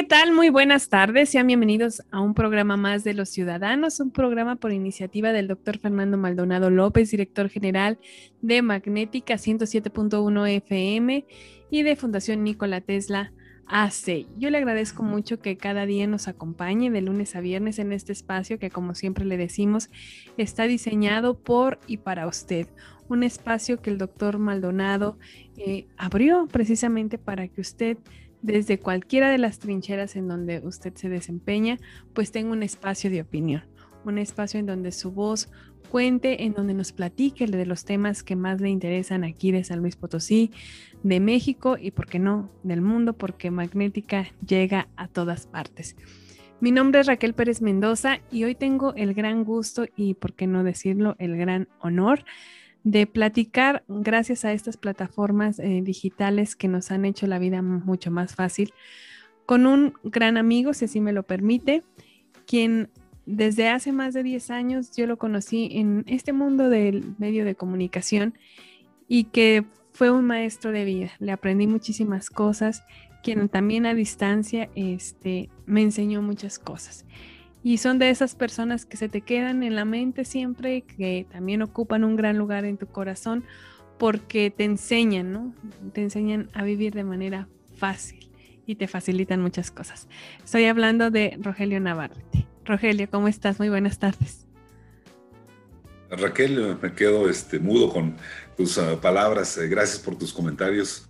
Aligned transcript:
¿Qué 0.00 0.06
tal? 0.06 0.32
Muy 0.32 0.48
buenas 0.48 0.88
tardes. 0.88 1.28
Sean 1.28 1.46
bienvenidos 1.46 2.02
a 2.10 2.20
un 2.20 2.32
programa 2.32 2.78
más 2.78 3.04
de 3.04 3.12
Los 3.12 3.28
Ciudadanos, 3.28 4.00
un 4.00 4.10
programa 4.10 4.56
por 4.56 4.72
iniciativa 4.72 5.30
del 5.30 5.46
doctor 5.46 5.78
Fernando 5.78 6.16
Maldonado 6.16 6.70
López, 6.70 7.10
director 7.10 7.50
general 7.50 7.98
de 8.40 8.62
Magnética 8.62 9.34
107.1 9.34 10.48
FM 10.48 11.26
y 11.70 11.82
de 11.82 11.96
Fundación 11.96 12.42
Nikola 12.44 12.80
Tesla 12.80 13.34
AC. 13.66 14.26
Yo 14.38 14.48
le 14.48 14.56
agradezco 14.56 15.02
mucho 15.02 15.38
que 15.38 15.58
cada 15.58 15.84
día 15.84 16.06
nos 16.06 16.28
acompañe 16.28 16.90
de 16.90 17.02
lunes 17.02 17.36
a 17.36 17.42
viernes 17.42 17.78
en 17.78 17.92
este 17.92 18.12
espacio 18.12 18.58
que, 18.58 18.70
como 18.70 18.94
siempre 18.94 19.26
le 19.26 19.36
decimos, 19.36 19.90
está 20.38 20.62
diseñado 20.62 21.38
por 21.38 21.78
y 21.86 21.98
para 21.98 22.26
usted. 22.26 22.68
Un 23.08 23.22
espacio 23.22 23.82
que 23.82 23.90
el 23.90 23.98
doctor 23.98 24.38
Maldonado 24.38 25.18
eh, 25.58 25.88
abrió 25.98 26.48
precisamente 26.50 27.18
para 27.18 27.48
que 27.48 27.60
usted 27.60 27.98
desde 28.42 28.78
cualquiera 28.78 29.30
de 29.30 29.38
las 29.38 29.58
trincheras 29.58 30.16
en 30.16 30.28
donde 30.28 30.60
usted 30.60 30.94
se 30.94 31.08
desempeña, 31.08 31.78
pues 32.14 32.32
tenga 32.32 32.52
un 32.52 32.62
espacio 32.62 33.10
de 33.10 33.22
opinión, 33.22 33.64
un 34.04 34.18
espacio 34.18 34.60
en 34.60 34.66
donde 34.66 34.92
su 34.92 35.12
voz 35.12 35.50
cuente, 35.90 36.44
en 36.44 36.54
donde 36.54 36.72
nos 36.72 36.92
platique 36.92 37.46
de 37.46 37.66
los 37.66 37.84
temas 37.84 38.22
que 38.22 38.36
más 38.36 38.60
le 38.60 38.70
interesan 38.70 39.24
aquí 39.24 39.50
de 39.50 39.64
San 39.64 39.80
Luis 39.80 39.96
Potosí, 39.96 40.52
de 41.02 41.20
México 41.20 41.76
y, 41.78 41.90
por 41.90 42.06
qué 42.06 42.18
no, 42.18 42.50
del 42.62 42.80
mundo, 42.80 43.12
porque 43.14 43.50
Magnética 43.50 44.26
llega 44.46 44.88
a 44.96 45.08
todas 45.08 45.46
partes. 45.46 45.96
Mi 46.60 46.70
nombre 46.70 47.00
es 47.00 47.06
Raquel 47.06 47.34
Pérez 47.34 47.62
Mendoza 47.62 48.20
y 48.30 48.44
hoy 48.44 48.54
tengo 48.54 48.94
el 48.94 49.14
gran 49.14 49.44
gusto 49.44 49.86
y, 49.96 50.14
por 50.14 50.34
qué 50.34 50.46
no 50.46 50.62
decirlo, 50.62 51.16
el 51.18 51.36
gran 51.36 51.68
honor 51.80 52.24
de 52.84 53.06
platicar 53.06 53.84
gracias 53.88 54.44
a 54.44 54.52
estas 54.52 54.76
plataformas 54.76 55.58
eh, 55.58 55.80
digitales 55.82 56.56
que 56.56 56.68
nos 56.68 56.90
han 56.90 57.04
hecho 57.04 57.26
la 57.26 57.38
vida 57.38 57.62
mucho 57.62 58.10
más 58.10 58.34
fácil 58.34 58.72
con 59.50 59.66
un 59.66 59.94
gran 60.04 60.36
amigo, 60.36 60.72
si 60.74 60.84
así 60.84 61.00
me 61.00 61.12
lo 61.12 61.24
permite, 61.24 61.82
quien 62.46 62.88
desde 63.26 63.68
hace 63.68 63.90
más 63.90 64.14
de 64.14 64.22
10 64.22 64.48
años 64.52 64.92
yo 64.96 65.08
lo 65.08 65.18
conocí 65.18 65.70
en 65.72 66.04
este 66.06 66.32
mundo 66.32 66.68
del 66.68 67.16
medio 67.18 67.44
de 67.44 67.56
comunicación 67.56 68.38
y 69.08 69.24
que 69.24 69.64
fue 69.92 70.12
un 70.12 70.24
maestro 70.24 70.70
de 70.70 70.84
vida. 70.84 71.10
Le 71.18 71.32
aprendí 71.32 71.66
muchísimas 71.66 72.30
cosas, 72.30 72.84
quien 73.24 73.48
también 73.48 73.86
a 73.86 73.94
distancia 73.94 74.70
este, 74.76 75.50
me 75.66 75.82
enseñó 75.82 76.22
muchas 76.22 76.60
cosas. 76.60 77.04
Y 77.62 77.78
son 77.78 77.98
de 77.98 78.10
esas 78.10 78.34
personas 78.34 78.86
que 78.86 78.96
se 78.96 79.08
te 79.08 79.20
quedan 79.20 79.62
en 79.62 79.76
la 79.76 79.84
mente 79.84 80.24
siempre, 80.24 80.82
que 80.82 81.26
también 81.30 81.62
ocupan 81.62 82.04
un 82.04 82.16
gran 82.16 82.38
lugar 82.38 82.64
en 82.64 82.78
tu 82.78 82.86
corazón, 82.86 83.44
porque 83.98 84.50
te 84.50 84.64
enseñan, 84.64 85.32
¿no? 85.32 85.54
Te 85.92 86.02
enseñan 86.02 86.48
a 86.54 86.62
vivir 86.62 86.94
de 86.94 87.04
manera 87.04 87.48
fácil 87.76 88.30
y 88.64 88.76
te 88.76 88.88
facilitan 88.88 89.42
muchas 89.42 89.70
cosas. 89.70 90.08
Estoy 90.42 90.64
hablando 90.64 91.10
de 91.10 91.36
Rogelio 91.42 91.80
Navarrete. 91.80 92.46
Rogelio, 92.64 93.10
¿cómo 93.10 93.28
estás? 93.28 93.58
Muy 93.58 93.68
buenas 93.68 93.98
tardes. 93.98 94.46
Raquel, 96.10 96.78
me 96.80 96.94
quedo 96.94 97.28
este, 97.28 97.58
mudo 97.58 97.92
con 97.92 98.16
tus 98.56 98.78
uh, 98.78 98.98
palabras. 99.00 99.58
Eh, 99.58 99.68
gracias 99.68 99.98
por 99.98 100.16
tus 100.16 100.32
comentarios. 100.32 101.08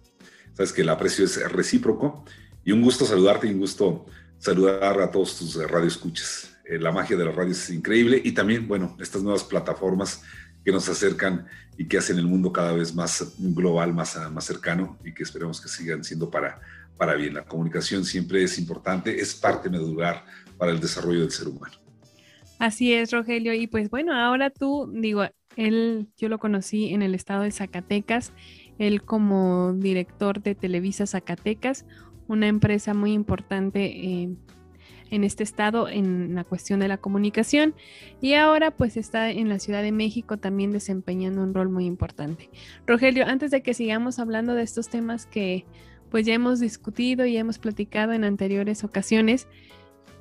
Sabes 0.54 0.72
que 0.72 0.82
el 0.82 0.88
aprecio 0.88 1.24
es 1.24 1.52
recíproco 1.52 2.24
y 2.64 2.72
un 2.72 2.82
gusto 2.82 3.04
saludarte 3.04 3.46
y 3.46 3.52
un 3.52 3.60
gusto 3.60 4.06
saludar 4.40 5.00
a 5.00 5.10
todos 5.10 5.38
tus 5.38 5.54
radioescuchas. 5.70 6.56
Eh, 6.64 6.78
la 6.78 6.90
magia 6.90 7.16
de 7.16 7.24
las 7.24 7.34
radios 7.34 7.58
es 7.58 7.70
increíble 7.70 8.20
y 8.24 8.32
también, 8.32 8.66
bueno, 8.66 8.96
estas 8.98 9.22
nuevas 9.22 9.44
plataformas 9.44 10.22
que 10.64 10.72
nos 10.72 10.88
acercan 10.88 11.46
y 11.76 11.86
que 11.86 11.98
hacen 11.98 12.18
el 12.18 12.26
mundo 12.26 12.52
cada 12.52 12.72
vez 12.72 12.94
más 12.94 13.34
global, 13.38 13.94
más, 13.94 14.18
más 14.32 14.44
cercano 14.44 14.98
y 15.04 15.14
que 15.14 15.22
esperemos 15.22 15.60
que 15.60 15.68
sigan 15.68 16.02
siendo 16.02 16.30
para, 16.30 16.60
para 16.96 17.14
bien. 17.14 17.34
La 17.34 17.44
comunicación 17.44 18.04
siempre 18.04 18.42
es 18.42 18.58
importante, 18.58 19.20
es 19.20 19.34
parte 19.34 19.70
medular 19.70 20.24
para 20.58 20.72
el 20.72 20.80
desarrollo 20.80 21.20
del 21.20 21.30
ser 21.30 21.48
humano. 21.48 21.74
Así 22.58 22.92
es, 22.92 23.10
Rogelio. 23.10 23.54
Y 23.54 23.66
pues 23.66 23.88
bueno, 23.88 24.14
ahora 24.14 24.50
tú, 24.50 24.90
digo, 24.92 25.24
él, 25.56 26.08
yo 26.18 26.28
lo 26.28 26.38
conocí 26.38 26.92
en 26.92 27.02
el 27.02 27.14
estado 27.14 27.42
de 27.42 27.52
Zacatecas, 27.52 28.32
él 28.78 29.02
como 29.02 29.72
director 29.74 30.42
de 30.42 30.54
Televisa 30.54 31.06
Zacatecas, 31.06 31.86
una 32.30 32.46
empresa 32.46 32.94
muy 32.94 33.12
importante 33.12 33.86
eh, 33.86 34.28
en 35.10 35.24
este 35.24 35.42
estado 35.42 35.88
en 35.88 36.36
la 36.36 36.44
cuestión 36.44 36.78
de 36.78 36.86
la 36.86 36.96
comunicación 36.96 37.74
y 38.20 38.34
ahora 38.34 38.70
pues 38.70 38.96
está 38.96 39.30
en 39.30 39.48
la 39.48 39.58
Ciudad 39.58 39.82
de 39.82 39.90
México 39.90 40.36
también 40.36 40.70
desempeñando 40.70 41.42
un 41.42 41.52
rol 41.52 41.68
muy 41.68 41.86
importante. 41.86 42.48
Rogelio, 42.86 43.26
antes 43.26 43.50
de 43.50 43.62
que 43.62 43.74
sigamos 43.74 44.20
hablando 44.20 44.54
de 44.54 44.62
estos 44.62 44.88
temas 44.88 45.26
que 45.26 45.66
pues 46.08 46.24
ya 46.24 46.32
hemos 46.32 46.60
discutido 46.60 47.26
y 47.26 47.36
hemos 47.36 47.58
platicado 47.58 48.12
en 48.12 48.22
anteriores 48.22 48.84
ocasiones, 48.84 49.48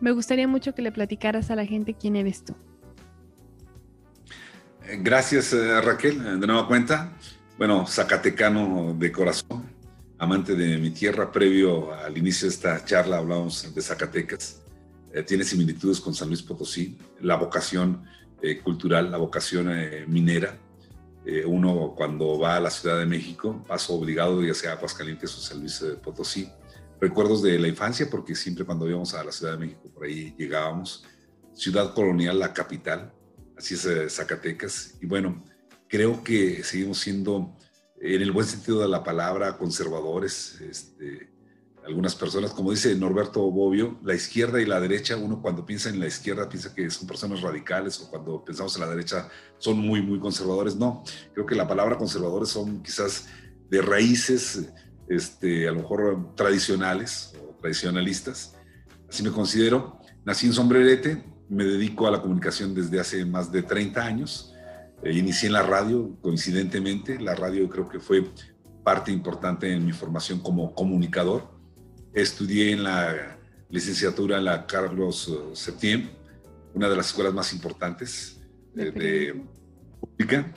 me 0.01 0.11
gustaría 0.11 0.47
mucho 0.47 0.73
que 0.73 0.81
le 0.81 0.91
platicaras 0.91 1.51
a 1.51 1.55
la 1.55 1.65
gente 1.65 1.93
quién 1.93 2.15
eres 2.15 2.43
tú. 2.43 2.55
Gracias 5.01 5.53
eh, 5.53 5.79
Raquel, 5.81 6.39
de 6.39 6.47
nueva 6.47 6.67
cuenta. 6.67 7.13
Bueno, 7.59 7.85
zacatecano 7.85 8.95
de 8.97 9.11
corazón, 9.11 9.68
amante 10.19 10.53
de 10.53 10.77
mi 10.77 10.91
tierra. 10.91 11.31
Previo 11.31 11.93
al 11.93 12.17
inicio 12.17 12.47
de 12.47 12.53
esta 12.53 12.85
charla 12.85 13.17
hablábamos 13.17 13.73
de 13.73 13.81
Zacatecas. 13.81 14.61
Eh, 15.13 15.23
tiene 15.23 15.43
similitudes 15.43 15.99
con 15.99 16.13
San 16.13 16.27
Luis 16.27 16.43
Potosí, 16.43 16.97
la 17.21 17.35
vocación 17.37 18.03
eh, 18.41 18.59
cultural, 18.59 19.09
la 19.09 19.17
vocación 19.17 19.71
eh, 19.71 20.05
minera. 20.07 20.57
uno 21.45 21.93
cuando 21.95 22.39
va 22.39 22.55
a 22.55 22.59
la 22.59 22.69
Ciudad 22.69 22.97
de 22.97 23.05
México, 23.05 23.63
paso 23.67 23.93
obligado 23.93 24.43
ya 24.43 24.53
sea 24.53 24.71
a 24.71 24.75
Aguascalientes 24.75 25.35
o 25.35 25.39
San 25.39 25.59
Luis 25.59 25.83
Potosí. 26.03 26.49
Recuerdos 26.99 27.41
de 27.41 27.57
la 27.59 27.67
infancia, 27.67 28.09
porque 28.09 28.35
siempre 28.35 28.65
cuando 28.65 28.87
íbamos 28.87 29.13
a 29.13 29.23
la 29.23 29.31
Ciudad 29.31 29.53
de 29.53 29.59
México, 29.59 29.89
por 29.93 30.05
ahí 30.05 30.35
llegábamos. 30.37 31.05
Ciudad 31.53 31.93
colonial, 31.93 32.39
la 32.39 32.53
capital, 32.53 33.11
así 33.57 33.75
es 33.75 34.13
Zacatecas. 34.13 34.95
Y 35.01 35.05
bueno, 35.05 35.43
creo 35.87 36.23
que 36.23 36.63
seguimos 36.63 36.99
siendo 36.99 37.55
en 38.01 38.21
el 38.21 38.31
buen 38.31 38.47
sentido 38.47 38.81
de 38.81 38.87
la 38.87 39.03
palabra, 39.03 39.57
conservadores. 39.57 40.59
Este, 40.61 41.29
algunas 41.85 42.15
personas, 42.15 42.51
como 42.51 42.71
dice 42.71 42.95
Norberto 42.95 43.41
Bobbio, 43.49 43.97
la 44.03 44.13
izquierda 44.13 44.61
y 44.61 44.65
la 44.65 44.79
derecha, 44.79 45.17
uno 45.17 45.41
cuando 45.41 45.65
piensa 45.65 45.89
en 45.89 45.99
la 45.99 46.07
izquierda 46.07 46.47
piensa 46.47 46.73
que 46.73 46.89
son 46.89 47.07
personas 47.07 47.41
radicales 47.41 47.99
o 47.99 48.09
cuando 48.09 48.43
pensamos 48.43 48.75
en 48.75 48.81
la 48.81 48.89
derecha 48.89 49.27
son 49.57 49.79
muy, 49.79 50.01
muy 50.01 50.19
conservadores. 50.19 50.75
No, 50.75 51.03
creo 51.33 51.45
que 51.45 51.55
la 51.55 51.67
palabra 51.67 51.97
conservadores 51.97 52.49
son 52.49 52.81
quizás 52.83 53.27
de 53.69 53.81
raíces, 53.81 54.69
este, 55.07 55.67
a 55.67 55.71
lo 55.71 55.79
mejor 55.79 56.35
tradicionales 56.35 57.33
o 57.41 57.55
tradicionalistas. 57.55 58.55
Así 59.07 59.23
me 59.23 59.31
considero. 59.31 59.99
Nací 60.25 60.45
en 60.45 60.53
Sombrerete, 60.53 61.23
me 61.49 61.63
dedico 61.63 62.07
a 62.07 62.11
la 62.11 62.21
comunicación 62.21 62.75
desde 62.75 62.99
hace 62.99 63.25
más 63.25 63.51
de 63.51 63.63
30 63.63 64.01
años 64.05 64.53
eh, 65.03 65.13
inicié 65.13 65.47
en 65.47 65.53
la 65.53 65.63
radio, 65.63 66.17
coincidentemente. 66.21 67.19
La 67.19 67.35
radio 67.35 67.69
creo 67.69 67.87
que 67.87 67.99
fue 67.99 68.25
parte 68.83 69.11
importante 69.11 69.71
en 69.71 69.85
mi 69.85 69.91
formación 69.91 70.39
como 70.39 70.73
comunicador. 70.73 71.49
Estudié 72.13 72.71
en 72.71 72.83
la 72.83 73.37
licenciatura 73.69 74.37
en 74.37 74.45
la 74.45 74.65
Carlos 74.65 75.27
eh, 75.29 75.55
Septién, 75.55 76.09
una 76.73 76.89
de 76.89 76.95
las 76.95 77.07
escuelas 77.07 77.33
más 77.33 77.53
importantes 77.53 78.41
eh, 78.75 78.91
de, 78.91 79.43
pública. 79.99 80.53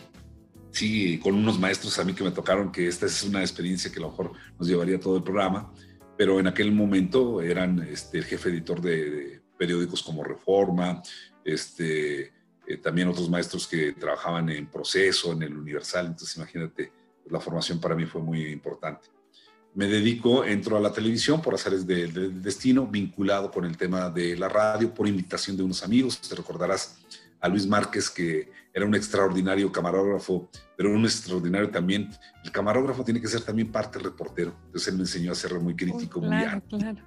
Sí, 0.71 1.19
con 1.19 1.35
unos 1.35 1.61
maestros 1.61 1.99
a 1.99 2.05
mí 2.05 2.15
que 2.15 2.25
me 2.25 2.31
tocaron, 2.31 2.73
que 2.73 2.89
esta 2.89 3.07
es 3.07 3.23
una 3.25 3.43
experiencia 3.43 3.93
que 3.93 3.99
a 3.99 4.03
lo 4.03 4.11
mejor 4.11 4.33
nos 4.59 4.67
llevaría 4.67 4.99
todo 4.99 5.19
el 5.19 5.23
programa, 5.23 5.71
pero 6.17 6.41
en 6.41 6.47
aquel 6.47 6.73
momento 6.73 7.43
eran 7.43 7.81
este, 7.83 8.19
el 8.19 8.25
jefe 8.25 8.49
editor 8.49 8.81
de, 8.81 9.11
de 9.11 9.43
periódicos 9.59 10.03
como 10.03 10.25
Reforma, 10.25 11.03
este, 11.45 12.33
eh, 12.73 12.79
también 12.79 13.09
otros 13.09 13.29
maestros 13.29 13.67
que 13.67 13.93
trabajaban 13.93 14.49
en 14.49 14.67
proceso, 14.67 15.33
en 15.33 15.43
el 15.43 15.57
Universal, 15.57 16.07
entonces 16.07 16.37
imagínate, 16.37 16.93
la 17.31 17.41
formación 17.41 17.81
para 17.81 17.95
mí 17.95 18.07
fue 18.07 18.23
muy 18.23 18.47
importante. 18.47 19.09
Me 19.75 19.87
dedico, 19.87 20.45
entro 20.45 20.77
a 20.77 20.81
la 20.81 20.93
televisión 20.93 21.41
por 21.41 21.55
azares 21.55 21.87
del 21.87 22.13
de 22.13 22.29
destino, 22.29 22.87
vinculado 22.87 23.51
con 23.51 23.65
el 23.65 23.77
tema 23.77 24.11
de 24.11 24.37
la 24.37 24.49
radio, 24.49 24.93
por 24.93 25.09
invitación 25.09 25.57
de 25.57 25.63
unos 25.63 25.83
amigos, 25.83 26.21
te 26.21 26.35
recordarás, 26.35 26.99
a 27.41 27.49
Luis 27.49 27.67
Márquez, 27.67 28.09
que 28.09 28.51
era 28.73 28.87
un 28.87 28.95
extraordinario 28.95 29.71
camarógrafo, 29.73 30.49
pero 30.77 30.95
un 30.95 31.05
extraordinario 31.05 31.71
también. 31.71 32.09
El 32.45 32.53
camarógrafo 32.53 33.05
tiene 33.05 33.21
que 33.21 33.27
ser 33.27 33.43
tamén 33.43 33.67
parte 33.67 33.99
reportero. 33.99 34.55
Entonces 34.67 34.89
él 34.89 34.95
me 34.95 35.03
enseñó 35.03 35.33
a 35.33 35.35
ser 35.35 35.59
muy 35.59 35.75
crítico, 35.75 36.21
oh, 36.21 36.23
claro, 36.23 36.63
muy 36.71 36.79
claro. 36.79 37.03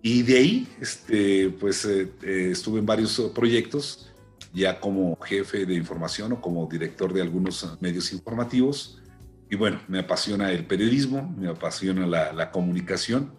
Y 0.00 0.22
de 0.22 0.36
ahí, 0.38 0.68
este, 0.80 1.50
pues 1.60 1.84
eh, 1.84 2.08
eh, 2.22 2.48
estuve 2.52 2.80
en 2.80 2.86
varios 2.86 3.20
proyectos, 3.34 4.08
ya 4.56 4.80
como 4.80 5.18
jefe 5.20 5.66
de 5.66 5.74
información 5.74 6.32
o 6.32 6.40
como 6.40 6.66
director 6.66 7.12
de 7.12 7.20
algunos 7.20 7.76
medios 7.78 8.10
informativos. 8.12 9.02
Y 9.50 9.56
bueno, 9.56 9.80
me 9.86 9.98
apasiona 9.98 10.50
el 10.50 10.66
periodismo, 10.66 11.34
me 11.36 11.48
apasiona 11.48 12.06
la, 12.06 12.32
la 12.32 12.50
comunicación. 12.50 13.34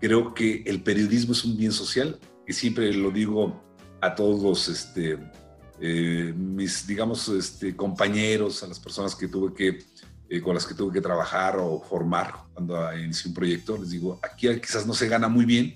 Creo 0.00 0.32
que 0.32 0.62
el 0.66 0.82
periodismo 0.82 1.32
es 1.32 1.44
un 1.44 1.58
bien 1.58 1.72
social, 1.72 2.18
y 2.48 2.54
siempre 2.54 2.92
lo 2.94 3.10
digo 3.10 3.62
a 4.00 4.14
todos 4.14 4.68
este, 4.68 5.18
eh, 5.78 6.32
mis, 6.34 6.86
digamos, 6.86 7.28
este, 7.28 7.76
compañeros, 7.76 8.62
a 8.62 8.68
las 8.68 8.80
personas 8.80 9.14
que 9.14 9.28
tuve 9.28 9.52
que, 9.52 9.84
eh, 10.30 10.40
con 10.40 10.54
las 10.54 10.66
que 10.66 10.74
tuve 10.74 10.94
que 10.94 11.00
trabajar 11.02 11.58
o 11.58 11.82
formar 11.82 12.32
cuando 12.54 12.96
inicié 12.96 13.28
un 13.28 13.34
proyecto, 13.34 13.76
les 13.76 13.90
digo, 13.90 14.18
aquí 14.22 14.48
quizás 14.58 14.86
no 14.86 14.94
se 14.94 15.06
gana 15.06 15.28
muy 15.28 15.44
bien, 15.44 15.74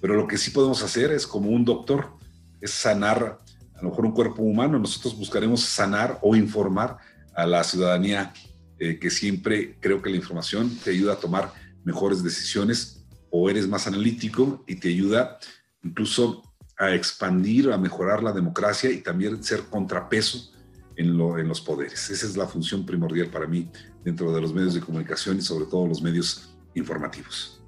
pero 0.00 0.14
lo 0.14 0.26
que 0.26 0.38
sí 0.38 0.50
podemos 0.50 0.82
hacer 0.82 1.12
es 1.12 1.24
como 1.24 1.50
un 1.50 1.64
doctor, 1.64 2.16
es 2.60 2.72
sanar 2.72 3.40
a 3.78 3.82
lo 3.82 3.90
mejor 3.90 4.06
un 4.06 4.12
cuerpo 4.12 4.42
humano, 4.42 4.78
nosotros 4.78 5.16
buscaremos 5.16 5.60
sanar 5.60 6.18
o 6.22 6.34
informar 6.34 6.98
a 7.34 7.46
la 7.46 7.62
ciudadanía, 7.62 8.32
eh, 8.78 8.98
que 8.98 9.10
siempre 9.10 9.78
creo 9.80 10.02
que 10.02 10.10
la 10.10 10.16
información 10.16 10.76
te 10.82 10.90
ayuda 10.90 11.12
a 11.12 11.20
tomar 11.20 11.52
mejores 11.84 12.24
decisiones 12.24 13.06
o 13.30 13.48
eres 13.48 13.68
más 13.68 13.86
analítico 13.86 14.64
y 14.66 14.76
te 14.76 14.88
ayuda 14.88 15.38
incluso 15.84 16.42
a 16.76 16.92
expandir, 16.94 17.70
a 17.70 17.78
mejorar 17.78 18.22
la 18.22 18.32
democracia 18.32 18.90
y 18.90 18.98
también 18.98 19.42
ser 19.44 19.62
contrapeso 19.64 20.52
en, 20.96 21.08
en, 21.08 21.48
los 21.48 21.60
poderes. 21.60 22.10
Esa 22.10 22.26
es 22.26 22.36
la 22.36 22.48
función 22.48 22.84
primordial 22.84 23.28
para 23.28 23.46
mí 23.46 23.70
dentro 24.04 24.32
de 24.32 24.40
los 24.40 24.52
medios 24.52 24.74
de 24.74 24.80
comunicación 24.80 25.38
y 25.38 25.42
sobre 25.42 25.66
todo 25.66 25.86
los 25.86 26.02
medios 26.02 26.50
informativos. 26.74 27.62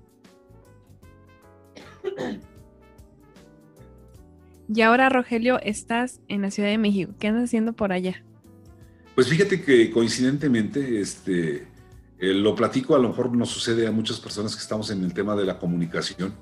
Y 4.72 4.82
ahora, 4.82 5.08
Rogelio, 5.08 5.58
estás 5.62 6.20
en 6.28 6.42
la 6.42 6.52
Ciudad 6.52 6.68
de 6.68 6.78
México. 6.78 7.12
¿Qué 7.18 7.26
andas 7.26 7.44
haciendo 7.46 7.72
por 7.72 7.90
allá? 7.90 8.22
Pues 9.16 9.26
fíjate 9.26 9.62
que 9.62 9.90
coincidentemente, 9.90 11.00
este, 11.00 11.66
eh, 12.20 12.34
lo 12.34 12.54
platico, 12.54 12.94
a 12.94 13.00
lo 13.00 13.08
mejor 13.08 13.36
nos 13.36 13.50
sucede 13.50 13.88
a 13.88 13.90
muchas 13.90 14.20
personas 14.20 14.54
que 14.54 14.62
estamos 14.62 14.88
en 14.90 15.02
el 15.02 15.12
tema 15.12 15.34
de 15.34 15.44
la 15.44 15.58
comunicación, 15.58 16.34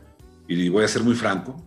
y 0.47 0.69
voy 0.69 0.85
a 0.85 0.89
ser 0.89 1.05
muy 1.05 1.15
franco, 1.15 1.65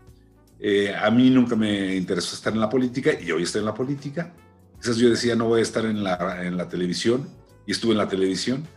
eh, 0.60 0.94
a 0.94 1.10
mí 1.10 1.32
nunca 1.32 1.56
me 1.56 1.96
interesó 1.96 2.36
estar 2.36 2.54
en 2.54 2.60
la 2.60 2.70
política 2.70 3.20
y 3.20 3.32
hoy 3.32 3.42
estoy 3.42 3.62
en 3.62 3.66
la 3.66 3.74
política. 3.74 4.32
Quizás 4.80 4.98
yo 4.98 5.10
decía, 5.10 5.36
no 5.36 5.48
voy 5.48 5.62
a 5.62 5.64
estar 5.64 5.86
en 5.86 6.04
la, 6.04 6.46
en 6.46 6.58
la 6.58 6.70
televisión 6.70 7.28
y 7.66 7.72
estuve 7.72 7.94
en 7.94 7.98
la 7.98 8.08
televisión. 8.08 8.68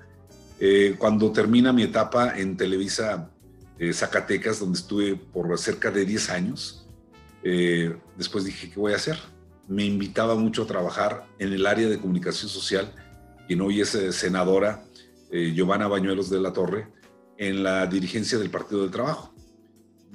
Eh, 0.58 0.94
cuando 0.96 1.32
termina 1.32 1.70
mi 1.74 1.82
etapa 1.82 2.38
en 2.38 2.56
Televisa 2.56 3.30
Zacatecas, 3.92 4.60
donde 4.60 4.78
estuve 4.78 5.16
por 5.16 5.58
cerca 5.58 5.90
de 5.90 6.06
10 6.06 6.30
años, 6.30 6.83
después 7.44 8.44
dije, 8.44 8.70
¿qué 8.70 8.80
voy 8.80 8.92
a 8.92 8.96
hacer? 8.96 9.18
Me 9.68 9.84
invitaba 9.84 10.34
mucho 10.34 10.62
a 10.62 10.66
trabajar 10.66 11.26
en 11.38 11.52
el 11.52 11.66
área 11.66 11.88
de 11.88 12.00
comunicación 12.00 12.48
social, 12.48 12.92
quien 13.46 13.60
hoy 13.60 13.80
es 13.80 13.90
senadora, 14.10 14.84
Giovanna 15.30 15.88
Bañuelos 15.88 16.30
de 16.30 16.40
la 16.40 16.52
Torre, 16.52 16.88
en 17.36 17.62
la 17.62 17.86
dirigencia 17.86 18.38
del 18.38 18.50
Partido 18.50 18.82
del 18.82 18.90
Trabajo. 18.90 19.34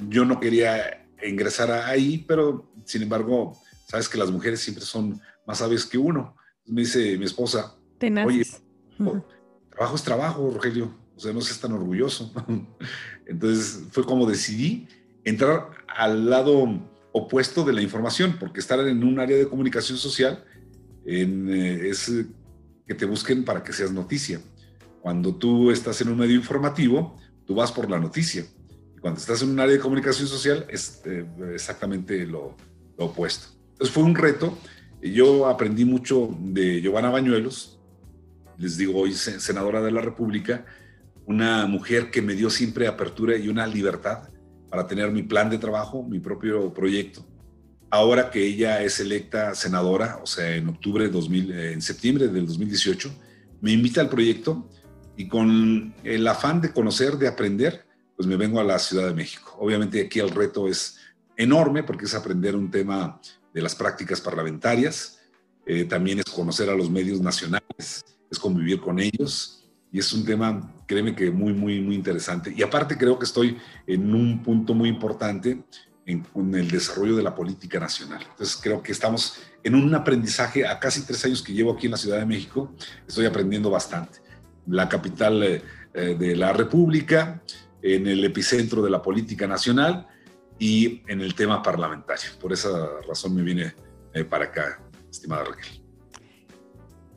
Yo 0.08 0.26
no 0.26 0.40
quería 0.40 1.08
ingresar 1.24 1.72
ahí, 1.72 2.24
pero 2.28 2.72
sin 2.86 3.04
embargo, 3.04 3.58
sabes 3.88 4.08
que 4.08 4.18
las 4.18 4.32
mujeres 4.32 4.60
siempre 4.60 4.84
son 4.84 5.20
más 5.46 5.60
sabias 5.60 5.86
que 5.86 5.98
uno. 5.98 6.36
Me 6.66 6.82
dice 6.82 7.18
mi 7.18 7.26
esposa, 7.26 7.76
oye, 8.26 8.46
trabajo 9.70 9.96
es 9.96 10.04
trabajo, 10.04 10.52
Rogelio, 10.52 10.94
o 11.16 11.20
sea, 11.20 11.34
no 11.34 11.42
seas 11.42 11.60
tan 11.60 11.74
orgulloso. 11.74 12.32
Entonces 13.26 13.84
fue 13.92 14.06
como 14.06 14.26
decidí 14.26 14.88
entrar 15.24 15.70
al 15.88 16.30
lado 16.30 16.80
opuesto 17.12 17.64
de 17.64 17.74
la 17.74 17.82
información, 17.82 18.38
porque 18.40 18.60
estar 18.60 18.80
en 18.88 19.04
un 19.04 19.20
área 19.20 19.38
de 19.38 19.48
comunicación 19.48 19.98
social 19.98 20.44
eh, 21.06 21.88
es 21.90 22.12
que 22.88 22.94
te 22.94 23.06
busquen 23.06 23.44
para 23.46 23.64
que 23.64 23.74
seas 23.74 23.92
noticia. 23.92 24.42
Cuando 25.02 25.36
tú 25.36 25.72
estás 25.72 26.02
en 26.02 26.10
un 26.10 26.18
medio 26.18 26.36
informativo, 26.36 27.18
tú 27.46 27.56
vas 27.56 27.72
por 27.72 27.90
la 27.90 28.00
noticia 28.00 28.46
cuando 29.00 29.20
estás 29.20 29.42
en 29.42 29.50
un 29.50 29.60
área 29.60 29.76
de 29.76 29.80
comunicación 29.80 30.28
social 30.28 30.66
es 30.70 31.02
eh, 31.06 31.26
exactamente 31.54 32.26
lo, 32.26 32.56
opuesto. 32.98 33.48
Entonces 33.72 33.94
fue 33.94 34.04
un 34.04 34.16
reto. 34.16 34.58
Yo 35.02 35.48
aprendí 35.48 35.86
mucho 35.86 36.36
de 36.40 36.82
Giovanna 36.82 37.10
Bañuelos, 37.10 37.80
les 38.58 38.76
digo 38.78 39.00
hoy 39.00 39.14
senadora 39.14 39.82
de 39.82 39.92
la 39.92 40.02
República, 40.02 40.66
una 41.26 41.66
mujer 41.66 42.12
que 42.12 42.22
me 42.22 42.36
dio 42.36 42.50
siempre 42.50 42.88
apertura 42.88 43.38
y 43.38 43.48
una 43.48 43.66
libertad 43.68 44.30
para 44.70 44.88
tener 44.88 45.12
mi 45.12 45.24
plan 45.24 45.50
de 45.50 45.58
trabajo, 45.58 46.04
mi 46.04 46.20
propio 46.20 46.74
proyecto. 46.74 47.26
Ahora 47.90 48.30
que 48.30 48.46
ella 48.46 48.84
es 48.84 49.00
electa 49.00 49.56
senadora, 49.56 50.20
o 50.22 50.28
sea, 50.28 50.56
en 50.56 50.70
octubre 50.70 51.06
de 51.06 51.10
2000, 51.10 51.52
eh, 51.52 51.74
en 51.74 51.82
septiembre 51.82 52.28
del 52.28 52.46
2018, 52.46 53.12
me 53.62 53.72
invita 53.72 54.02
al 54.02 54.10
proyecto 54.10 54.70
y 55.18 55.28
con 55.28 55.94
el 56.04 56.28
afán 56.28 56.62
de 56.62 56.72
conocer, 56.72 57.18
de 57.18 57.28
aprender, 57.28 57.86
pues 58.16 58.28
me 58.28 58.38
vengo 58.38 58.60
a 58.60 58.64
la 58.64 58.78
Ciudad 58.80 59.08
de 59.08 59.14
México. 59.14 59.56
Obviamente 59.60 60.02
aquí 60.02 60.20
el 60.20 60.30
reto 60.30 60.68
es 60.68 60.98
enorme 61.36 61.84
porque 61.84 62.06
es 62.06 62.14
aprender 62.14 62.56
un 62.56 62.70
tema 62.70 63.20
de 63.54 63.62
las 63.62 63.76
prácticas 63.76 64.22
parlamentarias, 64.22 65.20
eh, 65.66 65.86
también 65.86 66.20
es 66.20 66.26
conocer 66.26 66.70
a 66.70 66.76
los 66.76 66.90
medios 66.90 67.22
nacionales, 67.22 68.06
es 68.30 68.40
convivir 68.40 68.80
con 68.80 69.00
ellos 69.00 69.64
y 69.92 70.00
es 70.00 70.14
un 70.14 70.26
tema, 70.26 70.74
créeme 70.90 71.16
que 71.16 71.30
muy, 71.30 71.54
muy, 71.54 71.80
muy 71.82 71.94
interesante. 71.94 72.52
Y 72.58 72.64
aparte 72.64 72.98
creo 72.98 73.20
que 73.20 73.26
estoy 73.26 73.60
en 73.86 74.12
un 74.12 74.42
punto 74.42 74.74
muy 74.74 74.90
importante 74.90 75.62
en, 76.08 76.26
en, 76.34 76.56
el 76.56 76.68
desarrollo 76.68 77.16
de 77.16 77.22
la 77.22 77.36
política 77.36 77.80
nacional. 77.80 78.26
Entonces 78.28 78.60
creo 78.60 78.82
que 78.82 78.92
estamos 78.92 79.40
en 79.64 79.76
un 79.76 79.94
aprendizaje, 79.94 80.66
a 80.66 80.80
casi 80.80 81.06
tres 81.06 81.24
años 81.26 81.44
que 81.44 81.54
llevo 81.54 81.74
aquí 81.74 81.86
en 81.86 81.92
la 81.92 81.98
Ciudad 81.98 82.18
de 82.18 82.26
México, 82.26 82.74
estoy 83.08 83.28
aprendiendo 83.28 83.70
bastante. 83.70 84.18
La 84.66 84.90
capital 84.90 85.44
eh, 85.44 85.62
eh 85.94 86.16
de 86.18 86.36
la 86.36 86.54
República, 86.54 87.44
en 87.84 88.08
el 88.08 88.26
epicentro 88.26 88.82
de 88.82 88.90
la 88.90 89.00
política 89.00 89.46
nacional 89.46 90.08
y 90.58 91.04
en 91.08 91.22
el 91.22 91.36
tema 91.36 91.62
parlamentario. 91.62 92.32
Por 92.42 92.52
esa 92.52 93.00
razón 93.08 93.36
me 93.36 93.44
vine 93.44 93.76
eh, 94.12 94.24
para 94.24 94.46
acá, 94.46 94.82
estimada 95.08 95.44
Raquel. 95.44 95.79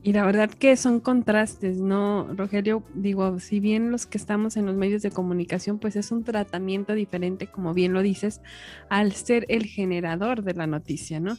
Y 0.05 0.13
la 0.13 0.25
verdad 0.27 0.51
que 0.51 0.77
son 0.77 0.99
contrastes, 0.99 1.77
¿no, 1.77 2.29
Rogelio? 2.35 2.83
Digo, 2.95 3.39
si 3.39 3.61
bien 3.61 3.93
los 3.93 4.05
que 4.05 4.19
estamos 4.19 4.57
en 4.57 4.67
los 4.67 4.75
medios 4.75 5.03
de 5.03 5.13
comunicación, 5.13 5.79
pues 5.79 5.95
es 5.95 6.11
un 6.11 6.25
tratamiento 6.25 6.95
diferente, 6.95 7.47
como 7.47 7.73
bien 7.73 7.93
lo 7.93 8.03
dices, 8.03 8.41
al 8.89 9.13
ser 9.13 9.47
el 9.49 9.65
generador 9.67 10.43
de 10.43 10.55
la 10.55 10.67
noticia, 10.67 11.21
¿no? 11.21 11.37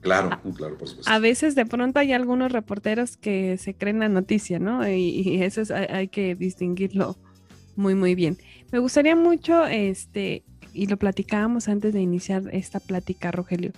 Claro, 0.00 0.40
claro, 0.56 0.76
por 0.76 0.88
supuesto. 0.88 1.10
A 1.10 1.20
veces 1.20 1.54
de 1.54 1.66
pronto 1.66 2.00
hay 2.00 2.12
algunos 2.12 2.50
reporteros 2.50 3.16
que 3.16 3.58
se 3.58 3.74
creen 3.74 4.00
la 4.00 4.08
noticia, 4.08 4.58
¿no? 4.58 4.86
Y, 4.88 5.40
eso 5.42 5.60
es, 5.60 5.70
hay 5.70 6.08
que 6.08 6.34
distinguirlo 6.34 7.16
muy, 7.76 7.94
muy 7.94 8.16
bien. 8.16 8.36
Me 8.72 8.80
gustaría 8.80 9.14
mucho, 9.14 9.66
este, 9.66 10.42
y 10.72 10.88
lo 10.88 10.96
platicábamos 10.96 11.68
antes 11.68 11.92
de 11.94 12.00
iniciar 12.00 12.42
esta 12.52 12.80
plática, 12.80 13.30
Rogelio, 13.30 13.70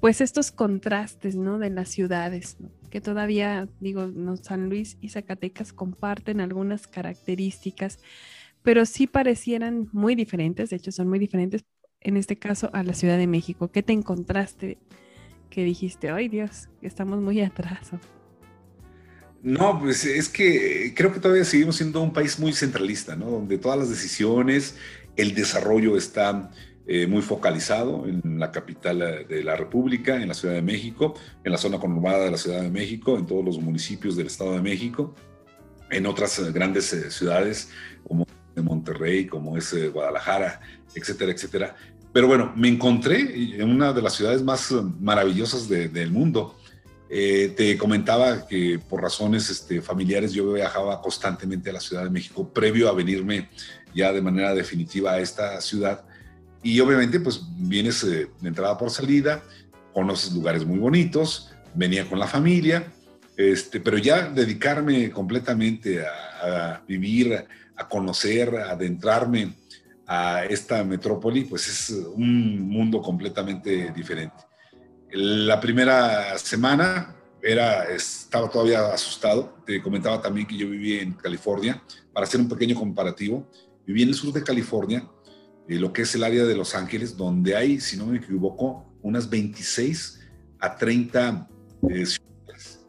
pues 0.00 0.22
estos 0.22 0.52
contrastes, 0.52 1.36
¿no? 1.36 1.58
De 1.58 1.68
las 1.68 1.90
ciudades, 1.90 2.56
que 2.92 3.00
todavía, 3.00 3.70
digo, 3.80 4.06
no, 4.06 4.36
San 4.36 4.68
Luis 4.68 4.98
y 5.00 5.08
Zacatecas 5.08 5.72
comparten 5.72 6.42
algunas 6.42 6.86
características, 6.86 7.98
pero 8.62 8.84
sí 8.84 9.06
parecieran 9.06 9.88
muy 9.92 10.14
diferentes, 10.14 10.68
de 10.68 10.76
hecho 10.76 10.92
son 10.92 11.08
muy 11.08 11.18
diferentes, 11.18 11.64
en 12.00 12.18
este 12.18 12.36
caso 12.36 12.68
a 12.74 12.82
la 12.82 12.92
Ciudad 12.92 13.16
de 13.16 13.26
México. 13.26 13.72
¿Qué 13.72 13.82
te 13.82 13.94
encontraste 13.94 14.76
que 15.48 15.64
dijiste, 15.64 16.10
ay 16.10 16.28
Dios, 16.28 16.68
estamos 16.82 17.18
muy 17.22 17.40
atrás? 17.40 17.92
No, 19.42 19.80
pues 19.80 20.04
es 20.04 20.28
que 20.28 20.92
creo 20.94 21.14
que 21.14 21.20
todavía 21.20 21.46
seguimos 21.46 21.76
siendo 21.76 22.02
un 22.02 22.12
país 22.12 22.38
muy 22.38 22.52
centralista, 22.52 23.16
¿no? 23.16 23.30
Donde 23.30 23.56
todas 23.56 23.78
las 23.78 23.88
decisiones, 23.88 24.76
el 25.16 25.34
desarrollo 25.34 25.96
está 25.96 26.50
eh, 26.86 27.06
muy 27.06 27.22
focalizado 27.22 28.06
en 28.06 28.38
la 28.38 28.50
capital 28.50 29.02
eh, 29.02 29.26
de 29.28 29.44
la 29.44 29.56
República, 29.56 30.20
en 30.20 30.28
la 30.28 30.34
Ciudad 30.34 30.54
de 30.54 30.62
México, 30.62 31.14
en 31.44 31.52
la 31.52 31.58
zona 31.58 31.78
conurbada 31.78 32.24
de 32.24 32.30
la 32.30 32.36
Ciudad 32.36 32.60
de 32.60 32.70
México, 32.70 33.16
en 33.18 33.26
todos 33.26 33.44
los 33.44 33.58
municipios 33.58 34.16
del 34.16 34.26
Estado 34.26 34.54
de 34.54 34.62
México, 34.62 35.14
en 35.90 36.06
otras 36.06 36.38
eh, 36.38 36.52
grandes 36.52 36.86
ciudades 37.10 37.70
como 38.06 38.26
Monterrey, 38.56 39.26
como 39.26 39.56
es 39.56 39.74
Guadalajara, 39.92 40.60
etcétera, 40.94 41.32
etcétera. 41.32 41.76
Pero 42.12 42.26
bueno, 42.26 42.52
me 42.54 42.68
encontré 42.68 43.60
en 43.60 43.70
una 43.70 43.92
de 43.92 44.02
las 44.02 44.14
ciudades 44.14 44.42
más 44.42 44.70
maravillosas 45.00 45.68
del 45.68 46.10
mundo, 46.10 46.54
eh, 47.14 47.52
te 47.54 47.76
comentaba 47.76 48.46
que 48.46 48.80
por 48.88 49.02
razones 49.02 49.50
este, 49.50 49.82
familiares 49.82 50.32
yo 50.32 50.50
viajaba 50.54 51.02
constantemente 51.02 51.68
a 51.68 51.74
la 51.74 51.80
Ciudad 51.80 52.04
de 52.04 52.08
México 52.08 52.48
previo 52.48 52.88
a 52.88 52.94
venirme 52.94 53.50
ya 53.94 54.14
de 54.14 54.22
manera 54.22 54.54
definitiva 54.54 55.12
a 55.12 55.20
esta 55.20 55.60
ciudad. 55.60 56.06
Y 56.62 56.78
obviamente 56.80 57.20
pues 57.20 57.42
vienes 57.56 58.02
eh, 58.04 58.28
de 58.40 58.48
entrada 58.48 58.78
por 58.78 58.90
salida 58.90 59.42
conoces 59.92 60.32
lugares 60.32 60.64
muy 60.64 60.78
bonitos, 60.78 61.50
venía 61.74 62.08
con 62.08 62.18
la 62.18 62.26
familia, 62.26 62.92
este, 63.36 63.80
pero 63.80 63.98
ya 63.98 64.28
dedicarme 64.28 65.10
completamente 65.10 66.04
a, 66.04 66.82
vivir, 66.86 67.46
a 67.76 67.88
conocer, 67.88 68.56
a 68.56 68.72
adentrarme 68.72 69.54
a 70.06 70.44
esta 70.44 70.82
metrópoli, 70.82 71.44
pues 71.44 71.68
es 71.68 71.90
un 71.90 72.60
mundo 72.68 73.00
completamente 73.00 73.92
diferente. 73.92 74.36
La 75.12 75.60
primera 75.60 76.36
semana 76.38 77.14
era, 77.40 77.84
estaba 77.84 78.50
todavía 78.50 78.92
asustado. 78.92 79.58
Te 79.66 79.80
comentaba 79.80 80.20
también 80.20 80.46
que 80.46 80.56
yo 80.56 80.68
viví 80.68 80.98
en 80.98 81.12
California. 81.12 81.82
Para 82.12 82.26
hacer 82.26 82.40
un 82.40 82.48
pequeño 82.48 82.74
comparativo, 82.74 83.48
viví 83.86 84.02
en 84.02 84.08
el 84.08 84.14
sur 84.14 84.32
de 84.32 84.42
California, 84.42 85.06
eh, 85.68 85.78
lo 85.78 85.92
que 85.92 86.02
es 86.02 86.14
el 86.14 86.24
área 86.24 86.44
de 86.44 86.56
Los 86.56 86.74
Ángeles, 86.74 87.16
donde 87.16 87.56
hay, 87.56 87.80
si 87.80 87.96
no 87.96 88.06
me 88.06 88.18
equivoco, 88.18 88.86
unas 89.02 89.28
26 89.28 90.20
a 90.58 90.76
30 90.76 91.48
eh, 91.88 92.06
ciudades. 92.06 92.86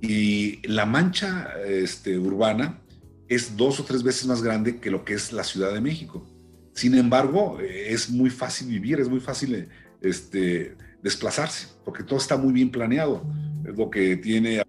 Y 0.00 0.66
la 0.66 0.86
mancha 0.86 1.52
este, 1.66 2.18
urbana 2.18 2.80
es 3.28 3.56
dos 3.56 3.78
o 3.80 3.84
tres 3.84 4.02
veces 4.02 4.26
más 4.26 4.42
grande 4.42 4.80
que 4.80 4.90
lo 4.90 5.04
que 5.04 5.14
es 5.14 5.32
la 5.32 5.44
Ciudad 5.44 5.72
de 5.72 5.80
México. 5.80 6.26
Sin 6.74 6.94
embargo, 6.94 7.58
eh, 7.60 7.92
es 7.92 8.10
muy 8.10 8.30
fácil 8.30 8.68
vivir, 8.68 9.00
es 9.00 9.08
muy 9.08 9.20
fácil 9.20 9.68
este, 10.00 10.76
desplazarse, 11.02 11.68
porque 11.84 12.02
todo 12.02 12.18
está 12.18 12.36
muy 12.36 12.52
bien 12.52 12.70
planeado. 12.70 13.22
Es 13.64 13.76
lo 13.76 13.90
que 13.90 14.16
tiene 14.16 14.62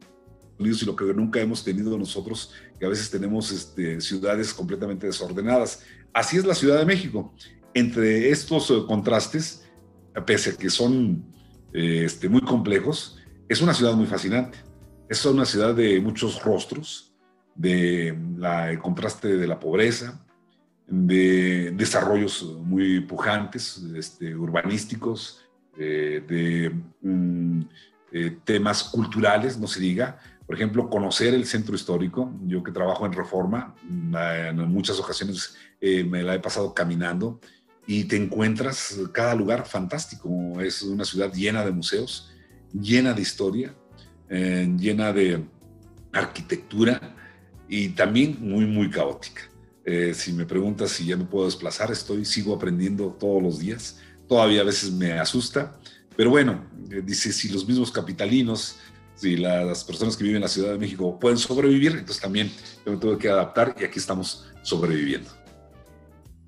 Unidos 0.62 0.84
y 0.84 0.86
lo 0.86 0.96
que 0.96 1.06
nunca 1.06 1.42
hemos 1.42 1.64
tenido 1.64 1.98
nosotros, 1.98 2.54
que 2.80 2.86
a 2.86 2.90
veces 2.90 3.10
tenemos 3.10 3.52
este, 3.52 4.00
ciudades 4.00 4.54
completamente 4.54 5.08
desordenadas. 5.08 5.82
Así 6.14 6.38
es 6.38 6.46
la 6.46 6.56
Ciudad 6.56 6.78
de 6.78 6.86
México. 6.86 7.34
Entre 7.74 8.30
estos 8.30 8.70
eh, 8.70 8.84
contrastes, 8.86 9.66
pese 10.26 10.52
a 10.52 10.58
que 10.58 10.70
son 10.70 11.24
eh, 11.74 12.04
este, 12.06 12.28
muy 12.28 12.42
complejos, 12.42 13.18
es 13.48 13.62
una 13.62 13.74
ciudad 13.74 13.94
muy 13.94 14.08
fascinante. 14.08 14.58
Es 15.10 15.26
una 15.26 15.46
ciudad 15.46 15.74
de 15.74 16.00
muchos 16.02 16.44
rostros, 16.44 17.14
de 17.56 18.18
la, 18.38 18.72
el 18.72 18.80
contraste 18.80 19.38
de 19.38 19.48
la 19.48 19.60
pobreza, 19.60 20.26
de 20.88 21.72
desarrollos 21.72 22.44
muy 22.60 23.02
pujantes, 23.02 23.82
este, 23.96 24.36
urbanísticos, 24.36 25.42
eh, 25.78 26.24
de 26.28 26.74
mm, 27.02 27.62
temas 28.44 28.84
culturales, 28.84 29.58
no 29.58 29.68
se 29.68 29.80
diga. 29.80 30.20
Por 30.46 30.56
ejemplo, 30.56 30.90
conocer 30.90 31.34
el 31.34 31.46
centro 31.46 31.76
histórico. 31.76 32.34
Yo 32.46 32.62
que 32.62 32.74
trabajo 32.74 33.06
en 33.06 33.14
Reforma, 33.14 33.74
mm, 33.84 34.16
en 34.16 34.58
muchas 34.70 35.00
ocasiones 35.00 35.56
eh, 35.82 36.04
me 36.04 36.24
la 36.24 36.36
he 36.36 36.40
pasado 36.40 36.74
caminando 36.74 37.42
y 37.88 38.06
te 38.06 38.16
encuentras 38.16 39.00
cada 39.12 39.36
lugar 39.36 39.66
fantástico. 39.66 40.30
Es 40.62 40.82
una 40.84 41.04
ciudad 41.04 41.34
llena 41.34 41.66
de 41.66 41.72
museos, 41.72 42.32
llena 42.74 43.14
de 43.14 43.22
historia, 43.22 43.76
llena 44.30 45.12
de 45.12 45.44
arquitectura 46.14 47.18
y 47.68 47.90
también 47.90 48.38
muy, 48.40 48.66
muy 48.66 48.90
caótica. 48.90 49.42
si 50.14 50.32
me 50.32 50.46
preguntas 50.46 50.92
si 50.92 51.08
ya 51.08 51.18
me 51.18 51.26
puedo 51.26 51.46
desplazar, 51.48 51.92
estoy, 51.92 52.24
sigo 52.24 52.56
aprendiendo 52.56 53.08
todos 53.20 53.44
los 53.44 53.60
días 53.60 53.98
todavía 54.32 54.62
a 54.62 54.64
veces 54.64 54.94
me 54.94 55.12
asusta, 55.20 55.78
pero 56.16 56.30
bueno, 56.30 56.64
eh, 56.90 57.02
dice, 57.04 57.34
si 57.34 57.50
los 57.50 57.68
mismos 57.68 57.92
capitalinos, 57.92 58.78
si 59.14 59.36
las 59.36 59.84
personas 59.84 60.16
que 60.16 60.24
viven 60.24 60.38
en 60.38 60.44
la 60.44 60.48
Ciudad 60.48 60.72
de 60.72 60.78
México 60.78 61.20
pueden 61.20 61.38
sobrevivir, 61.38 61.92
entonces 61.92 62.22
también 62.22 62.50
yo 62.86 62.94
me 62.94 62.98
tuve 62.98 63.18
que 63.18 63.28
adaptar 63.28 63.76
y 63.78 63.84
aquí 63.84 64.00
estamos 64.00 64.48
sobreviviendo. 64.62 65.41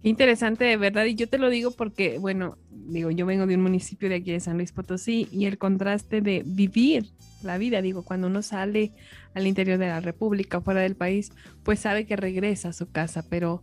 Interesante, 0.05 0.65
de 0.65 0.75
verdad, 0.75 1.05
y 1.05 1.15
yo 1.15 1.29
te 1.29 1.37
lo 1.37 1.49
digo 1.49 1.71
porque, 1.71 2.19
bueno, 2.19 2.57
digo, 2.69 3.09
yo 3.09 3.25
vengo 3.25 3.47
de 3.47 3.55
un 3.55 3.61
municipio 3.61 4.09
de 4.09 4.15
aquí 4.15 4.33
de 4.33 4.41
San 4.41 4.57
Luis 4.57 4.73
Potosí 4.73 5.29
y 5.31 5.45
el 5.45 5.57
contraste 5.57 6.19
de 6.19 6.43
vivir 6.45 7.05
la 7.41 7.57
vida, 7.57 7.81
digo, 7.81 8.03
cuando 8.03 8.27
uno 8.27 8.41
sale 8.41 8.91
al 9.33 9.47
interior 9.47 9.77
de 9.77 9.87
la 9.87 10.01
República 10.01 10.59
fuera 10.59 10.81
del 10.81 10.97
país, 10.97 11.31
pues 11.63 11.79
sabe 11.79 12.05
que 12.05 12.17
regresa 12.17 12.69
a 12.69 12.73
su 12.73 12.91
casa, 12.91 13.23
pero 13.29 13.61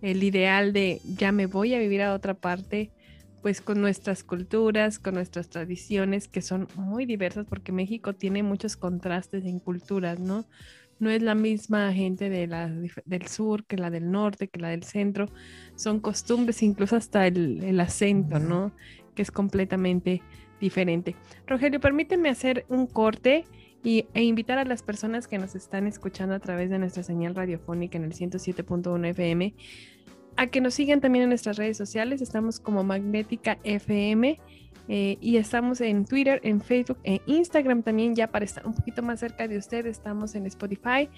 el 0.00 0.22
ideal 0.22 0.72
de 0.72 1.02
ya 1.04 1.30
me 1.30 1.44
voy 1.44 1.74
a 1.74 1.78
vivir 1.78 2.00
a 2.00 2.14
otra 2.14 2.32
parte, 2.32 2.90
pues 3.42 3.60
con 3.60 3.82
nuestras 3.82 4.24
culturas, 4.24 4.98
con 4.98 5.14
nuestras 5.14 5.50
tradiciones 5.50 6.26
que 6.26 6.40
son 6.40 6.68
muy 6.74 7.04
diversas 7.04 7.44
porque 7.46 7.70
México 7.70 8.14
tiene 8.14 8.42
muchos 8.42 8.78
contrastes 8.78 9.44
en 9.44 9.58
culturas, 9.58 10.18
¿no? 10.20 10.46
No 11.02 11.10
es 11.10 11.20
la 11.20 11.34
misma 11.34 11.92
gente 11.92 12.30
de 12.30 12.46
la, 12.46 12.68
del 12.68 13.26
sur 13.26 13.64
que 13.64 13.76
la 13.76 13.90
del 13.90 14.12
norte, 14.12 14.46
que 14.46 14.60
la 14.60 14.68
del 14.68 14.84
centro. 14.84 15.26
Son 15.74 15.98
costumbres, 15.98 16.62
incluso 16.62 16.94
hasta 16.94 17.26
el, 17.26 17.80
acento, 17.80 18.38
¿no? 18.38 18.70
Que 19.16 19.22
es 19.22 19.32
completamente 19.32 20.22
diferente. 20.60 21.16
Rogelio, 21.44 21.80
permíteme 21.80 22.28
hacer 22.28 22.66
un 22.68 22.86
corte 22.86 23.46
y, 23.82 24.06
e 24.14 24.22
invitar 24.22 24.58
a 24.58 24.64
las 24.64 24.84
personas 24.84 25.26
que 25.26 25.38
nos 25.38 25.56
están 25.56 25.88
escuchando 25.88 26.36
a 26.36 26.38
través 26.38 26.70
de 26.70 26.78
nuestra 26.78 27.02
señal 27.02 27.34
radiofónica 27.34 27.98
en 27.98 28.04
el 28.04 28.12
107.1 28.12 29.04
FM 29.08 29.54
a 30.36 30.46
que 30.46 30.60
nos 30.60 30.74
sigan 30.74 31.00
también 31.00 31.24
en 31.24 31.30
nuestras 31.30 31.56
redes 31.56 31.76
sociales. 31.76 32.22
Estamos 32.22 32.60
como 32.60 32.84
Magnética 32.84 33.58
FM 33.64 34.38
eh, 34.88 35.16
y 35.20 35.36
estamos 35.36 35.80
en 35.80 36.04
Twitter, 36.04 36.40
en 36.42 36.60
Facebook, 36.60 36.98
en 37.04 37.20
Instagram 37.26 37.82
también 37.82 38.14
ya 38.14 38.28
para 38.28 38.44
estar 38.44 38.66
un 38.66 38.74
poquito 38.74 39.02
más 39.02 39.20
cerca 39.20 39.46
de 39.48 39.58
usted. 39.58 39.86
Estamos 39.86 40.34
en 40.34 40.46
Spotify 40.46 41.08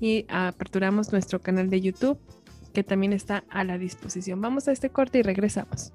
y 0.00 0.24
aperturamos 0.28 1.12
nuestro 1.12 1.40
canal 1.40 1.70
de 1.70 1.80
YouTube 1.80 2.18
que 2.72 2.84
también 2.84 3.12
está 3.12 3.44
a 3.50 3.64
la 3.64 3.78
disposición. 3.78 4.40
Vamos 4.40 4.68
a 4.68 4.72
este 4.72 4.90
corte 4.90 5.18
y 5.18 5.22
regresamos. 5.22 5.92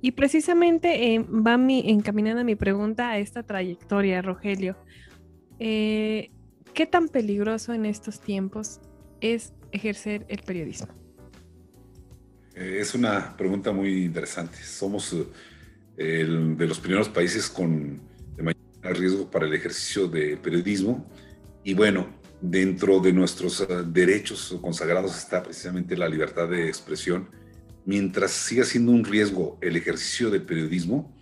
Y 0.00 0.12
precisamente 0.12 1.14
eh, 1.14 1.20
va 1.20 1.56
mi, 1.56 1.90
encaminada 1.90 2.42
mi 2.42 2.56
pregunta 2.56 3.10
a 3.10 3.18
esta 3.18 3.44
trayectoria, 3.44 4.22
Rogelio. 4.22 4.76
Eh, 5.58 6.30
¿Qué 6.74 6.86
tan 6.86 7.08
peligroso 7.08 7.72
en 7.72 7.86
estos 7.86 8.20
tiempos 8.20 8.80
es 9.20 9.54
ejercer 9.72 10.26
el 10.28 10.40
periodismo? 10.42 11.05
Eh, 12.56 12.78
es 12.80 12.94
una 12.94 13.36
pregunta 13.36 13.70
muy 13.70 14.04
interesante. 14.04 14.56
Somos 14.62 15.14
eh, 15.98 16.24
de 16.56 16.66
los 16.66 16.80
primeros 16.80 17.08
países 17.08 17.50
con 17.50 18.00
mayor 18.40 18.98
riesgo 18.98 19.30
para 19.30 19.46
el 19.46 19.52
ejercicio 19.52 20.08
de 20.08 20.38
periodismo 20.38 21.06
y 21.62 21.74
bueno, 21.74 22.06
dentro 22.40 23.00
de 23.00 23.12
nuestros 23.12 23.60
eh, 23.60 23.66
derechos 23.86 24.56
consagrados 24.62 25.16
está 25.18 25.42
precisamente 25.42 25.96
la 25.98 26.08
libertad 26.08 26.48
de 26.48 26.66
expresión. 26.66 27.28
Mientras 27.84 28.30
siga 28.30 28.64
siendo 28.64 28.90
un 28.90 29.04
riesgo 29.04 29.58
el 29.60 29.76
ejercicio 29.76 30.30
del 30.30 30.42
periodismo, 30.42 31.14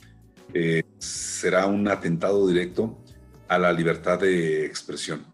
será 0.99 1.67
un 1.67 1.87
atentado 1.89 2.47
directo 2.47 3.03
a 3.49 3.59
la 3.59 3.71
libertad 3.73 4.21
de 4.21 4.65
expresión. 4.65 5.27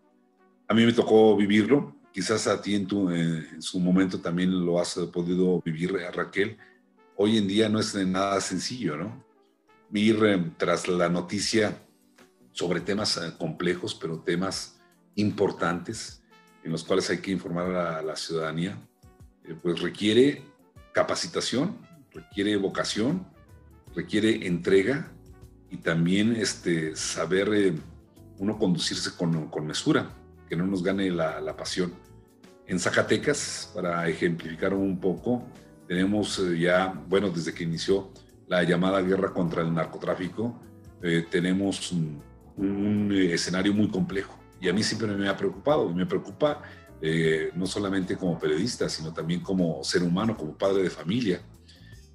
A 0.66 0.74
mí 0.74 0.84
me 0.84 0.92
tocó 0.92 1.36
vivirlo 1.36 1.99
quizás 2.12 2.46
a 2.46 2.60
ti 2.60 2.74
en, 2.74 2.86
tu, 2.86 3.10
en 3.10 3.62
su 3.62 3.78
momento 3.80 4.20
también 4.20 4.64
lo 4.64 4.80
has 4.80 4.94
podido 5.12 5.60
vivir, 5.62 5.96
eh, 5.96 6.10
Raquel. 6.10 6.58
Hoy 7.16 7.38
en 7.38 7.46
día 7.46 7.68
no 7.68 7.78
es 7.78 7.94
nada 7.94 8.40
sencillo, 8.40 8.96
¿no? 8.96 9.24
Ir 9.92 10.24
eh, 10.24 10.52
tras 10.56 10.88
la 10.88 11.08
noticia 11.08 11.76
sobre 12.52 12.80
temas 12.80 13.16
eh, 13.16 13.32
complejos, 13.38 13.94
pero 13.94 14.20
temas 14.20 14.80
importantes 15.16 16.22
en 16.62 16.72
los 16.72 16.84
cuales 16.84 17.08
hay 17.10 17.18
que 17.18 17.30
informar 17.30 17.74
a 17.74 18.02
la 18.02 18.16
ciudadanía, 18.16 18.78
pues 19.62 19.80
requiere 19.80 20.44
capacitación, 20.92 21.76
requiere 22.12 22.56
vocación, 22.56 23.26
requiere 23.94 24.46
entrega 24.46 25.10
y 25.70 25.78
también 25.78 26.36
este, 26.36 26.94
saber 26.94 27.74
uno 28.36 28.58
conducirse 28.58 29.16
con, 29.16 29.48
con 29.48 29.66
mesura 29.66 30.14
que 30.50 30.56
no 30.56 30.66
nos 30.66 30.82
gane 30.82 31.10
la, 31.10 31.56
pasión. 31.56 31.94
En 32.66 32.78
Zacatecas, 32.78 33.70
para 33.74 34.06
ejemplificar 34.08 34.74
un 34.74 35.00
poco, 35.00 35.46
tenemos 35.88 36.38
eh, 36.40 36.58
ya, 36.58 36.92
bueno, 37.08 37.30
desde 37.30 37.54
que 37.54 37.64
inició 37.64 38.12
la 38.48 38.62
llamada 38.64 39.00
guerra 39.00 39.32
contra 39.32 39.62
el 39.62 39.72
narcotráfico, 39.72 40.60
eh, 41.02 41.24
tenemos 41.30 41.92
un, 41.92 42.22
un 42.56 43.12
escenario 43.12 43.72
muy 43.72 43.88
complejo. 43.88 44.38
Y 44.60 44.68
a 44.68 44.72
mí 44.72 44.82
siempre 44.82 45.08
me 45.08 45.28
ha 45.28 45.36
preocupado, 45.36 45.88
me 45.88 46.04
preocupa 46.04 46.62
eh, 47.02 47.50
no 47.54 47.66
solamente 47.66 48.16
como 48.16 48.38
periodista, 48.38 48.88
sino 48.88 49.12
también 49.12 49.40
como 49.40 49.82
ser 49.82 50.02
humano, 50.02 50.36
como 50.36 50.56
padre 50.56 50.82
de 50.82 50.90
familia. 50.90 51.40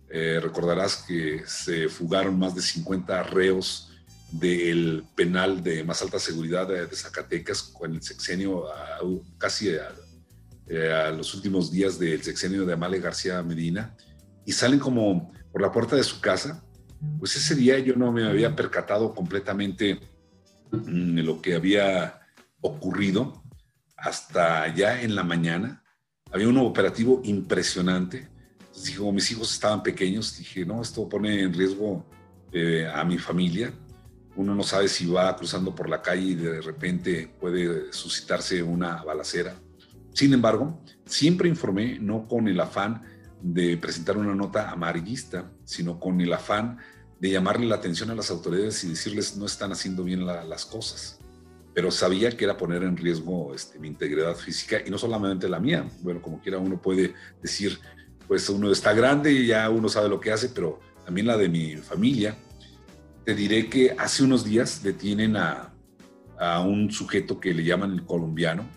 Eh, 0.09 0.39
recordarás 0.41 1.03
que 1.07 1.41
se 1.47 1.89
fugaron 1.89 2.37
más 2.37 2.53
de 2.53 2.61
50 2.61 3.23
reos 3.23 3.91
del 4.39 5.05
penal 5.15 5.63
de 5.63 5.83
más 5.83 6.01
alta 6.01 6.19
seguridad 6.19 6.67
de, 6.67 6.87
Zacatecas 6.95 7.63
con 7.63 7.93
el 7.93 8.01
sexenio 8.01 8.65
casi 9.37 9.69
eh, 10.67 10.91
a, 10.91 11.11
los 11.11 11.33
últimos 11.33 11.71
días 11.71 11.99
del 11.99 12.21
sexenio 12.23 12.65
de 12.65 12.73
Amale 12.73 12.99
García 12.99 13.41
Medina 13.43 13.95
y 14.45 14.51
salen 14.51 14.79
como 14.79 15.31
por 15.51 15.61
la 15.61 15.71
puerta 15.71 15.95
de 15.95 16.03
su 16.03 16.19
casa. 16.19 16.63
Pues 17.19 17.35
ese 17.35 17.55
día 17.55 17.79
yo 17.79 17.95
no 17.95 18.11
me 18.11 18.27
había 18.27 18.55
percatado 18.55 19.13
completamente 19.13 19.99
mm, 20.71 21.15
de 21.15 21.23
lo 21.23 21.41
que 21.41 21.55
había 21.55 22.19
ocurrido 22.61 23.43
hasta 23.95 24.73
ya 24.73 25.01
en 25.01 25.15
la 25.15 25.23
mañana. 25.23 25.83
Había 26.31 26.49
un 26.49 26.57
operativo 26.57 27.21
impresionante. 27.23 28.27
Entonces, 28.59 28.97
como 28.97 29.13
mis 29.13 29.31
hijos 29.31 29.53
estaban 29.53 29.81
pequeños, 29.83 30.37
dije, 30.37 30.65
no, 30.65 30.81
esto 30.81 31.07
pone 31.07 31.43
en 31.43 31.53
riesgo 31.53 32.05
eh, 32.51 32.89
a 32.93 33.03
mi 33.05 33.17
familia. 33.17 33.73
Uno 34.35 34.53
no 34.53 34.63
sabe 34.63 34.87
si 34.87 35.05
va 35.05 35.35
cruzando 35.35 35.73
por 35.73 35.89
la 35.89 36.01
calle 36.01 36.21
y 36.21 36.35
de 36.35 36.61
repente 36.61 37.33
puede 37.39 37.91
suscitarse 37.93 38.61
una 38.61 39.03
balacera. 39.03 39.55
Sin 40.13 40.33
embargo, 40.33 40.81
siempre 41.05 41.49
informé, 41.49 41.99
no 41.99 42.27
con 42.27 42.47
el 42.47 42.59
afán 42.59 43.03
de 43.41 43.77
presentar 43.77 44.17
una 44.17 44.35
nota 44.35 44.71
amarillista, 44.71 45.51
sino 45.63 45.99
con 45.99 46.19
el 46.21 46.33
afán 46.33 46.77
de 47.19 47.31
llamarle 47.31 47.65
la 47.65 47.75
atención 47.75 48.09
a 48.11 48.15
las 48.15 48.29
autoridades 48.31 48.83
y 48.83 48.89
decirles 48.89 49.37
no 49.37 49.45
están 49.45 49.71
haciendo 49.71 50.03
bien 50.03 50.25
las 50.25 50.65
cosas 50.65 51.19
pero 51.75 51.91
sabía 51.91 52.31
que 52.31 52.45
era 52.45 52.55
poner 52.55 52.83
en 52.83 52.95
riesgo 52.95 53.53
este, 53.53 53.77
mi 53.79 53.89
integridad 53.89 54.33
física 54.35 54.77
y 54.83 54.89
no 54.89 54.97
solamente 54.97 55.49
la 55.49 55.59
mía. 55.59 55.85
Bueno, 56.01 56.21
como 56.21 56.39
quiera 56.39 56.57
uno 56.57 56.81
puede 56.81 57.13
decir, 57.41 57.77
pues 58.29 58.47
uno 58.47 58.71
está 58.71 58.93
grande 58.93 59.33
y 59.33 59.47
ya 59.47 59.69
uno 59.69 59.89
sabe 59.89 60.07
lo 60.07 60.21
que 60.21 60.31
hace, 60.31 60.47
pero 60.47 60.79
también 61.03 61.27
la 61.27 61.35
de 61.35 61.49
mi 61.49 61.75
familia. 61.75 62.37
Te 63.25 63.33
diré 63.33 63.69
que 63.69 63.95
hace 63.97 64.23
unos 64.23 64.45
días 64.45 64.83
detienen 64.83 65.35
a, 65.35 65.73
a 66.39 66.61
un 66.61 66.91
sujeto 66.91 67.39
que 67.39 67.55
le 67.55 67.63
llaman 67.63 67.91
el 67.91 68.05
colombiano. 68.05 68.67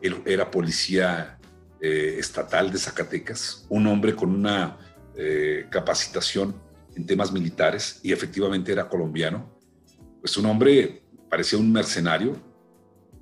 Él 0.00 0.22
era 0.24 0.50
policía 0.50 1.38
eh, 1.82 2.16
estatal 2.18 2.72
de 2.72 2.78
Zacatecas, 2.78 3.66
un 3.68 3.86
hombre 3.86 4.16
con 4.16 4.34
una 4.34 4.78
eh, 5.16 5.66
capacitación 5.70 6.54
en 6.96 7.04
temas 7.04 7.30
militares 7.30 8.00
y 8.02 8.12
efectivamente 8.12 8.72
era 8.72 8.88
colombiano. 8.88 9.54
Pues 10.20 10.34
un 10.38 10.46
hombre 10.46 11.02
parecía 11.28 11.58
un 11.58 11.70
mercenario 11.70 12.36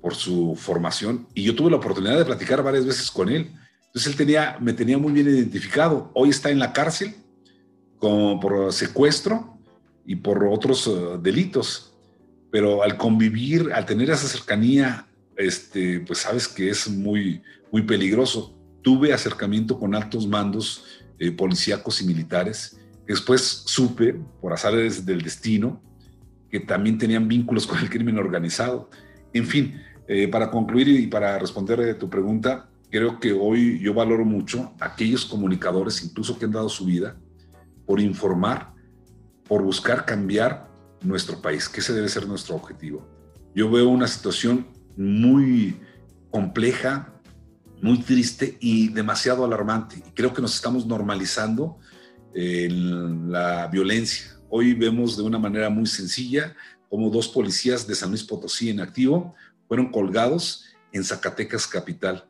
por 0.01 0.15
su 0.15 0.55
formación 0.55 1.27
y 1.33 1.43
yo 1.43 1.53
tuve 1.55 1.71
la 1.71 1.77
oportunidad 1.77 2.17
de 2.17 2.23
platicar 2.23 2.63
varias 2.63 2.85
veces 2.85 3.11
con 3.11 3.27
él. 3.27 3.51
Entonces 3.87 4.07
él 4.11 4.15
tenía, 4.15 4.57
me 4.61 4.71
tenía 4.71 4.97
muy 4.97 5.11
bien 5.11 5.27
identificado. 5.27 6.09
Hoy 6.13 6.29
está 6.29 6.49
en 6.49 6.59
la 6.59 6.71
cárcel 6.71 7.15
como 7.97 8.39
por 8.39 8.71
secuestro 8.71 9.58
y 10.05 10.15
por 10.15 10.43
otros 10.45 10.87
eh, 10.87 11.17
delitos. 11.21 11.95
Pero 12.51 12.83
al 12.83 12.97
convivir, 12.97 13.71
al 13.73 13.85
tener 13.85 14.09
esa 14.09 14.27
cercanía, 14.27 15.07
este, 15.37 15.99
pues 16.01 16.19
sabes 16.19 16.47
que 16.47 16.69
es 16.69 16.89
muy, 16.89 17.41
muy 17.71 17.83
peligroso. 17.83 18.55
Tuve 18.81 19.13
acercamiento 19.13 19.79
con 19.79 19.95
altos 19.95 20.27
mandos 20.27 20.85
eh, 21.19 21.31
policíacos 21.31 22.01
y 22.01 22.05
militares. 22.05 22.79
Después 23.07 23.63
supe, 23.65 24.15
por 24.41 24.53
azares 24.53 25.05
del 25.05 25.21
destino, 25.21 25.81
que 26.49 26.59
también 26.59 26.97
tenían 26.97 27.27
vínculos 27.27 27.67
con 27.67 27.79
el 27.79 27.89
crimen 27.89 28.17
organizado. 28.17 28.89
En 29.33 29.45
fin, 29.45 29.81
eh, 30.07 30.27
para 30.27 30.49
concluir 30.49 30.87
y 30.87 31.07
para 31.07 31.37
responder 31.37 31.79
a 31.81 31.97
tu 31.97 32.09
pregunta, 32.09 32.69
creo 32.89 33.19
que 33.19 33.31
hoy 33.31 33.79
yo 33.79 33.93
valoro 33.93 34.25
mucho 34.25 34.73
a 34.79 34.85
aquellos 34.85 35.25
comunicadores, 35.25 36.03
incluso 36.03 36.37
que 36.37 36.45
han 36.45 36.51
dado 36.51 36.69
su 36.69 36.85
vida, 36.85 37.15
por 37.85 37.99
informar, 37.99 38.73
por 39.49 39.63
buscar 39.63 40.05
cambiar 40.05 40.69
nuestro 41.01 41.41
país, 41.41 41.67
que 41.67 41.81
ese 41.81 41.93
debe 41.93 42.07
ser 42.07 42.25
nuestro 42.25 42.55
objetivo. 42.55 43.05
Yo 43.53 43.69
veo 43.69 43.89
una 43.89 44.07
situación 44.07 44.67
muy 44.95 45.77
compleja, 46.31 47.13
muy 47.81 47.99
triste 47.99 48.57
y 48.61 48.87
demasiado 48.89 49.43
alarmante. 49.43 49.97
Y 49.97 50.11
creo 50.11 50.33
que 50.33 50.41
nos 50.41 50.55
estamos 50.55 50.85
normalizando 50.85 51.79
en 52.33 53.29
la 53.29 53.67
violencia, 53.67 54.39
Hoy 54.51 54.73
vemos 54.73 55.15
de 55.15 55.21
una 55.21 55.37
manera 55.37 55.69
muy 55.69 55.85
sencilla 55.85 56.55
como 56.89 57.11
dos 57.11 57.27
policías 57.27 57.85
de 57.85 57.93
San 57.93 58.09
Luis 58.09 58.23
Potosí 58.23 58.71
en 58.71 58.79
activo 58.79 59.35
fueron 59.67 59.91
colgados 59.91 60.65
en 60.91 61.03
Zacatecas 61.03 61.67
capital. 61.67 62.27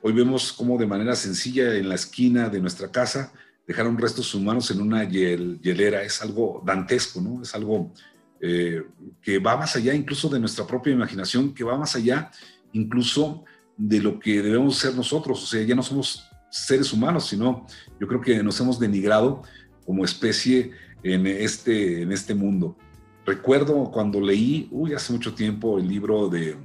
Hoy 0.00 0.14
vemos 0.14 0.54
cómo 0.54 0.78
de 0.78 0.86
manera 0.86 1.14
sencilla 1.14 1.74
en 1.74 1.90
la 1.90 1.96
esquina 1.96 2.48
de 2.48 2.60
nuestra 2.60 2.90
casa 2.90 3.34
dejaron 3.70 3.96
restos 3.96 4.34
humanos 4.34 4.68
en 4.72 4.80
una 4.80 5.04
hielera. 5.04 6.02
Es 6.02 6.20
algo 6.22 6.60
dantesco, 6.66 7.20
¿no? 7.20 7.40
Es 7.40 7.54
algo 7.54 7.92
eh, 8.40 8.82
que 9.22 9.38
va 9.38 9.56
más 9.56 9.76
allá 9.76 9.94
incluso 9.94 10.28
de 10.28 10.40
nuestra 10.40 10.66
propia 10.66 10.92
imaginación, 10.92 11.54
que 11.54 11.62
va 11.62 11.78
más 11.78 11.94
allá 11.94 12.32
incluso 12.72 13.44
de 13.76 14.00
lo 14.00 14.18
que 14.18 14.42
debemos 14.42 14.76
ser 14.76 14.96
nosotros. 14.96 15.40
O 15.44 15.46
sea, 15.46 15.62
ya 15.62 15.76
no 15.76 15.84
somos 15.84 16.28
seres 16.50 16.92
humanos, 16.92 17.28
sino 17.28 17.64
yo 18.00 18.08
creo 18.08 18.20
que 18.20 18.42
nos 18.42 18.58
hemos 18.60 18.80
denigrado 18.80 19.42
como 19.86 20.04
especie 20.04 20.72
en 21.04 21.28
este, 21.28 22.02
en 22.02 22.10
este 22.10 22.34
mundo. 22.34 22.76
Recuerdo 23.24 23.88
cuando 23.92 24.20
leí, 24.20 24.66
uy, 24.72 24.94
hace 24.94 25.12
mucho 25.12 25.32
tiempo, 25.32 25.78
el 25.78 25.86
libro 25.86 26.28
de 26.28 26.56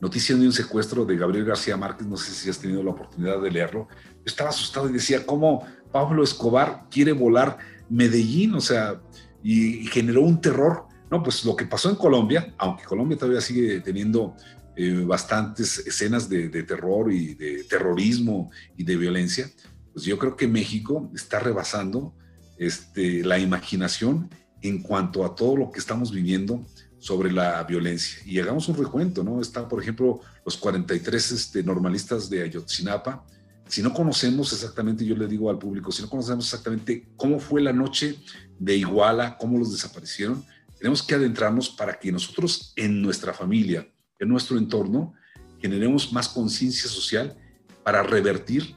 Noticias 0.00 0.40
de 0.40 0.46
un 0.46 0.52
secuestro 0.52 1.04
de 1.04 1.18
Gabriel 1.18 1.44
García 1.44 1.76
Márquez, 1.76 2.06
no 2.06 2.16
sé 2.16 2.32
si 2.32 2.48
has 2.48 2.58
tenido 2.58 2.82
la 2.82 2.92
oportunidad 2.92 3.40
de 3.42 3.50
leerlo, 3.50 3.86
yo 3.90 4.24
estaba 4.24 4.48
asustado 4.48 4.88
y 4.88 4.92
decía, 4.94 5.26
¿cómo 5.26 5.66
Pablo 5.94 6.24
Escobar 6.24 6.88
quiere 6.90 7.12
volar 7.12 7.56
Medellín? 7.88 8.56
O 8.56 8.60
sea, 8.60 9.00
y, 9.44 9.86
generó 9.86 10.22
un 10.22 10.40
terror. 10.40 10.88
No, 11.08 11.22
pues 11.22 11.44
lo 11.44 11.54
que 11.54 11.66
pasó 11.66 11.88
en 11.88 11.94
Colombia, 11.94 12.52
aunque 12.58 12.82
Colombia 12.82 13.16
todavía 13.16 13.40
sigue 13.40 13.80
teniendo 13.80 14.34
eh, 14.74 15.04
bastantes 15.06 15.86
escenas 15.86 16.28
de, 16.28 16.48
terror 16.64 17.12
y 17.12 17.34
de 17.34 17.62
terrorismo 17.62 18.50
y 18.76 18.82
de 18.82 18.96
violencia, 18.96 19.48
pues 19.92 20.04
yo 20.04 20.18
creo 20.18 20.34
que 20.34 20.48
México 20.48 21.12
está 21.14 21.38
rebasando 21.38 22.12
este, 22.58 23.22
la 23.22 23.38
imaginación 23.38 24.28
en 24.62 24.82
cuanto 24.82 25.24
a 25.24 25.36
todo 25.36 25.56
lo 25.56 25.70
que 25.70 25.78
estamos 25.78 26.10
viviendo 26.10 26.66
sobre 26.98 27.30
la 27.30 27.62
violencia. 27.62 28.18
Y 28.26 28.40
hagamos 28.40 28.68
un 28.68 28.76
recuento, 28.76 29.22
¿no? 29.22 29.40
Está, 29.40 29.68
por 29.68 29.80
ejemplo, 29.80 30.22
los 30.44 30.56
43 30.56 31.30
este, 31.30 31.62
normalistas 31.62 32.28
de 32.28 32.42
Ayotzinapa. 32.42 33.24
Si 33.68 33.82
no 33.82 33.92
conocemos 33.92 34.52
exactamente, 34.52 35.04
yo 35.04 35.16
le 35.16 35.26
digo 35.26 35.50
al 35.50 35.58
público, 35.58 35.90
si 35.90 36.02
no 36.02 36.08
conocemos 36.08 36.44
exactamente 36.44 37.08
cómo 37.16 37.40
fue 37.40 37.62
la 37.62 37.72
noche 37.72 38.18
de 38.58 38.76
Iguala, 38.76 39.36
cómo 39.38 39.58
los 39.58 39.72
desaparecieron, 39.72 40.44
tenemos 40.78 41.02
que 41.02 41.14
adentrarnos 41.14 41.70
para 41.70 41.98
que 41.98 42.12
nosotros 42.12 42.72
en 42.76 43.00
nuestra 43.00 43.32
familia, 43.32 43.88
en 44.18 44.28
nuestro 44.28 44.58
entorno, 44.58 45.14
generemos 45.60 46.12
más 46.12 46.28
conciencia 46.28 46.90
social 46.90 47.36
para 47.82 48.02
revertir 48.02 48.74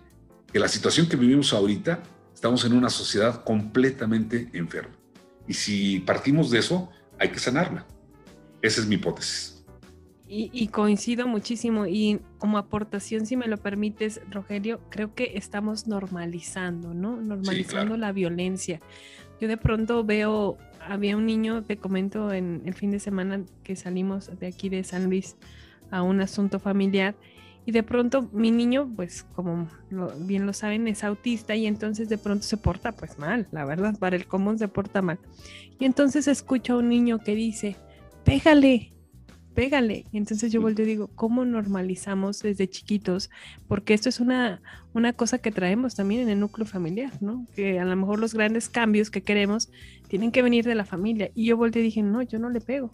que 0.52 0.60
la 0.60 0.68
situación 0.68 1.08
que 1.08 1.18
vivimos 1.18 1.52
ahorita 1.52 2.02
Estamos 2.38 2.64
en 2.66 2.74
una 2.74 2.92
sociedad 2.92 3.44
completamente 3.44 4.48
enferma. 4.54 4.94
Y 5.48 5.56
si 5.56 6.02
partimos 6.02 6.52
de 6.52 6.60
eso, 6.60 6.88
hay 7.18 7.30
que 7.30 7.40
sanarla. 7.40 7.84
Esa 8.62 8.82
es 8.82 8.86
mi 8.86 8.94
hipótesis. 8.94 9.57
Y, 10.30 10.68
coincido 10.68 11.28
muchísimo. 11.28 11.88
Y 11.88 12.20
como 12.38 12.58
aportación, 12.58 13.26
si 13.26 13.38
me 13.38 13.48
lo 13.48 13.58
permites, 13.58 14.22
Rogelio, 14.30 14.82
creo 14.90 15.16
que 15.16 15.32
estamos 15.36 15.88
normalizando, 15.88 16.94
¿no? 16.94 17.16
Normalizando 17.22 17.96
la 17.96 18.12
violencia. 18.12 18.82
Yo 19.40 19.48
de 19.48 19.58
pronto 19.58 20.04
veo, 20.04 20.58
había 20.82 21.16
un 21.16 21.26
niño, 21.26 21.64
te 21.64 21.78
comento 21.78 22.34
en 22.34 22.62
el 22.66 22.74
fin 22.74 22.92
de 22.92 23.00
semana 23.00 23.44
que 23.64 23.76
salimos 23.76 24.30
de 24.40 24.48
aquí 24.48 24.68
de 24.68 24.84
San 24.84 25.06
Luis 25.06 25.38
a 25.92 26.02
un 26.02 26.20
asunto 26.20 26.60
familiar 26.60 27.16
y 27.68 27.74
de 27.74 27.84
pronto 27.84 28.30
mi 28.32 28.50
niño, 28.50 28.90
pues 28.96 29.26
como 29.36 29.68
bien 30.20 30.46
lo 30.46 30.54
saben, 30.54 30.88
es 30.88 31.04
autista 31.04 31.54
y 31.54 31.66
entonces 31.66 32.08
de 32.08 32.18
pronto 32.18 32.44
se 32.44 32.56
porta 32.56 32.94
pues 32.94 33.20
mal, 33.20 33.48
la 33.52 33.66
verdad, 33.66 34.00
para 34.00 34.16
el 34.16 34.26
común 34.26 34.58
se 34.58 34.70
porta 34.70 35.02
mal. 35.02 35.20
Y 35.78 35.84
entonces 35.84 36.30
escucho 36.30 36.74
a 36.74 36.78
un 36.78 36.88
niño 36.88 37.20
que 37.20 37.36
dice, 37.36 37.76
pégale, 38.24 38.94
pégale. 39.58 40.06
Y 40.12 40.18
entonces 40.20 40.52
yo 40.52 40.62
vuelvo 40.62 40.84
y 40.84 40.86
digo, 40.86 41.10
¿cómo 41.16 41.44
normalizamos 41.44 42.44
desde 42.44 42.70
chiquitos? 42.70 43.32
Porque 43.68 43.96
esto 43.96 44.08
es 44.08 44.20
una, 44.20 44.62
una 44.94 45.14
cosa 45.14 45.40
que 45.40 45.50
traemos 45.50 45.96
también 45.96 46.22
en 46.22 46.30
el 46.30 46.40
núcleo 46.40 46.68
familiar, 46.68 47.12
¿no? 47.22 47.48
Que 47.56 47.80
a 47.80 47.86
lo 47.86 47.96
mejor 47.96 48.20
los 48.20 48.36
grandes 48.36 48.70
cambios 48.70 49.10
que 49.10 49.24
queremos 49.24 49.72
tienen 50.10 50.32
que 50.32 50.44
venir 50.44 50.64
de 50.64 50.76
la 50.76 50.86
familia. 50.86 51.32
Y 51.34 51.46
yo 51.46 51.58
volteé 51.58 51.82
y 51.82 51.86
dije, 51.86 52.04
no, 52.04 52.22
yo 52.22 52.38
no 52.38 52.52
le 52.52 52.62
pego 52.62 52.94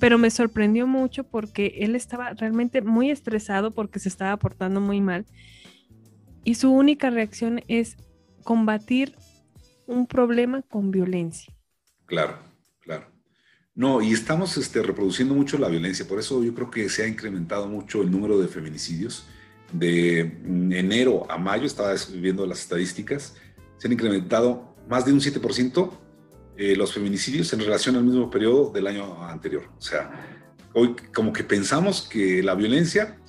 pero 0.00 0.18
me 0.18 0.30
sorprendió 0.30 0.86
mucho 0.86 1.22
porque 1.22 1.74
él 1.80 1.94
estaba 1.94 2.32
realmente 2.32 2.80
muy 2.82 3.10
estresado 3.10 3.70
porque 3.70 4.00
se 4.00 4.08
estaba 4.08 4.36
portando 4.38 4.80
muy 4.80 5.00
mal. 5.00 5.24
Y 6.44 6.54
su 6.54 6.72
única 6.72 7.10
reacción 7.10 7.60
es 7.68 7.96
combatir 8.42 9.14
un 9.86 10.06
problema 10.06 10.62
con 10.62 10.90
violencia. 10.90 11.54
Claro. 12.06 12.47
No, 13.78 14.02
y 14.02 14.12
estamos 14.12 14.56
este, 14.56 14.82
reproduciendo 14.82 15.34
mucho 15.34 15.56
la 15.56 15.68
violencia, 15.68 16.04
por 16.04 16.18
eso 16.18 16.42
yo 16.42 16.52
creo 16.52 16.68
que 16.68 16.88
se 16.88 17.04
ha 17.04 17.06
incrementado 17.06 17.68
mucho 17.68 18.02
el 18.02 18.10
número 18.10 18.36
de 18.40 18.48
feminicidios. 18.48 19.26
De 19.72 20.40
mm, 20.44 20.72
enero 20.72 21.30
a 21.30 21.38
mayo, 21.38 21.64
estaba 21.64 21.94
viendo 22.12 22.44
las 22.44 22.58
estadísticas, 22.58 23.36
se 23.76 23.86
han 23.86 23.92
incrementado 23.92 24.74
más 24.88 25.04
de 25.04 25.12
un 25.12 25.20
7% 25.20 25.92
eh, 26.56 26.74
los 26.74 26.92
feminicidios 26.92 27.52
en 27.52 27.60
relación 27.60 27.94
al 27.94 28.02
mismo 28.02 28.28
periodo 28.28 28.72
del 28.72 28.88
año 28.88 29.22
anterior. 29.22 29.70
O 29.78 29.80
sea, 29.80 30.10
hoy 30.74 30.96
como 31.14 31.32
que 31.32 31.44
pensamos 31.44 32.02
que 32.02 32.42
la 32.42 32.56
violencia 32.56 33.20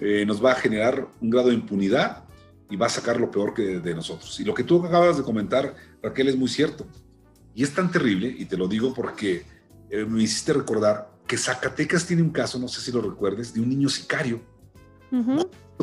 eh, 0.00 0.26
nos 0.26 0.44
va 0.44 0.50
a 0.50 0.56
generar 0.56 1.06
un 1.20 1.30
grado 1.30 1.50
de 1.50 1.54
impunidad 1.54 2.24
y 2.68 2.74
va 2.74 2.86
a 2.86 2.90
sacar 2.90 3.20
lo 3.20 3.30
peor 3.30 3.54
que 3.54 3.78
de 3.78 3.94
nosotros. 3.94 4.40
Y 4.40 4.44
lo 4.44 4.52
que 4.52 4.64
tú 4.64 4.84
acabas 4.84 5.16
de 5.18 5.22
comentar, 5.22 5.76
Raquel, 6.02 6.26
es 6.26 6.36
muy 6.36 6.48
cierto. 6.48 6.88
Y 7.54 7.62
es 7.62 7.72
tan 7.72 7.92
terrible, 7.92 8.34
y 8.36 8.46
te 8.46 8.56
lo 8.56 8.66
digo 8.66 8.92
porque 8.92 9.51
eh, 9.92 10.06
me 10.06 10.22
hiciste 10.22 10.54
recordar 10.54 11.12
que 11.26 11.36
Zacatecas 11.36 12.06
tiene 12.06 12.22
un 12.22 12.30
caso, 12.30 12.58
no 12.58 12.66
sé 12.66 12.80
si 12.80 12.90
lo 12.90 13.02
recuerdes, 13.02 13.52
de 13.52 13.60
un 13.60 13.68
niño 13.68 13.90
sicario, 13.90 14.40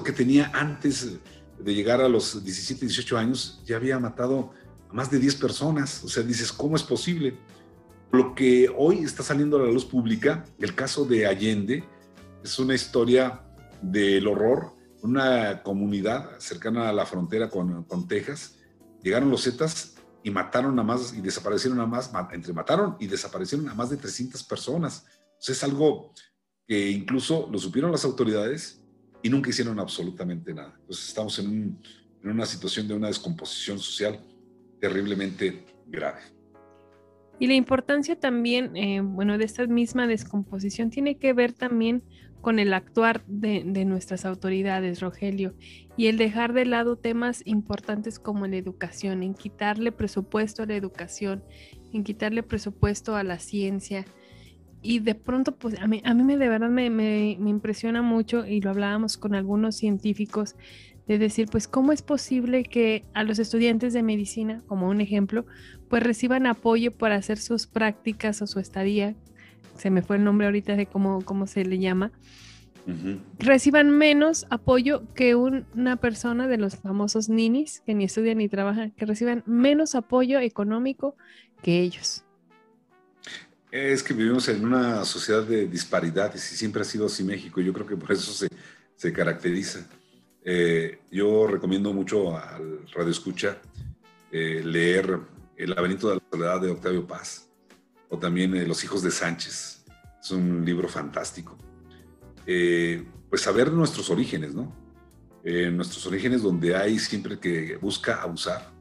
que 0.04 0.12
tenía 0.12 0.50
antes 0.52 1.20
de 1.60 1.76
llegar 1.76 2.02
a 2.02 2.10
los 2.10 2.44
17, 2.44 2.88
18 2.88 3.18
años, 3.18 3.62
ya 3.66 3.76
había 3.76 4.00
matado 4.00 4.52
a 4.90 4.94
más 4.94 5.12
de 5.12 5.20
10 5.20 5.36
personas. 5.36 6.04
O 6.04 6.08
sea, 6.08 6.24
dices, 6.24 6.52
¿cómo 6.52 6.76
es 6.76 6.82
posible? 6.82 7.38
Lo 8.12 8.34
que 8.34 8.74
hoy 8.76 9.04
está 9.04 9.22
saliendo 9.22 9.58
a 9.58 9.62
la 9.68 9.72
luz 9.72 9.86
pública, 9.86 10.44
el 10.58 10.74
caso 10.74 11.06
de 11.06 11.28
Allende, 11.28 11.84
es 12.44 12.58
una 12.58 12.74
historia 12.74 13.44
del 13.84 14.26
horror, 14.26 14.74
una 15.04 15.62
comunidad 15.62 16.32
cercana 16.40 16.90
a 16.90 16.94
la 16.94 17.06
frontera 17.06 17.48
con, 17.50 17.84
con 17.84 18.08
Texas. 18.08 18.56
Llegaron 19.04 19.30
los 19.30 19.44
Zetas 19.44 19.99
y 20.24 20.32
mataron 20.32 20.78
a 20.80 20.84
más 20.84 21.14
y 21.14 21.22
desaparecieron 21.22 21.80
a 21.80 21.86
más, 21.86 22.12
entre 22.32 22.54
mataron 22.54 22.98
y 23.00 23.08
desaparecieron 23.08 23.70
a 23.70 23.74
más 23.74 23.90
de 23.90 23.98
300 23.98 24.44
personas. 24.44 25.06
es 25.40 25.64
algo 25.64 26.14
que 26.68 26.92
incluso 26.92 27.50
lo 27.52 27.58
supieron 27.58 27.92
las 27.92 28.06
autoridades 28.06 28.84
y 29.24 29.30
nunca 29.30 29.50
hicieron 29.50 29.80
absolutamente 29.80 30.54
nada. 30.54 30.76
Entonces 30.80 31.08
estamos 31.08 31.40
en, 31.40 31.78
una 32.24 32.46
situación 32.46 32.88
de 32.88 32.94
una 32.94 33.08
descomposición 33.08 33.80
social 33.80 34.20
terriblemente 34.82 35.66
grave. 35.88 36.20
Y 37.40 37.48
la 37.48 37.54
importancia 37.54 38.20
también, 38.20 38.76
eh, 38.76 39.00
bueno, 39.02 39.38
de 39.38 39.46
esta 39.46 39.66
misma 39.66 40.06
descomposición 40.06 40.90
tiene 40.90 41.18
que 41.18 41.32
ver 41.32 41.54
también 41.54 42.04
con 42.42 42.60
el 42.60 42.74
actuar 42.74 43.24
de, 43.28 43.64
nuestras 43.86 44.26
autoridades, 44.26 45.02
Rogelio, 45.02 45.54
y 45.98 46.08
el 46.08 46.18
dejar 46.18 46.54
de 46.54 46.66
lado 46.66 46.96
temas 46.96 47.42
importantes 47.46 48.20
como 48.20 48.48
la 48.48 48.58
educación, 48.58 49.24
en 49.24 49.34
quitarle 49.34 49.92
presupuesto 49.92 50.64
a 50.64 50.66
la 50.66 50.76
educación, 50.76 51.44
en 51.94 52.04
quitarle 52.04 52.44
presupuesto 52.44 53.16
a 53.16 53.24
la 53.24 53.40
ciencia. 53.40 54.06
Y 54.82 55.00
de 55.00 55.16
pronto, 55.16 55.56
pues 55.56 55.78
a 55.80 55.88
mí, 55.88 56.02
me, 56.04 56.38
de 56.38 56.48
verdad 56.48 56.70
me, 56.70 56.90
me 56.90 57.50
impresiona 57.50 58.02
mucho, 58.02 58.46
y 58.46 58.62
lo 58.62 58.70
hablábamos 58.70 59.18
con 59.18 59.36
algunos 59.36 59.76
científicos, 59.76 60.56
de 61.10 61.18
decir, 61.18 61.48
pues, 61.52 61.68
¿cómo 61.68 61.92
es 61.92 62.04
posible 62.04 62.64
que 62.64 63.04
a 63.16 63.24
los 63.24 63.40
estudiantes 63.40 63.94
de 63.94 64.04
medicina, 64.04 64.62
como 64.68 64.88
un 64.88 65.02
ejemplo, 65.02 65.48
pues 65.90 66.04
reciban 66.04 66.46
apoyo 66.46 66.96
para 66.96 67.16
hacer 67.16 67.40
sus 67.40 67.66
prácticas 67.66 68.44
o 68.44 68.48
su 68.48 68.60
estadía 68.60 69.16
se 69.78 69.90
me 69.90 70.02
fue 70.02 70.18
el 70.18 70.24
nombre 70.24 70.48
ahorita 70.48 70.76
de 70.76 70.86
cómo, 70.86 71.24
cómo 71.24 71.48
se 71.48 71.64
le 71.66 71.80
llama, 71.80 72.12
reciban 73.38 73.90
menos 73.92 74.46
apoyo 74.50 75.04
que 75.14 75.36
una 75.36 75.98
persona 75.98 76.48
de 76.48 76.58
los 76.58 76.78
famosos 76.78 77.30
ninis 77.30 77.82
que 77.86 77.94
ni 77.94 78.06
estudian 78.06 78.38
ni 78.38 78.50
trabajan, 78.50 78.92
que 78.92 79.06
reciban 79.06 79.44
menos 79.46 79.96
apoyo 79.96 80.40
económico 80.40 81.16
que 81.62 81.82
ellos. 81.82 82.24
Es 83.72 84.02
que 84.02 84.14
vivimos 84.14 84.50
en 84.50 84.66
una 84.66 85.06
sociedad 85.06 85.44
de 85.44 85.68
disparidades 85.68 86.52
y 86.52 86.56
siempre 86.56 86.82
ha 86.82 86.86
sido 86.86 87.06
así 87.06 87.24
México. 87.24 87.62
Yo 87.62 87.72
creo 87.74 87.86
que 87.86 87.96
por 87.96 88.12
eso 88.12 88.48
se, 88.96 89.14
caracteriza. 89.14 89.88
Eh, 90.44 91.00
yo 91.12 91.46
recomiendo 91.46 91.94
mucho 91.94 92.36
al 92.36 92.88
Radio 92.92 93.12
Escucha 93.12 93.58
eh, 94.32 94.62
leer 94.64 95.20
El 95.56 95.72
laberinto 95.72 96.10
de 96.10 96.16
la 96.16 96.22
soledad 96.32 96.62
de 96.62 96.72
Octavio 96.72 97.06
Paz 97.06 97.49
o 98.10 98.18
también 98.18 98.56
eh, 98.56 98.66
Los 98.66 98.84
hijos 98.84 99.02
de 99.02 99.12
Sánchez. 99.12 99.84
Es 100.22 100.32
un 100.32 100.66
libro 100.66 100.90
fantástico. 100.90 101.58
Eh, 102.46 103.06
pues 103.30 103.42
saber 103.42 103.72
nuestros 103.72 104.10
orígenes, 104.10 104.54
¿no? 104.54 104.74
Eh, 105.44 105.72
nuestros 105.72 106.06
orígenes 106.08 106.42
donde 106.42 106.76
hay 106.76 107.00
siempre 107.00 107.40
que 107.40 107.78
busca 107.78 108.22
abusar, 108.22 108.72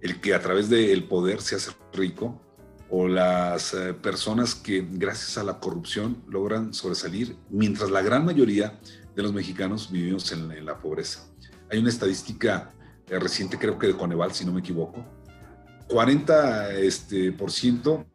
el 0.00 0.20
que 0.20 0.32
a 0.32 0.40
través 0.40 0.70
del 0.70 1.04
poder 1.04 1.42
se 1.42 1.56
hace 1.56 1.72
rico, 1.92 2.40
o 2.88 3.08
las 3.08 3.74
personas 4.02 4.54
que 4.54 4.86
gracias 4.88 5.36
a 5.36 5.42
la 5.42 5.58
corrupción 5.58 6.22
logran 6.28 6.72
sobresalir, 6.72 7.36
mientras 7.50 7.90
la 7.90 8.02
gran 8.02 8.24
mayoría 8.24 8.78
de 9.16 9.22
los 9.22 9.32
mexicanos 9.32 9.90
vivimos 9.90 10.30
en, 10.32 10.64
la 10.64 10.78
pobreza. 10.78 11.26
Hay 11.70 11.78
una 11.78 11.88
estadística 11.88 12.72
reciente, 13.08 13.58
creo 13.58 13.78
que 13.78 13.88
de 13.88 13.96
Coneval, 13.96 14.32
si 14.32 14.44
no 14.44 14.52
me 14.52 14.60
equivoco, 14.60 15.04
40% 15.88 16.70
este, 16.76 17.32
por 17.32 17.50
ciento 17.50 18.06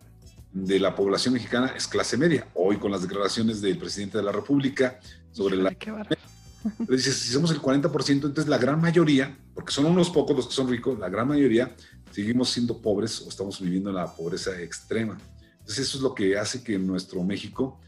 de 0.51 0.79
la 0.79 0.95
población 0.95 1.33
mexicana 1.33 1.73
es 1.75 1.87
clase 1.87 2.17
media. 2.17 2.47
Hoy 2.55 2.77
con 2.77 2.91
las 2.91 3.01
declaraciones 3.01 3.61
del 3.61 3.77
presidente 3.77 4.17
de 4.17 4.23
la 4.23 4.31
República 4.31 4.99
sobre 5.31 5.57
la... 5.57 5.69
Dice, 6.89 7.13
si 7.13 7.31
somos 7.31 7.51
el 7.51 7.61
40%, 7.61 8.09
entonces 8.09 8.47
la 8.47 8.57
gran 8.57 8.81
mayoría, 8.81 9.37
porque 9.53 9.71
son 9.71 9.85
unos 9.85 10.09
pocos 10.09 10.35
los 10.35 10.47
que 10.47 10.53
son 10.53 10.67
ricos, 10.69 10.99
la 10.99 11.07
gran 11.07 11.27
mayoría 11.27 11.73
seguimos 12.11 12.49
siendo 12.49 12.81
pobres 12.81 13.21
o 13.21 13.29
estamos 13.29 13.61
viviendo 13.61 13.89
en 13.89 13.95
la 13.95 14.13
pobreza 14.13 14.59
extrema. 14.59 15.17
Entonces 15.59 15.79
eso 15.87 15.97
es 15.97 16.03
lo 16.03 16.13
que 16.13 16.37
hace 16.37 16.63
que 16.63 16.77
nuestro 16.77 17.23
México 17.23 17.79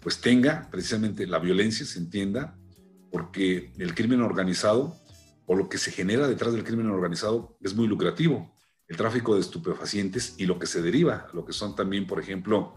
pues 0.00 0.20
tenga 0.20 0.68
precisamente 0.70 1.26
la 1.26 1.40
violencia, 1.40 1.84
se 1.84 1.98
entienda, 1.98 2.56
porque 3.10 3.72
el 3.78 3.94
crimen 3.94 4.20
organizado 4.20 4.96
o 5.46 5.56
lo 5.56 5.68
que 5.68 5.78
se 5.78 5.90
genera 5.90 6.28
detrás 6.28 6.52
del 6.52 6.62
crimen 6.62 6.86
organizado 6.86 7.56
es 7.60 7.74
muy 7.74 7.88
lucrativo 7.88 8.54
el 8.90 8.96
tráfico 8.96 9.36
de 9.36 9.40
estupefacientes 9.40 10.34
y 10.36 10.46
lo 10.46 10.58
que 10.58 10.66
se 10.66 10.82
deriva, 10.82 11.28
lo 11.32 11.44
que 11.44 11.52
son 11.52 11.76
también, 11.76 12.08
por 12.08 12.20
ejemplo, 12.20 12.74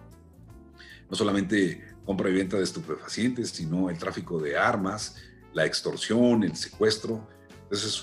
no 1.09 1.17
solamente 1.17 1.83
compra 2.05 2.29
y 2.29 2.33
venta 2.33 2.55
de 2.55 2.63
estupefacientes, 2.63 3.49
sino 3.49 3.89
el 3.89 3.97
tráfico 3.97 4.39
de 4.39 4.55
armas, 4.55 5.17
la 5.53 5.65
extorsión, 5.65 6.43
el 6.43 6.55
secuestro. 6.55 7.27
Entonces 7.63 7.95
es 7.95 8.01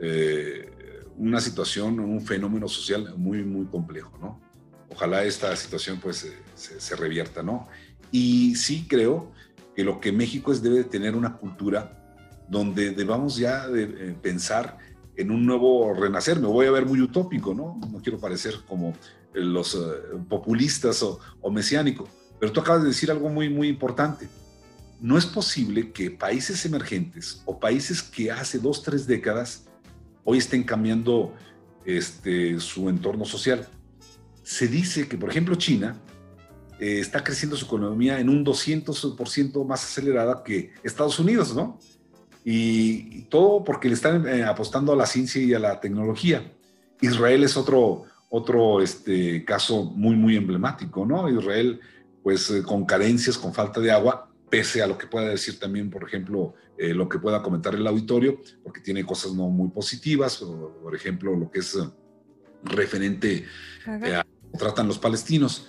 eh, 0.00 1.04
una 1.18 1.40
situación, 1.40 2.00
un 2.00 2.20
fenómeno 2.20 2.66
social 2.66 3.14
muy, 3.16 3.44
muy 3.44 3.66
complejo, 3.66 4.18
¿no? 4.20 4.40
Ojalá 4.88 5.22
esta 5.22 5.54
situación 5.54 6.00
pues 6.00 6.26
se, 6.56 6.96
revierta, 6.96 7.44
¿no? 7.44 7.68
Y 8.10 8.56
sí 8.56 8.86
creo 8.88 9.30
que 9.76 9.84
lo 9.84 10.00
que 10.00 10.10
México 10.10 10.50
es 10.50 10.62
debe 10.62 10.82
tener 10.82 11.14
una 11.14 11.36
cultura 11.36 11.96
donde 12.48 12.90
debamos 12.90 13.36
ya 13.36 13.68
de, 13.68 13.84
eh, 13.84 14.16
pensar 14.20 14.78
en 15.20 15.30
un 15.30 15.44
nuevo 15.44 15.92
renacer. 15.94 16.40
Me 16.40 16.46
voy 16.46 16.66
a 16.66 16.70
ver 16.70 16.86
muy 16.86 17.00
utópico, 17.00 17.54
¿no? 17.54 17.78
No 17.90 18.00
quiero 18.02 18.18
parecer 18.18 18.54
como 18.66 18.90
eh, 19.34 19.40
los 19.40 19.74
eh, 19.74 19.78
populistas 20.28 21.02
o, 21.02 21.20
o 21.40 21.50
mesiánicos. 21.50 22.08
Pero 22.38 22.52
tú 22.52 22.60
acabas 22.60 22.82
de 22.82 22.88
decir 22.88 23.10
algo 23.10 23.28
muy, 23.28 23.50
muy 23.50 23.68
importante. 23.68 24.28
No 25.00 25.18
es 25.18 25.26
posible 25.26 25.92
que 25.92 26.10
países 26.10 26.64
emergentes 26.64 27.42
o 27.44 27.58
países 27.58 28.02
que 28.02 28.30
hace 28.30 28.58
dos, 28.58 28.82
tres 28.82 29.06
décadas 29.06 29.66
hoy 30.24 30.38
estén 30.38 30.62
cambiando 30.62 31.34
este, 31.84 32.58
su 32.60 32.88
entorno 32.88 33.24
social. 33.24 33.68
Se 34.42 34.68
dice 34.68 35.06
que, 35.06 35.16
por 35.16 35.30
ejemplo, 35.30 35.54
China 35.54 35.96
eh, 36.78 37.00
está 37.00 37.22
creciendo 37.22 37.56
su 37.56 37.66
economía 37.66 38.20
en 38.20 38.28
un 38.28 38.44
200% 38.44 39.66
más 39.66 39.84
acelerada 39.84 40.42
que 40.42 40.72
Estados 40.82 41.18
Unidos, 41.18 41.54
¿no? 41.54 41.78
Y, 42.44 43.22
todo 43.24 43.62
porque 43.62 43.88
le 43.88 43.94
están 43.94 44.26
eh, 44.26 44.44
apostando 44.44 44.92
a 44.92 44.96
la 44.96 45.06
ciencia 45.06 45.40
y 45.42 45.54
a 45.54 45.58
la 45.58 45.80
tecnología. 45.80 46.52
Israel 47.00 47.44
es 47.44 47.56
otro, 47.56 48.04
otro 48.28 48.80
este, 48.80 49.44
caso 49.44 49.84
muy, 49.84 50.16
muy 50.16 50.36
emblemático, 50.36 51.06
¿no? 51.06 51.28
Israel, 51.28 51.80
pues 52.22 52.50
eh, 52.50 52.62
con 52.62 52.84
carencias, 52.84 53.38
con 53.38 53.54
falta 53.54 53.80
de 53.80 53.90
agua, 53.90 54.28
pese 54.48 54.82
a 54.82 54.86
lo 54.86 54.98
que 54.98 55.06
pueda 55.06 55.28
decir 55.28 55.60
también, 55.60 55.90
por 55.90 56.04
ejemplo, 56.04 56.54
eh, 56.76 56.92
lo 56.92 57.08
que 57.08 57.18
pueda 57.18 57.42
comentar 57.42 57.74
el 57.74 57.86
auditorio, 57.86 58.40
porque 58.64 58.80
tiene 58.80 59.04
cosas 59.04 59.32
no 59.32 59.48
muy 59.48 59.68
positivas, 59.68 60.36
por 60.36 60.94
ejemplo, 60.94 61.36
lo 61.36 61.50
que 61.50 61.60
es 61.60 61.78
referente 62.64 63.44
a 63.86 64.24
tratan 64.58 64.88
los 64.88 64.98
palestinos. 64.98 65.68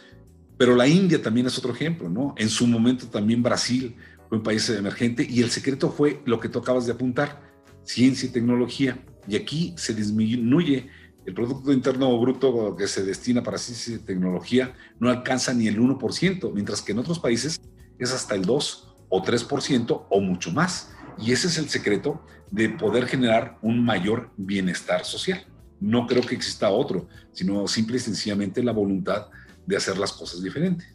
Pero 0.57 0.75
la 0.75 0.88
India 0.88 1.21
también 1.21 1.47
es 1.47 1.57
otro 1.57 1.73
ejemplo, 1.73 2.07
¿no? 2.10 2.36
En 2.38 2.49
su 2.49 2.67
momento 2.67 3.07
también 3.07 3.41
Brasil 3.41 3.95
un 4.32 4.44
país 4.44 4.70
emergente 4.70 5.26
y 5.30 5.41
el 5.41 5.52
secreto 5.52 5.91
fue 5.91 6.22
lo 6.26 6.39
que 6.39 6.50
tú 6.50 6.60
acabas 6.60 6.86
de 6.86 6.94
apuntar, 6.94 7.41
ciencia 7.84 8.28
y 8.28 8.32
tecnología. 8.32 9.04
Y 9.28 9.36
aquí 9.36 9.74
se 9.78 9.94
disminuye 9.94 10.89
el 11.26 11.34
Producto 11.34 11.72
Interno 11.72 12.20
Bruto 12.20 12.76
que 12.76 12.88
se 12.88 13.04
destina 13.04 13.44
para 13.44 13.58
ciencia 13.58 13.96
y 13.96 14.00
tecnología, 14.00 14.74
no 15.00 15.10
alcanza 15.10 15.54
ni 15.54 15.67
el 15.67 15.80
1%, 15.80 16.52
mientras 16.54 16.82
que 16.82 16.94
en 16.94 17.00
otros 17.00 17.20
países 17.20 17.62
es 18.00 18.12
hasta 18.12 18.34
el 18.34 18.44
2 18.44 18.96
o 19.10 19.22
3% 19.22 20.08
o 20.10 20.22
mucho 20.22 20.52
más. 20.52 20.91
Y 21.20 21.32
ese 21.32 21.48
es 21.48 21.58
el 21.58 21.70
secreto 21.70 22.26
de 22.50 22.70
poder 22.70 23.06
generar 23.06 23.60
un 23.62 23.84
mayor 23.84 24.32
bienestar 24.38 25.06
social. 25.06 25.46
No 25.80 26.08
creo 26.08 26.24
que 26.24 26.36
exista 26.36 26.70
otro, 26.70 27.08
sino 27.32 27.67
simple 27.67 27.98
y 27.98 28.00
sencillamente 28.00 28.63
la 28.63 28.72
voluntad 28.72 29.28
de 29.65 29.78
hacer 29.78 29.98
las 29.98 30.13
cosas 30.13 30.41
diferente. 30.41 30.86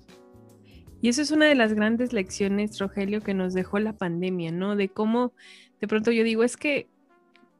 Y 1.07 1.09
eso 1.09 1.23
es 1.23 1.31
una 1.31 1.47
de 1.47 1.55
las 1.55 1.73
grandes 1.73 2.13
lecciones, 2.13 2.81
Rogelio, 2.81 3.21
que 3.21 3.33
nos 3.33 3.55
dejó 3.55 3.79
la 3.79 3.93
pandemia, 3.93 4.51
¿no? 4.51 4.75
De 4.75 4.89
cómo 4.89 5.33
de 5.81 5.87
pronto 5.87 6.11
yo 6.11 6.25
digo, 6.25 6.43
es 6.43 6.57
que, 6.57 6.89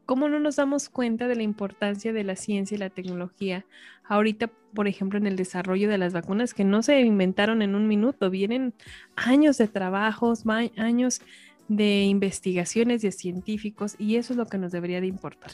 ¿cómo 0.05 0.29
no 0.29 0.41
nos 0.41 0.57
damos 0.57 0.89
cuenta 0.89 1.29
de 1.29 1.37
la 1.37 1.45
importancia 1.45 2.13
de 2.13 2.25
la 2.25 2.35
ciencia 2.35 2.75
y 2.75 2.79
la 2.79 2.91
tecnología? 2.91 3.65
Ahorita, 4.03 4.49
por 4.75 4.89
ejemplo, 4.89 5.17
en 5.17 5.29
el 5.29 5.37
desarrollo 5.37 5.89
de 5.89 5.97
las 5.97 6.13
vacunas 6.13 6.55
que 6.55 6.65
no 6.65 6.83
se 6.83 7.01
inventaron 7.03 7.63
en 7.63 7.77
un 7.77 7.87
minuto, 7.87 8.31
vienen 8.31 8.75
años 9.15 9.59
de 9.59 9.69
trabajos, 9.69 10.43
años 10.77 11.21
de 11.69 12.03
investigaciones 12.03 13.01
de 13.03 13.13
científicos 13.13 13.95
y 13.97 14.17
eso 14.17 14.33
es 14.33 14.39
lo 14.39 14.47
que 14.47 14.59
nos 14.59 14.73
debería 14.73 15.01
de 15.01 15.07
importar. 15.07 15.53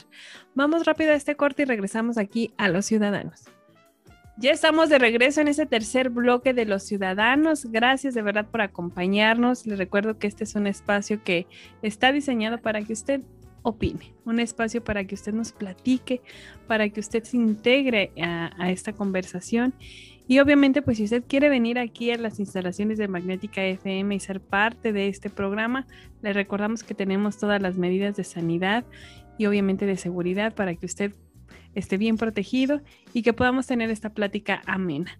Vamos 0.55 0.87
rápido 0.87 1.11
a 1.11 1.15
este 1.15 1.35
corte 1.35 1.61
y 1.61 1.65
regresamos 1.65 2.17
aquí 2.17 2.55
a 2.57 2.69
los 2.69 2.87
ciudadanos. 2.87 3.43
Ya 4.35 4.49
estamos 4.49 4.89
de 4.89 4.97
regreso 4.97 5.41
en 5.41 5.47
ese 5.47 5.67
tercer 5.67 6.09
bloque 6.09 6.53
de 6.53 6.65
los 6.65 6.83
ciudadanos. 6.83 7.67
Gracias 7.67 8.15
de 8.15 8.23
verdad 8.23 8.47
por 8.49 8.61
acompañarnos. 8.61 9.67
Les 9.67 9.77
recuerdo 9.77 10.17
que 10.17 10.25
este 10.25 10.43
es 10.43 10.55
un 10.55 10.65
espacio 10.65 11.23
que 11.23 11.45
está 11.83 12.11
diseñado 12.11 12.57
para 12.57 12.81
que 12.81 12.93
usted 12.93 13.21
opine, 13.61 14.13
un 14.25 14.39
espacio 14.39 14.83
para 14.83 15.05
que 15.05 15.13
usted 15.13 15.33
nos 15.33 15.51
platique, 15.51 16.21
para 16.67 16.89
que 16.89 16.99
usted 16.99 17.23
se 17.23 17.37
integre 17.37 18.11
a, 18.21 18.51
a, 18.57 18.71
esta 18.71 18.93
conversación. 18.93 19.75
Y 20.27 20.39
obviamente, 20.39 20.81
pues 20.81 20.97
si 20.97 21.03
usted 21.03 21.23
quiere 21.27 21.47
venir 21.47 21.77
aquí 21.77 22.09
a 22.09 22.17
las 22.17 22.39
instalaciones 22.39 22.97
de 22.97 23.07
Magnética 23.07 23.63
FM 23.63 24.15
y 24.15 24.19
ser 24.19 24.41
parte 24.41 24.93
de 24.93 25.09
este 25.09 25.29
programa, 25.29 25.85
le 26.23 26.33
recordamos 26.33 26.83
que 26.83 26.95
tenemos 26.95 27.37
todas 27.37 27.61
las 27.61 27.77
medidas 27.77 28.15
de 28.15 28.23
sanidad 28.23 28.83
y 29.37 29.45
obviamente 29.45 29.85
de 29.85 29.97
seguridad 29.97 30.55
para 30.55 30.75
que 30.75 30.85
usted 30.87 31.13
esté 31.75 31.97
bien 31.97 32.17
protegido 32.17 32.81
y 33.13 33.21
que 33.21 33.33
podamos 33.33 33.67
tener 33.67 33.89
esta 33.89 34.09
plática 34.09 34.61
amena. 34.65 35.19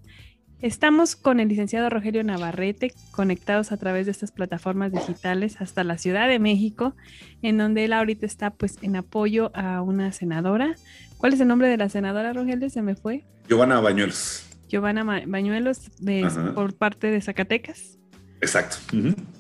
Estamos 0.64 1.18
con 1.18 1.42
el 1.42 1.50
licenciado 1.50 1.90
Rogelio 1.90 2.24
Navarrete 2.24 2.94
conectados 3.12 3.74
a 3.74 3.78
través 3.78 4.06
de 4.06 4.14
estas 4.14 4.32
plataformas 4.32 4.94
digitales 4.94 5.60
hasta 5.60 5.84
la 5.84 5.98
Ciudad 5.98 6.30
de 6.30 6.40
México, 6.40 6.96
en 7.42 7.58
donde 7.58 7.84
él 7.84 7.92
ahorita 7.92 8.26
está 8.26 8.50
pues 8.50 8.78
en 8.82 8.96
apoyo 8.96 9.52
a 9.56 9.82
una 9.82 10.14
senadora. 10.14 10.76
¿Cuál 11.18 11.34
es 11.34 11.42
el 11.42 11.50
nombre 11.50 11.68
de 11.68 11.76
la 11.76 11.90
senadora, 11.90 12.32
Rogelio? 12.32 12.70
Se 12.70 12.82
me 12.82 12.96
fue. 12.96 13.26
Giovanna 13.50 13.82
Bañuelos. 13.82 14.48
Giovanna 14.70 15.04
Bañuelos 15.04 15.92
de, 16.00 16.30
por 16.56 16.74
parte 16.76 17.08
de 17.08 17.20
Zacatecas. 17.20 18.00
Exacto. 18.44 18.76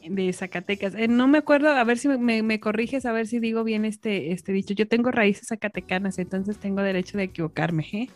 De 0.07 0.31
Zacatecas. 0.31 0.95
Eh, 0.95 1.09
no 1.09 1.27
me 1.27 1.39
acuerdo, 1.39 1.69
a 1.69 1.83
ver 1.83 1.97
si 1.97 2.07
me, 2.07 2.59
corriges, 2.61 3.05
a 3.05 3.11
ver 3.11 3.27
si 3.27 3.39
digo 3.39 3.65
bien 3.65 3.83
este, 3.83 4.31
este 4.31 4.53
dicho. 4.53 4.73
Yo 4.73 4.87
tengo 4.87 5.11
raíces 5.11 5.49
zacatecanas, 5.49 6.19
entonces 6.19 6.57
tengo 6.57 6.81
derecho 6.81 7.17
de 7.17 7.25
equivocarme. 7.25 7.85
¿eh? 7.91 8.09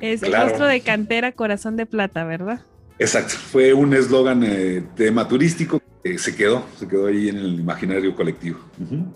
Es 0.00 0.20
rostro 0.22 0.66
de 0.66 0.80
cantera, 0.80 1.32
corazón 1.32 1.76
de 1.76 1.86
plata, 1.86 2.24
¿verdad? 2.24 2.62
Exacto. 2.98 3.34
Fue 3.34 3.72
un 3.72 3.94
eslogan 3.94 4.42
eh, 4.44 4.82
tema 4.96 5.28
turístico 5.28 5.80
que 6.02 6.18
se 6.18 6.34
quedó, 6.34 6.66
se 6.76 6.88
quedó 6.88 7.06
ahí 7.06 7.28
en 7.28 7.38
el 7.38 7.60
imaginario 7.60 8.14
colectivo. 8.16 8.58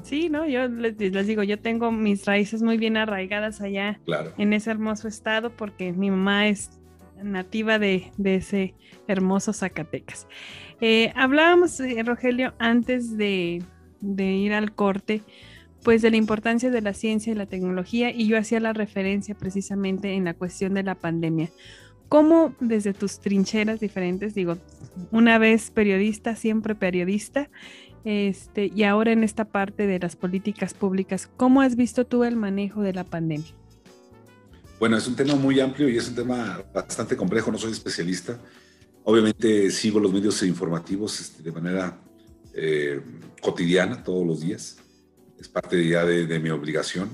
Sí, 0.04 0.28
no, 0.28 0.46
yo 0.46 0.68
les, 0.68 0.96
digo, 0.96 1.42
yo 1.42 1.58
tengo 1.58 1.90
mis 1.90 2.24
raíces 2.26 2.62
muy 2.62 2.78
bien 2.78 2.96
arraigadas 2.96 3.60
allá 3.60 4.00
en 4.38 4.52
ese 4.52 4.70
hermoso 4.70 5.08
estado 5.08 5.50
porque 5.50 5.92
mi 5.92 6.10
mamá 6.10 6.48
es 6.48 6.70
nativa 7.22 7.78
de, 7.78 8.10
de 8.16 8.36
ese 8.36 8.74
hermoso 9.06 9.52
Zacatecas. 9.52 10.26
Eh, 10.80 11.12
hablábamos, 11.16 11.80
eh, 11.80 12.02
Rogelio, 12.04 12.54
antes 12.58 13.16
de, 13.16 13.62
ir 14.00 14.52
al 14.52 14.72
corte, 14.72 15.22
pues 15.82 16.02
de 16.02 16.10
la 16.10 16.16
importancia 16.16 16.70
de 16.70 16.80
la 16.80 16.94
ciencia 16.94 17.32
y 17.32 17.36
la 17.36 17.46
tecnología 17.46 18.10
y 18.10 18.28
yo 18.28 18.38
hacía 18.38 18.60
la 18.60 18.72
referencia 18.72 19.34
precisamente 19.34 20.14
en 20.14 20.24
la 20.24 20.34
cuestión 20.34 20.74
de 20.74 20.84
la 20.84 20.94
pandemia. 20.94 21.50
¿Cómo 22.08 22.54
desde 22.60 22.94
tus 22.94 23.20
trincheras 23.20 23.80
diferentes, 23.80 24.34
digo, 24.34 24.56
una 25.10 25.38
vez 25.38 25.70
periodista, 25.70 26.36
siempre 26.36 26.74
periodista, 26.74 27.50
este, 28.04 28.70
y 28.74 28.84
ahora 28.84 29.12
en 29.12 29.24
esta 29.24 29.44
parte 29.44 29.86
de 29.86 29.98
las 29.98 30.16
políticas 30.16 30.72
públicas, 30.72 31.28
¿cómo 31.36 31.60
has 31.60 31.76
visto 31.76 32.06
tú 32.06 32.24
el 32.24 32.36
manejo 32.36 32.80
de 32.80 32.94
la 32.94 33.04
pandemia? 33.04 33.57
Bueno, 34.78 34.96
es 34.96 35.06
un 35.08 35.16
tema 35.16 35.34
muy 35.34 35.58
amplio 35.60 35.88
y 35.88 35.96
es 35.96 36.08
un 36.08 36.14
tema 36.14 36.62
bastante 36.72 37.16
complejo, 37.16 37.50
no 37.50 37.58
soy 37.58 37.72
especialista, 37.72 38.38
Obviamente 39.10 39.70
sigo 39.70 39.98
los 40.00 40.12
medios 40.12 40.42
informativos 40.42 41.18
este, 41.18 41.42
de 41.42 41.50
manera 41.50 41.98
eh, 42.52 43.00
cotidiana, 43.40 44.02
todos 44.02 44.26
los 44.26 44.40
días. 44.40 44.76
Es 45.40 45.48
parte 45.48 45.88
ya 45.88 46.04
de, 46.04 46.38
mi 46.38 46.50
obligación. 46.50 47.08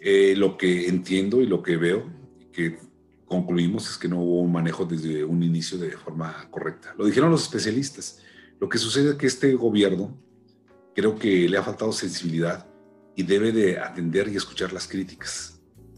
Eh, 0.00 0.34
lo 0.36 0.56
que 0.58 0.88
entiendo 0.88 1.40
y 1.40 1.46
lo 1.46 1.62
que 1.62 1.76
veo, 1.76 2.10
que 2.52 2.80
concluimos, 3.26 3.88
es 3.88 3.96
que 3.96 4.08
no 4.08 4.20
hubo 4.22 4.40
un 4.40 4.50
manejo 4.50 4.86
desde 4.86 5.22
un 5.24 5.40
inicio 5.44 5.78
de 5.78 5.92
forma 5.92 6.48
correcta. 6.50 6.92
Lo 6.98 7.06
dijeron 7.06 7.30
los 7.30 7.44
especialistas. 7.44 8.18
Lo 8.58 8.68
que 8.68 8.78
sucede 8.78 9.10
es 9.10 9.14
que 9.14 9.28
este 9.28 9.54
gobierno 9.54 10.18
creo 10.96 11.16
que 11.16 11.48
le 11.48 11.56
ha 11.56 11.62
faltado 11.62 11.92
sensibilidad 11.92 12.66
y 13.14 13.22
debe 13.22 13.52
de 13.52 13.78
atender 13.78 14.26
y 14.26 14.34
escuchar 14.34 14.72
las 14.72 14.88
críticas. 14.88 15.53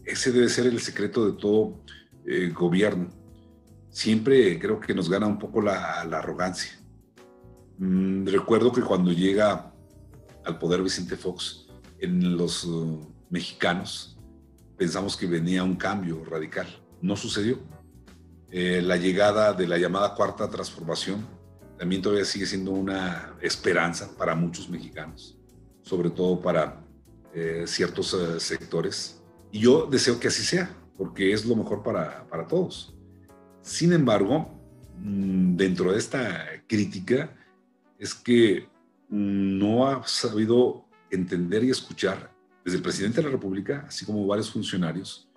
Ese 0.07 0.31
debe 0.31 0.49
ser 0.49 0.65
el 0.65 0.79
secreto 0.79 1.29
de 1.29 1.37
todo 1.37 1.83
eh, 2.25 2.49
gobierno 2.49 3.09
siempre 3.97 4.59
creo 4.59 4.79
que 4.79 4.93
nos 4.93 5.09
gana 5.09 5.25
un 5.25 5.39
poco 5.39 5.59
la, 5.59 6.01
arrogancia. 6.01 6.71
Mm, 7.79 8.27
recuerdo 8.27 8.71
que 8.71 8.81
cuando 8.81 9.11
llega 9.11 9.73
al 10.45 10.59
poder 10.59 10.83
Vicente 10.83 11.17
Fox, 11.17 11.65
en 11.99 12.37
los 12.37 12.63
uh, 12.65 13.11
mexicanos 13.31 14.15
pensamos 14.77 15.17
que 15.17 15.25
venía 15.25 15.63
un 15.63 15.75
cambio 15.75 16.23
radical. 16.23 16.67
No 17.01 17.15
sucedió. 17.15 17.57
Eh, 18.51 18.83
la 18.83 18.97
llegada 18.97 19.51
de 19.53 19.67
la 19.67 19.79
llamada 19.79 20.13
cuarta 20.13 20.47
transformación 20.47 21.25
también 21.79 22.03
todavía 22.03 22.25
sigue 22.25 22.45
siendo 22.45 22.71
una 22.71 23.33
esperanza 23.41 24.15
para 24.15 24.35
muchos 24.35 24.69
mexicanos, 24.69 25.39
sobre 25.81 26.11
todo 26.11 26.39
para 26.39 26.83
eh, 27.33 27.63
ciertos 27.65 28.15
sectores. 28.37 29.16
Y 29.57 29.61
yo 29.61 29.87
deseo 29.87 30.19
que 30.19 30.27
así 30.27 30.43
sea, 30.43 30.69
porque 30.95 31.33
es 31.33 31.43
lo 31.43 31.55
mejor 31.55 31.81
para, 31.81 32.27
para 32.29 32.45
todos. 32.45 32.93
Sin 33.63 33.91
embargo, 33.91 34.47
mm, 34.99 35.55
dentro 35.55 35.91
de 35.91 35.97
esta 35.97 36.45
crítica 36.67 37.35
es 37.97 38.13
que 38.13 38.69
no 39.09 39.87
ha 39.87 40.05
sabido 40.05 40.85
entender 41.09 41.63
y 41.63 41.71
escuchar 41.71 42.31
desde 42.63 42.77
el 42.77 42.83
presidente 42.83 43.17
de 43.17 43.23
la 43.23 43.31
República, 43.31 43.85
así 43.87 44.05
como 44.05 44.27
varios 44.27 44.51
funcionarios, 44.51 45.27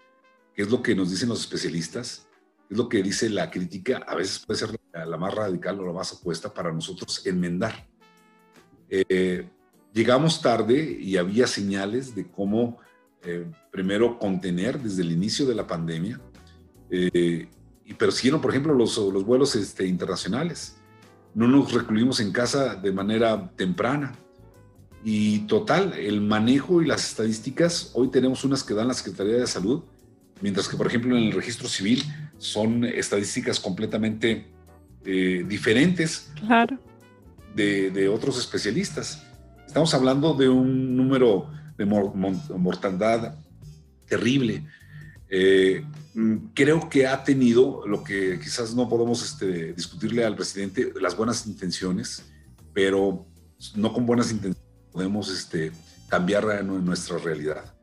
qué 0.54 0.61
es 0.61 0.70
lo 0.70 0.83
que 0.83 0.94
nos 0.94 1.11
dicen 1.11 1.30
los 1.30 1.40
especialistas, 1.40 2.28
es 2.68 2.76
lo 2.76 2.90
que 2.90 3.02
dice 3.02 3.30
la 3.30 3.50
crítica, 3.50 4.04
a 4.06 4.16
veces 4.16 4.44
puede 4.44 4.61
ser 4.61 4.78
la, 4.92 5.16
más 5.16 5.35
radical 5.35 5.80
o 5.80 5.87
la 5.87 5.94
más 5.94 6.12
opuesta 6.12 6.52
para 6.52 6.70
nosotros 6.70 7.26
enmendar. 7.26 7.88
Eh, 8.90 9.48
llegamos 9.94 10.42
tarde 10.42 10.98
y 11.00 11.16
había 11.16 11.46
señales 11.46 12.14
de 12.14 12.30
cómo 12.30 12.80
eh, 13.22 13.46
primero 13.70 14.18
contener 14.18 14.80
desde 14.80 15.02
el 15.02 15.12
inicio 15.12 15.46
de 15.46 15.54
la 15.54 15.66
pandemia 15.66 16.18
eh, 16.90 17.48
y 17.85 17.94
persiguieron, 17.94 18.40
por 18.40 18.50
ejemplo, 18.50 18.72
los, 18.72 18.96
los 18.96 19.24
vuelos 19.24 19.54
este, 19.56 19.87
internacionales. 19.87 20.76
No 21.35 21.46
nos 21.46 21.72
recluimos 21.72 22.20
en 22.20 22.33
casa 22.33 22.74
de 22.74 22.92
manera 22.92 23.50
temprana. 23.56 24.14
Y 25.04 25.40
total, 25.40 25.94
el 25.94 26.20
manejo 26.20 26.83
y 26.83 26.87
las 26.87 27.09
estadísticas, 27.09 27.90
hoy 27.94 28.09
tenemos 28.09 28.44
unas 28.44 28.62
que 28.62 28.74
dan 28.74 28.88
la 28.88 28.94
Secretaría 28.94 29.37
de 29.37 29.46
Salud, 29.46 29.83
mientras 30.40 30.68
que, 30.68 30.76
por 30.76 30.87
ejemplo, 30.87 31.16
en 31.16 31.24
el 31.24 31.33
registro 31.33 31.68
civil 31.68 32.02
son 32.38 32.85
estadísticas 32.85 33.61
completamente 33.61 34.46
eh, 35.04 35.44
diferentes 35.46 36.33
claro. 36.46 36.78
de, 37.54 37.90
de, 37.90 38.09
otros 38.09 38.38
especialistas. 38.38 39.26
Estamos 39.66 39.94
hablando 39.94 40.35
de 40.35 40.48
un 40.48 40.96
número 40.96 41.48
de 41.85 42.57
mortandad 42.57 43.35
terrible. 44.07 44.64
Eh, 45.29 45.85
Mm, 46.14 46.49
creo 46.55 46.88
que 46.88 47.07
ha 47.07 47.23
tenido 47.23 47.87
lo 47.87 48.03
que 48.03 48.40
quizás 48.40 48.75
no 48.75 48.88
podemos 48.88 49.23
este, 49.23 49.73
discutirle 49.73 50.25
al 50.25 50.35
presidente, 50.35 50.93
las 51.01 51.16
buenas 51.16 51.47
intenciones, 51.47 52.25
pero 52.73 53.27
no 53.77 53.93
con 53.93 54.07
buenas 54.07 54.33
intenciones 54.33 54.71
podemos 54.90 55.31
este, 55.31 55.71
cambiar 56.09 56.64
nuestra 56.64 57.19
realidad. 57.19 57.75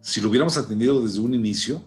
Si 0.00 0.20
lo 0.20 0.30
hubiéramos 0.30 0.56
atendido 0.56 1.02
desde 1.02 1.20
un 1.20 1.34
inicio, 1.34 1.82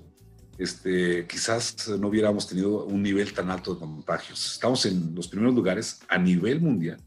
este, 0.59 1.25
quizás 1.25 1.87
no 1.99 2.09
hubiéramos 2.09 2.47
tenido 2.47 2.85
un 2.85 3.01
nivel 3.01 3.33
tan 3.33 3.49
alto 3.49 3.73
de 3.73 3.79
contagios. 3.79 4.53
Estamos 4.53 4.85
en 4.85 5.15
los 5.15 5.27
primeros 5.27 5.55
lugares 5.55 6.01
a 6.07 6.17
nivel 6.19 6.61
mundial 6.61 7.01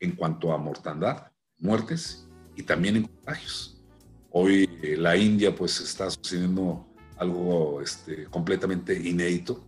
en 0.00 0.12
cuanto 0.12 0.52
a 0.52 0.58
mortandad, 0.58 1.28
muertes 1.58 2.23
y 2.56 2.62
también 2.62 2.96
en 2.96 3.02
contagios. 3.04 3.82
Hoy 4.30 4.68
eh, 4.82 4.96
la 4.96 5.16
India 5.16 5.54
pues 5.54 5.80
está 5.80 6.10
sucediendo 6.10 6.86
algo 7.16 7.80
este, 7.80 8.24
completamente 8.24 8.94
inédito. 8.94 9.64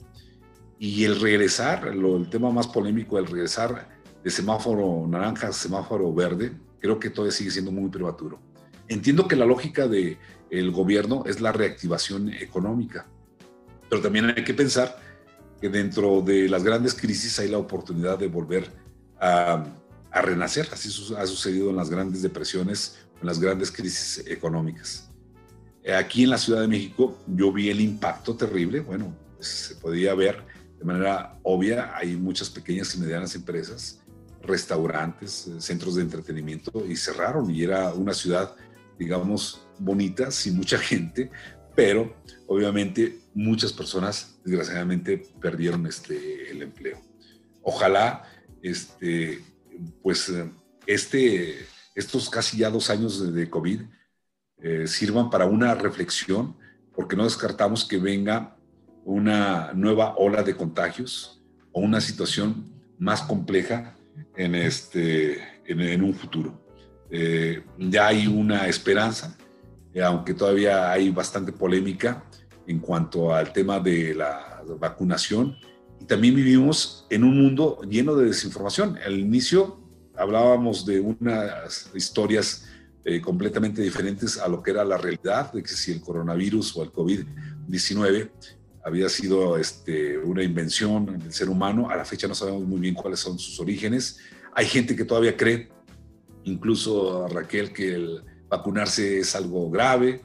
Y 0.78 1.04
el 1.04 1.20
regresar, 1.20 1.88
el 1.88 2.28
tema 2.28 2.50
más 2.50 2.66
polémico, 2.66 3.18
el 3.18 3.26
regresar 3.26 3.88
de 4.22 4.30
semáforo 4.30 5.06
naranja 5.08 5.48
a 5.48 5.52
semáforo 5.52 6.12
verde, 6.12 6.52
creo 6.80 6.98
que 6.98 7.10
todavía 7.10 7.32
sigue 7.32 7.50
siendo 7.50 7.72
muy 7.72 7.88
prematuro. 7.88 8.38
Entiendo 8.88 9.26
que 9.26 9.36
la 9.36 9.46
lógica 9.46 9.88
del 9.88 10.18
el 10.50 10.70
gobierno 10.70 11.24
es 11.26 11.40
la 11.40 11.52
reactivación 11.52 12.32
económica, 12.32 13.06
pero 13.88 14.02
también 14.02 14.26
hay 14.26 14.44
que 14.44 14.54
pensar 14.54 14.98
que 15.60 15.68
dentro 15.68 16.20
de 16.20 16.48
las 16.48 16.62
grandes 16.62 16.94
crisis 16.94 17.38
hay 17.38 17.48
la 17.48 17.58
oportunidad 17.58 18.18
de 18.18 18.28
volver 18.28 18.70
a, 19.18 19.64
a 20.10 20.22
renacer. 20.22 20.68
Así 20.72 20.88
ha 21.16 21.26
sucedido 21.26 21.70
en 21.70 21.76
las 21.76 21.90
grandes 21.90 22.22
depresiones, 22.22 22.98
en 23.20 23.26
las 23.26 23.38
grandes 23.40 23.70
crisis 23.70 24.24
económicas. 24.26 25.10
Aquí 25.96 26.24
en 26.24 26.30
la 26.30 26.38
Ciudad 26.38 26.62
de 26.62 26.68
México 26.68 27.16
yo 27.28 27.52
vi 27.52 27.70
el 27.70 27.80
impacto 27.80 28.34
terrible, 28.34 28.80
bueno, 28.80 29.14
pues, 29.36 29.48
se 29.48 29.74
podía 29.76 30.14
ver 30.14 30.42
de 30.78 30.84
manera 30.84 31.38
obvia, 31.42 31.96
hay 31.96 32.16
muchas 32.16 32.50
pequeñas 32.50 32.94
y 32.94 32.98
medianas 32.98 33.34
empresas, 33.34 34.00
restaurantes, 34.42 35.48
centros 35.58 35.94
de 35.94 36.02
entretenimiento 36.02 36.84
y 36.86 36.96
cerraron 36.96 37.50
y 37.50 37.62
era 37.62 37.92
una 37.94 38.14
ciudad, 38.14 38.54
digamos, 38.98 39.66
bonita, 39.78 40.30
sin 40.30 40.56
mucha 40.56 40.78
gente, 40.78 41.30
pero 41.74 42.16
obviamente 42.46 43.18
muchas 43.34 43.72
personas 43.72 44.38
desgraciadamente 44.44 45.26
perdieron 45.40 45.86
este, 45.86 46.50
el 46.50 46.62
empleo. 46.62 47.00
Ojalá 47.62 48.24
este, 48.62 49.42
pues 50.02 50.32
este, 50.86 51.66
estos 51.94 52.30
casi 52.30 52.58
ya 52.58 52.70
dos 52.70 52.90
años 52.90 53.32
de, 53.34 53.50
COVID 53.50 53.80
eh, 54.58 54.86
sirvan 54.86 55.30
para 55.30 55.46
una 55.46 55.74
reflexión, 55.74 56.56
porque 56.94 57.16
no 57.16 57.24
descartamos 57.24 57.84
que 57.84 57.98
venga 57.98 58.56
una 59.04 59.72
nueva 59.74 60.14
ola 60.16 60.42
de 60.42 60.56
contagios 60.56 61.42
o 61.72 61.80
una 61.80 62.00
situación 62.00 62.72
más 62.98 63.22
compleja 63.22 63.96
en, 64.36 64.54
este, 64.54 65.40
en, 65.66 66.02
un 66.02 66.14
futuro. 66.14 66.60
Eh, 67.10 67.62
ya 67.78 68.08
hay 68.08 68.26
una 68.26 68.66
esperanza, 68.66 69.36
eh, 69.92 70.02
aunque 70.02 70.34
todavía 70.34 70.90
hay 70.90 71.10
bastante 71.10 71.52
polémica 71.52 72.24
en 72.66 72.80
cuanto 72.80 73.34
al 73.34 73.52
tema 73.52 73.78
de 73.78 74.14
la 74.14 74.62
vacunación. 74.78 75.56
También 76.06 76.36
vivimos 76.36 77.06
en 77.10 77.24
un 77.24 77.42
mundo 77.42 77.80
lleno 77.88 78.14
de 78.14 78.26
desinformación. 78.26 78.96
Al 79.04 79.18
inicio 79.18 79.80
hablábamos 80.14 80.86
de 80.86 81.00
unas 81.00 81.90
historias 81.94 82.66
eh, 83.04 83.20
completamente 83.20 83.82
diferentes 83.82 84.38
a 84.38 84.48
lo 84.48 84.62
que 84.62 84.70
era 84.70 84.84
la 84.84 84.98
realidad, 84.98 85.52
de 85.52 85.62
que 85.62 85.68
si 85.68 85.92
el 85.92 86.00
coronavirus 86.00 86.76
o 86.76 86.84
el 86.84 86.92
COVID-19 86.92 88.30
había 88.84 89.08
sido 89.08 89.56
este, 89.56 90.16
una 90.18 90.44
invención 90.44 91.18
del 91.18 91.32
ser 91.32 91.48
humano, 91.48 91.90
a 91.90 91.96
la 91.96 92.04
fecha 92.04 92.28
no 92.28 92.36
sabemos 92.36 92.62
muy 92.62 92.80
bien 92.80 92.94
cuáles 92.94 93.18
son 93.18 93.36
sus 93.38 93.58
orígenes. 93.58 94.18
Hay 94.54 94.66
gente 94.66 94.94
que 94.94 95.04
todavía 95.04 95.36
cree, 95.36 95.68
incluso 96.44 97.26
Raquel, 97.26 97.72
que 97.72 97.94
el 97.94 98.22
vacunarse 98.48 99.18
es 99.18 99.34
algo 99.34 99.70
grave. 99.70 100.22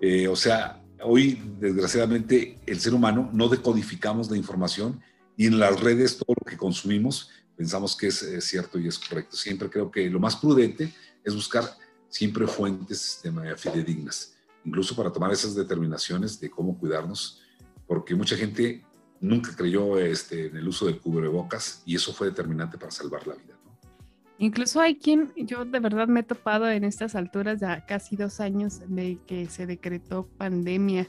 Eh, 0.00 0.28
o 0.28 0.36
sea, 0.36 0.80
hoy 1.02 1.42
desgraciadamente 1.58 2.58
el 2.66 2.78
ser 2.78 2.94
humano 2.94 3.30
no 3.32 3.48
decodificamos 3.48 4.30
la 4.30 4.36
información 4.36 5.00
y 5.36 5.46
en 5.46 5.58
las 5.58 5.80
redes 5.80 6.18
todo 6.18 6.34
lo 6.40 6.50
que 6.50 6.56
consumimos 6.56 7.30
pensamos 7.56 7.96
que 7.96 8.08
es, 8.08 8.44
cierto 8.44 8.78
y 8.78 8.88
es 8.88 8.98
correcto. 8.98 9.36
Siempre 9.36 9.70
creo 9.70 9.90
que 9.90 10.08
lo 10.10 10.20
más 10.20 10.36
prudente 10.36 10.92
es 11.22 11.34
buscar 11.34 11.64
siempre 12.08 12.46
fuentes 12.46 13.22
fidedignas, 13.56 14.36
incluso 14.64 14.94
para 14.94 15.12
tomar 15.12 15.32
esas 15.32 15.54
determinaciones 15.54 16.38
de 16.38 16.50
cómo 16.50 16.78
cuidarnos, 16.78 17.42
porque 17.86 18.14
mucha 18.14 18.36
gente 18.36 18.84
nunca 19.20 19.54
creyó 19.56 19.98
este, 19.98 20.46
en 20.46 20.56
el 20.56 20.68
uso 20.68 20.86
del 20.86 21.00
cubrebocas 21.00 21.82
y 21.84 21.96
eso 21.96 22.12
fue 22.12 22.28
determinante 22.28 22.78
para 22.78 22.92
salvar 22.92 23.26
la 23.26 23.34
vida. 23.34 23.54
Incluso 24.38 24.80
hay 24.80 24.96
quien, 24.96 25.32
yo 25.36 25.64
de 25.64 25.78
verdad 25.78 26.08
me 26.08 26.20
he 26.20 26.22
topado 26.24 26.68
en 26.68 26.84
estas 26.84 27.14
alturas, 27.14 27.60
ya 27.60 27.86
casi 27.86 28.16
dos 28.16 28.40
años 28.40 28.80
de 28.88 29.18
que 29.26 29.48
se 29.48 29.66
decretó 29.66 30.26
pandemia 30.36 31.08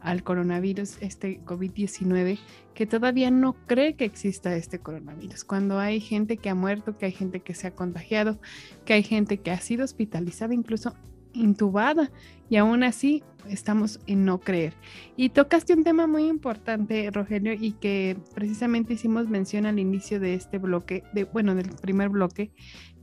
al 0.00 0.22
coronavirus, 0.22 0.98
este 1.00 1.40
COVID-19, 1.44 2.38
que 2.74 2.86
todavía 2.86 3.30
no 3.30 3.54
cree 3.66 3.94
que 3.94 4.04
exista 4.04 4.54
este 4.56 4.78
coronavirus. 4.78 5.44
Cuando 5.44 5.78
hay 5.78 6.00
gente 6.00 6.36
que 6.36 6.50
ha 6.50 6.54
muerto, 6.54 6.96
que 6.96 7.06
hay 7.06 7.12
gente 7.12 7.40
que 7.40 7.54
se 7.54 7.66
ha 7.66 7.74
contagiado, 7.74 8.40
que 8.84 8.94
hay 8.94 9.02
gente 9.02 9.38
que 9.38 9.50
ha 9.50 9.60
sido 9.60 9.84
hospitalizada, 9.84 10.54
incluso 10.54 10.94
intubada, 11.32 12.10
y 12.48 12.56
aún 12.56 12.82
así 12.82 13.22
estamos 13.48 14.00
en 14.06 14.24
no 14.24 14.40
creer. 14.40 14.74
Y 15.16 15.30
tocaste 15.30 15.72
un 15.72 15.84
tema 15.84 16.06
muy 16.06 16.26
importante, 16.26 17.10
Rogelio, 17.10 17.52
y 17.52 17.72
que 17.72 18.16
precisamente 18.34 18.94
hicimos 18.94 19.28
mención 19.28 19.66
al 19.66 19.78
inicio 19.78 20.20
de 20.20 20.34
este 20.34 20.58
bloque, 20.58 21.04
de, 21.12 21.24
bueno, 21.24 21.54
del 21.54 21.70
primer 21.70 22.08
bloque, 22.08 22.50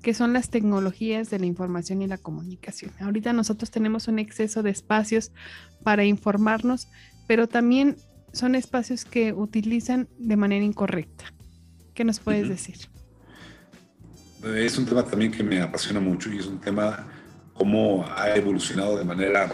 que 0.02 0.14
son 0.14 0.34
las 0.34 0.50
tecnologías 0.50 1.30
de 1.30 1.40
la 1.40 1.46
información 1.46 2.02
y 2.02 2.08
la 2.08 2.18
comunicación. 2.18 2.92
Ahorita 3.00 3.34
nosotros 3.34 3.72
tenemos 3.72 4.08
un 4.08 4.20
exceso 4.20 4.64
de 4.64 4.70
espacios 4.70 5.32
para 5.84 6.06
informarnos, 6.06 6.88
pero 7.28 7.48
también 7.48 7.98
son 8.32 8.56
espacios 8.56 9.06
que 9.06 9.34
utilizan 9.34 10.08
de 10.18 10.38
manera 10.38 10.64
incorrecta. 10.64 11.26
¿Qué 11.94 12.04
nos 12.04 12.20
puedes 12.20 12.48
decir? 12.48 12.78
Es 14.44 14.78
un 14.78 14.86
tema 14.86 15.04
también 15.04 15.32
que 15.32 15.44
me 15.44 15.62
apasiona 15.62 16.00
mucho 16.00 16.32
y 16.32 16.38
es 16.38 16.46
un 16.46 16.62
tema 16.62 17.08
cómo 17.54 18.06
ha 18.08 18.36
evolucionado 18.36 18.98
de 18.98 19.04
manera 19.04 19.52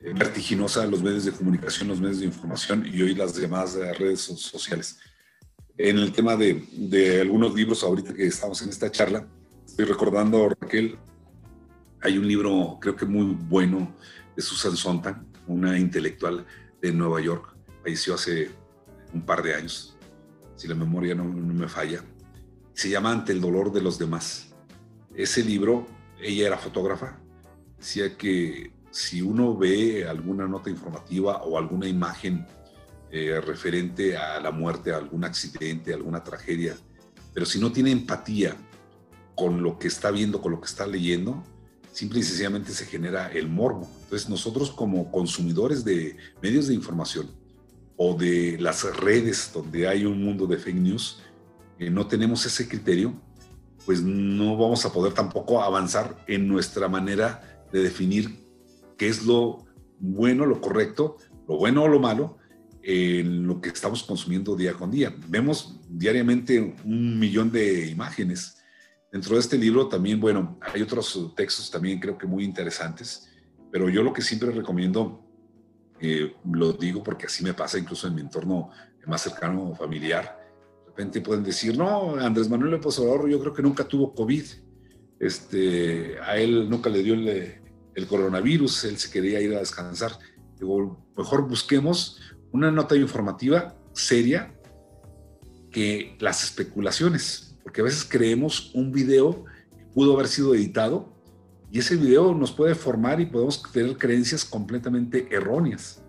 eh, 0.00 0.12
vertiginosa 0.14 0.86
los 0.86 1.02
medios 1.02 1.26
de 1.26 1.32
comunicación, 1.32 1.88
los 1.88 2.00
medios 2.00 2.20
de 2.20 2.26
información 2.26 2.86
y 2.90 3.02
hoy 3.02 3.14
las 3.14 3.36
llamadas 3.38 3.74
redes 3.98 4.20
sociales. 4.20 4.98
En 5.76 5.98
el 5.98 6.12
tema 6.12 6.34
de, 6.34 6.64
de 6.72 7.20
algunos 7.20 7.54
libros, 7.54 7.84
ahorita 7.84 8.14
que 8.14 8.26
estamos 8.26 8.62
en 8.62 8.70
esta 8.70 8.90
charla, 8.90 9.26
estoy 9.66 9.84
recordando, 9.84 10.48
Raquel, 10.48 10.98
hay 12.00 12.16
un 12.16 12.26
libro 12.26 12.78
creo 12.80 12.96
que 12.96 13.04
muy 13.04 13.36
bueno 13.48 13.94
de 14.34 14.42
Susan 14.42 14.76
Sontag, 14.76 15.22
una 15.46 15.78
intelectual 15.78 16.46
de 16.80 16.92
Nueva 16.92 17.20
York, 17.20 17.54
falleció 17.82 18.14
hace 18.14 18.50
un 19.12 19.22
par 19.22 19.42
de 19.42 19.54
años, 19.54 19.96
si 20.54 20.68
la 20.68 20.74
memoria 20.74 21.14
no, 21.14 21.24
me 21.24 21.68
falla, 21.68 22.02
se 22.72 22.88
llama 22.88 23.12
Ante 23.12 23.32
el 23.32 23.40
dolor 23.40 23.72
de 23.72 23.82
los 23.82 23.98
demás. 23.98 24.48
Ese 25.14 25.42
libro, 25.42 25.86
ella 26.20 26.46
era 26.46 26.58
fotógrafa, 26.58 27.18
decía 27.78 28.16
que 28.16 28.72
si 28.90 29.20
uno 29.20 29.56
ve 29.56 30.06
alguna 30.08 30.46
nota 30.46 30.70
informativa 30.70 31.42
o 31.42 31.58
alguna 31.58 31.86
imagen 31.86 32.46
eh, 33.10 33.40
referente 33.40 34.16
a 34.16 34.40
la 34.40 34.50
muerte, 34.50 34.92
a 34.92 34.96
algún 34.96 35.24
accidente, 35.24 35.92
alguna 35.92 36.22
tragedia, 36.22 36.76
pero 37.32 37.44
si 37.44 37.58
no 37.58 37.70
tiene 37.70 37.90
empatía 37.90 38.56
con 39.36 39.62
lo 39.62 39.78
que 39.78 39.86
está 39.86 40.10
viendo, 40.10 40.40
con 40.40 40.52
lo 40.52 40.60
que 40.60 40.66
está 40.66 40.86
leyendo, 40.86 41.44
simple 41.92 42.20
y 42.20 42.22
sencillamente 42.22 42.72
se 42.72 42.86
genera 42.86 43.28
el 43.28 43.48
morbo. 43.48 43.88
Entonces 44.04 44.28
nosotros 44.28 44.70
como 44.70 45.12
consumidores 45.12 45.84
de 45.84 46.16
medios 46.42 46.66
de 46.66 46.74
información 46.74 47.30
o 47.96 48.14
de 48.14 48.56
las 48.58 48.84
redes 48.96 49.50
donde 49.54 49.86
hay 49.86 50.04
un 50.04 50.22
mundo 50.22 50.46
de 50.46 50.58
fake 50.58 50.76
news, 50.76 51.18
eh, 51.78 51.90
no 51.90 52.06
tenemos 52.06 52.44
ese 52.46 52.66
criterio, 52.66 53.14
pues 53.84 54.02
no 54.02 54.56
vamos 54.56 54.84
a 54.84 54.92
poder 54.92 55.12
tampoco 55.12 55.62
avanzar 55.62 56.24
en 56.26 56.48
nuestra 56.48 56.88
manera 56.88 57.66
de 57.72 57.82
definir 57.82 58.36
qué 58.96 59.08
es 59.08 59.24
lo 59.24 59.64
bueno, 59.98 60.46
lo 60.46 60.60
correcto, 60.60 61.18
lo 61.46 61.56
bueno 61.56 61.84
o 61.84 61.88
lo 61.88 62.00
malo 62.00 62.38
en 62.82 63.46
lo 63.46 63.60
que 63.60 63.68
estamos 63.68 64.02
consumiendo 64.02 64.56
día 64.56 64.74
con 64.74 64.90
día. 64.90 65.14
Vemos 65.28 65.80
diariamente 65.88 66.76
un 66.84 67.18
millón 67.18 67.50
de 67.50 67.88
imágenes 67.88 68.55
Dentro 69.16 69.34
de 69.34 69.40
este 69.40 69.56
libro 69.56 69.88
también, 69.88 70.20
bueno, 70.20 70.58
hay 70.60 70.82
otros 70.82 71.32
textos 71.34 71.70
también 71.70 71.98
creo 71.98 72.18
que 72.18 72.26
muy 72.26 72.44
interesantes, 72.44 73.30
pero 73.72 73.88
yo 73.88 74.02
lo 74.02 74.12
que 74.12 74.20
siempre 74.20 74.50
recomiendo, 74.50 75.24
eh, 75.98 76.34
lo 76.52 76.74
digo 76.74 77.02
porque 77.02 77.24
así 77.24 77.42
me 77.42 77.54
pasa 77.54 77.78
incluso 77.78 78.06
en 78.06 78.14
mi 78.14 78.20
entorno 78.20 78.68
más 79.06 79.22
cercano 79.22 79.74
familiar, 79.74 80.38
de 80.80 80.88
repente 80.88 81.22
pueden 81.22 81.42
decir, 81.42 81.78
no, 81.78 82.16
Andrés 82.16 82.50
Manuel 82.50 82.72
López 82.72 82.98
Obrador 82.98 83.30
yo 83.30 83.40
creo 83.40 83.54
que 83.54 83.62
nunca 83.62 83.88
tuvo 83.88 84.14
COVID, 84.14 84.44
este, 85.18 86.20
a 86.20 86.36
él 86.36 86.68
nunca 86.68 86.90
le 86.90 87.02
dio 87.02 87.14
el, 87.14 88.06
coronavirus, 88.06 88.84
él 88.84 88.98
se 88.98 89.10
quería 89.10 89.40
ir 89.40 89.54
a 89.54 89.60
descansar. 89.60 90.12
Mejor 90.60 91.48
busquemos 91.48 92.20
una 92.52 92.70
nota 92.70 92.94
informativa 92.94 93.74
seria 93.94 94.54
que 95.70 96.18
las 96.20 96.44
especulaciones 96.44 97.45
porque 97.66 97.80
a 97.80 97.84
veces 97.84 98.06
creemos 98.08 98.70
un 98.74 98.92
video 98.92 99.44
que 99.76 99.84
pudo 99.86 100.14
haber 100.14 100.28
sido 100.28 100.54
editado 100.54 101.12
y 101.68 101.80
ese 101.80 101.96
video 101.96 102.32
nos 102.32 102.52
puede 102.52 102.76
formar 102.76 103.20
y 103.20 103.26
podemos 103.26 103.60
tener 103.72 103.98
creencias 103.98 104.44
completamente 104.44 105.26
erróneas. 105.34 106.00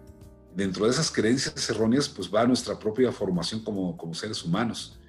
Dentro 0.55 0.85
de 0.85 0.91
esas 0.91 1.09
creencias 1.09 1.67
erróneas, 1.71 2.07
pues 2.07 2.31
va 2.31 2.45
nuestra 2.45 2.77
propia 2.77 3.11
formación 3.11 3.63
como, 3.63 3.97
como 3.97 4.13
seres 4.13 4.43
humanos. 4.43 4.99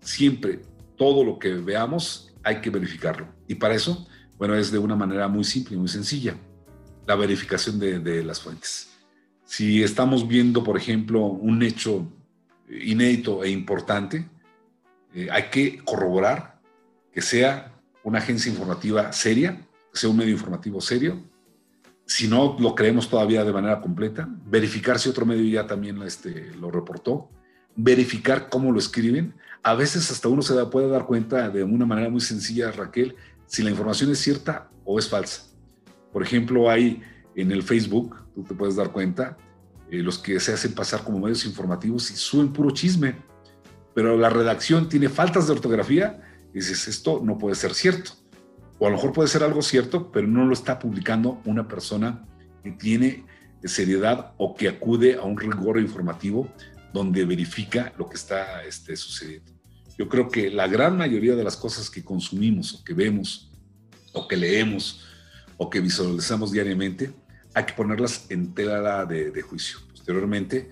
Siempre, 0.00 0.62
todo 0.96 1.24
lo 1.24 1.40
que 1.40 1.54
veamos 1.54 2.32
hay 2.44 2.60
que 2.60 2.70
verificarlo. 2.70 3.26
Y 3.48 3.56
para 3.56 3.74
eso, 3.74 4.06
bueno, 4.38 4.54
es 4.54 4.70
de 4.70 4.78
una 4.78 4.94
manera 4.94 5.26
muy 5.26 5.42
simple 5.42 5.74
y 5.74 5.78
muy 5.80 5.88
sencilla, 5.88 6.36
la 7.04 7.16
verificación 7.16 7.80
de, 7.80 7.98
de 7.98 8.22
las 8.22 8.40
fuentes. 8.40 8.90
Si 9.44 9.82
estamos 9.82 10.28
viendo, 10.28 10.62
por 10.62 10.76
ejemplo, 10.76 11.24
un 11.24 11.64
hecho 11.64 12.06
inédito 12.68 13.42
e 13.42 13.50
importante, 13.50 14.30
eh, 15.14 15.28
hay 15.30 15.44
que 15.50 15.82
corroborar 15.84 16.60
que 17.12 17.22
sea 17.22 17.72
una 18.04 18.18
agencia 18.18 18.50
informativa 18.50 19.12
seria, 19.12 19.60
que 19.92 19.98
sea 19.98 20.10
un 20.10 20.16
medio 20.16 20.32
informativo 20.32 20.80
serio. 20.80 21.20
Si 22.06 22.28
no 22.28 22.56
lo 22.58 22.74
creemos 22.74 23.08
todavía 23.08 23.44
de 23.44 23.52
manera 23.52 23.80
completa, 23.80 24.28
verificar 24.46 24.98
si 24.98 25.08
otro 25.08 25.26
medio 25.26 25.44
ya 25.44 25.66
también 25.66 26.00
este, 26.02 26.52
lo 26.54 26.70
reportó. 26.70 27.30
verificar 27.76 28.48
cómo 28.48 28.72
lo 28.72 28.78
escriben. 28.78 29.34
A 29.62 29.74
veces 29.74 30.10
hasta 30.10 30.28
uno 30.28 30.42
se 30.42 30.54
puede 30.66 30.88
dar 30.88 31.06
cuenta 31.06 31.48
de 31.50 31.62
una 31.62 31.86
manera 31.86 32.10
muy 32.10 32.20
sencilla, 32.20 32.72
Raquel, 32.72 33.14
si 33.46 33.62
la 33.62 33.70
información 33.70 34.10
es 34.10 34.18
cierta 34.18 34.70
o 34.84 34.98
es 34.98 35.08
falsa. 35.08 35.42
Por 36.12 36.22
ejemplo, 36.22 36.68
hay 36.68 37.02
en 37.36 37.52
el 37.52 37.62
Facebook, 37.62 38.16
tú 38.34 38.42
te 38.42 38.54
puedes 38.54 38.76
dar 38.76 38.90
cuenta, 38.90 39.36
eh, 39.90 40.02
los 40.02 40.18
que 40.18 40.38
se 40.40 40.52
hacen 40.52 40.74
pasar 40.74 41.04
como 41.04 41.20
medios 41.20 41.44
informativos 41.44 42.10
y 42.10 42.16
suben 42.16 42.52
puro 42.52 42.70
chisme, 42.70 43.16
pero 43.94 44.16
la 44.16 44.30
redacción 44.30 44.88
tiene 44.88 45.08
faltas 45.08 45.46
de 45.46 45.52
ortografía 45.52 46.20
y 46.52 46.58
dices, 46.58 46.88
esto 46.88 47.20
no 47.24 47.38
puede 47.38 47.54
ser 47.54 47.74
cierto. 47.74 48.12
O 48.78 48.86
a 48.86 48.90
lo 48.90 48.96
mejor 48.96 49.12
puede 49.12 49.28
ser 49.28 49.42
algo 49.42 49.62
cierto, 49.62 50.10
pero 50.10 50.26
no 50.26 50.46
lo 50.46 50.52
está 50.52 50.78
publicando 50.78 51.40
una 51.44 51.68
persona 51.68 52.26
que 52.62 52.72
tiene 52.72 53.24
seriedad 53.64 54.32
o 54.38 54.54
que 54.54 54.68
acude 54.68 55.16
a 55.16 55.22
un 55.22 55.36
rigor 55.36 55.78
informativo 55.78 56.48
donde 56.92 57.24
verifica 57.24 57.92
lo 57.98 58.08
que 58.08 58.16
está 58.16 58.64
este, 58.64 58.96
sucediendo. 58.96 59.52
Yo 59.98 60.08
creo 60.08 60.28
que 60.28 60.50
la 60.50 60.66
gran 60.66 60.96
mayoría 60.96 61.36
de 61.36 61.44
las 61.44 61.56
cosas 61.56 61.90
que 61.90 62.02
consumimos 62.02 62.74
o 62.74 62.84
que 62.84 62.94
vemos 62.94 63.50
o 64.12 64.26
que 64.26 64.36
leemos 64.36 65.04
o 65.56 65.68
que 65.68 65.80
visualizamos 65.80 66.52
diariamente, 66.52 67.12
hay 67.52 67.64
que 67.64 67.74
ponerlas 67.74 68.30
en 68.30 68.54
tela 68.54 69.04
de, 69.04 69.30
de 69.30 69.42
juicio. 69.42 69.78
Posteriormente, 69.90 70.70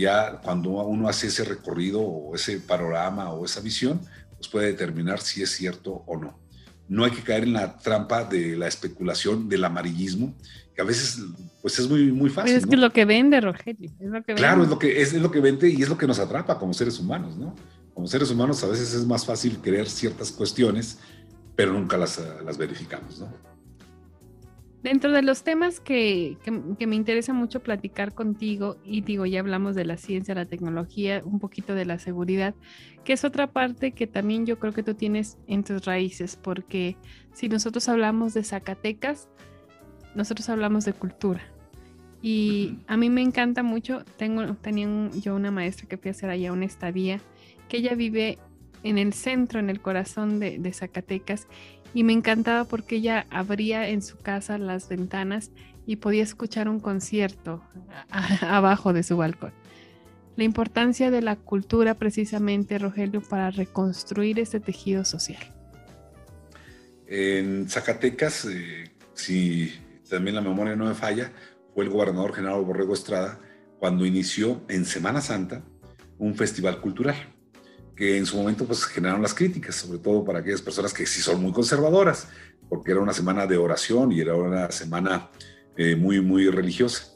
ya 0.00 0.40
cuando 0.42 0.70
uno 0.70 1.08
hace 1.08 1.26
ese 1.26 1.44
recorrido 1.44 2.00
o 2.00 2.34
ese 2.34 2.58
panorama 2.60 3.30
o 3.30 3.44
esa 3.44 3.60
visión, 3.60 4.00
pues 4.36 4.48
puede 4.48 4.68
determinar 4.68 5.20
si 5.20 5.42
es 5.42 5.50
cierto 5.50 6.02
o 6.06 6.16
no. 6.16 6.38
No 6.88 7.04
hay 7.04 7.10
que 7.10 7.22
caer 7.22 7.44
en 7.44 7.52
la 7.52 7.76
trampa 7.76 8.24
de 8.24 8.56
la 8.56 8.68
especulación, 8.68 9.48
del 9.48 9.64
amarillismo, 9.64 10.34
que 10.74 10.80
a 10.80 10.84
veces 10.84 11.22
pues 11.60 11.78
es 11.78 11.88
muy, 11.88 12.10
muy 12.10 12.30
fácil. 12.30 12.56
es 12.56 12.66
que 12.66 12.74
es 12.74 12.80
lo 12.80 12.90
que 12.90 13.04
vende, 13.04 13.40
Rogelio. 13.40 13.90
claro, 14.34 14.62
Es, 14.62 14.68
lo 14.68 14.78
que, 14.78 15.02
es, 15.02 15.12
lo 15.12 15.30
que 15.30 15.40
vende 15.40 15.68
y 15.68 15.82
es 15.82 15.88
lo 15.88 15.98
que 15.98 16.06
nos 16.06 16.18
atrapa 16.18 16.58
como 16.58 16.72
seres 16.72 16.98
humanos, 16.98 17.36
¿no? 17.36 17.54
Como 17.92 18.06
seres 18.06 18.30
humanos 18.30 18.64
a 18.64 18.68
veces 18.68 18.94
es 18.94 19.06
más 19.06 19.26
fácil 19.26 19.58
creer 19.58 19.88
ciertas 19.88 20.32
cuestiones, 20.32 20.98
pero 21.54 21.74
nunca 21.74 21.98
las, 21.98 22.20
las 22.44 22.56
verificamos, 22.56 23.20
¿no? 23.20 23.51
Dentro 24.82 25.12
de 25.12 25.22
los 25.22 25.44
temas 25.44 25.78
que, 25.78 26.36
que, 26.42 26.86
me 26.88 26.96
interesa 26.96 27.32
mucho 27.32 27.60
platicar 27.60 28.14
contigo, 28.14 28.78
y 28.84 29.02
digo, 29.02 29.26
ya 29.26 29.38
hablamos 29.38 29.76
de 29.76 29.84
la 29.84 29.96
ciencia, 29.96 30.34
la 30.34 30.46
tecnología, 30.46 31.22
un 31.24 31.38
poquito 31.38 31.76
de 31.76 31.84
la 31.84 32.00
seguridad, 32.00 32.52
que 33.04 33.12
es 33.12 33.24
otra 33.24 33.46
parte 33.46 33.92
que 33.92 34.08
también 34.08 34.44
yo 34.44 34.58
creo 34.58 34.72
que 34.72 34.82
tú 34.82 34.94
tienes 34.94 35.38
en 35.46 35.62
tus 35.62 35.84
raíces, 35.84 36.34
porque 36.34 36.96
si 37.32 37.48
nosotros 37.48 37.88
hablamos 37.88 38.34
de 38.34 38.42
Zacatecas, 38.42 39.28
nosotros 40.16 40.48
hablamos 40.48 40.84
de 40.84 40.94
cultura. 40.94 41.42
Y 42.20 42.78
a 42.88 42.96
mí 42.96 43.08
me 43.08 43.22
encanta 43.22 43.62
mucho, 43.62 44.04
tengo, 44.16 44.54
tenía 44.54 44.88
yo 45.20 45.36
una 45.36 45.52
maestra 45.52 45.88
que 45.88 45.96
fui 45.96 46.08
a 46.08 46.12
hacer 46.12 46.28
allá 46.28 46.52
una 46.52 46.64
estadía, 46.64 47.20
que 47.68 47.76
ella 47.76 47.94
vive 47.94 48.38
en 48.82 48.98
el 48.98 49.12
centro, 49.12 49.60
en 49.60 49.70
el 49.70 49.80
corazón 49.80 50.40
de, 50.40 50.58
de 50.58 50.72
Zacatecas, 50.72 51.46
y 51.94 52.04
me 52.04 52.12
encantaba 52.12 52.64
porque 52.64 52.96
ella 52.96 53.26
abría 53.30 53.88
en 53.88 54.02
su 54.02 54.16
casa 54.18 54.58
las 54.58 54.88
ventanas 54.88 55.50
y 55.86 55.96
podía 55.96 56.22
escuchar 56.22 56.68
un 56.68 56.80
concierto 56.80 57.62
abajo 58.40 58.92
de 58.92 59.02
su 59.02 59.16
balcón. 59.16 59.52
La 60.36 60.44
importancia 60.44 61.10
de 61.10 61.20
la 61.20 61.36
cultura 61.36 61.94
precisamente, 61.94 62.78
Rogelio, 62.78 63.20
para 63.20 63.50
reconstruir 63.50 64.38
este 64.38 64.60
tejido 64.60 65.04
social. 65.04 65.42
En 67.06 67.68
Zacatecas, 67.68 68.46
eh, 68.46 68.90
si 69.12 69.74
también 70.08 70.34
la 70.34 70.40
memoria 70.40 70.74
no 70.74 70.86
me 70.86 70.94
falla, 70.94 71.32
fue 71.74 71.84
el 71.84 71.90
gobernador 71.90 72.34
general 72.34 72.62
Borrego 72.62 72.94
Estrada 72.94 73.38
cuando 73.78 74.06
inició 74.06 74.62
en 74.68 74.86
Semana 74.86 75.20
Santa 75.20 75.62
un 76.18 76.34
festival 76.34 76.80
cultural 76.80 77.16
que 77.96 78.16
en 78.16 78.26
su 78.26 78.36
momento 78.36 78.64
pues 78.64 78.84
generaron 78.84 79.22
las 79.22 79.34
críticas, 79.34 79.76
sobre 79.76 79.98
todo 79.98 80.24
para 80.24 80.38
aquellas 80.38 80.62
personas 80.62 80.92
que 80.92 81.06
sí 81.06 81.20
son 81.20 81.42
muy 81.42 81.52
conservadoras, 81.52 82.28
porque 82.68 82.90
era 82.90 83.00
una 83.00 83.12
semana 83.12 83.46
de 83.46 83.56
oración 83.56 84.12
y 84.12 84.20
era 84.20 84.34
una 84.34 84.70
semana 84.70 85.30
eh, 85.76 85.94
muy, 85.96 86.20
muy 86.20 86.48
religiosa. 86.48 87.08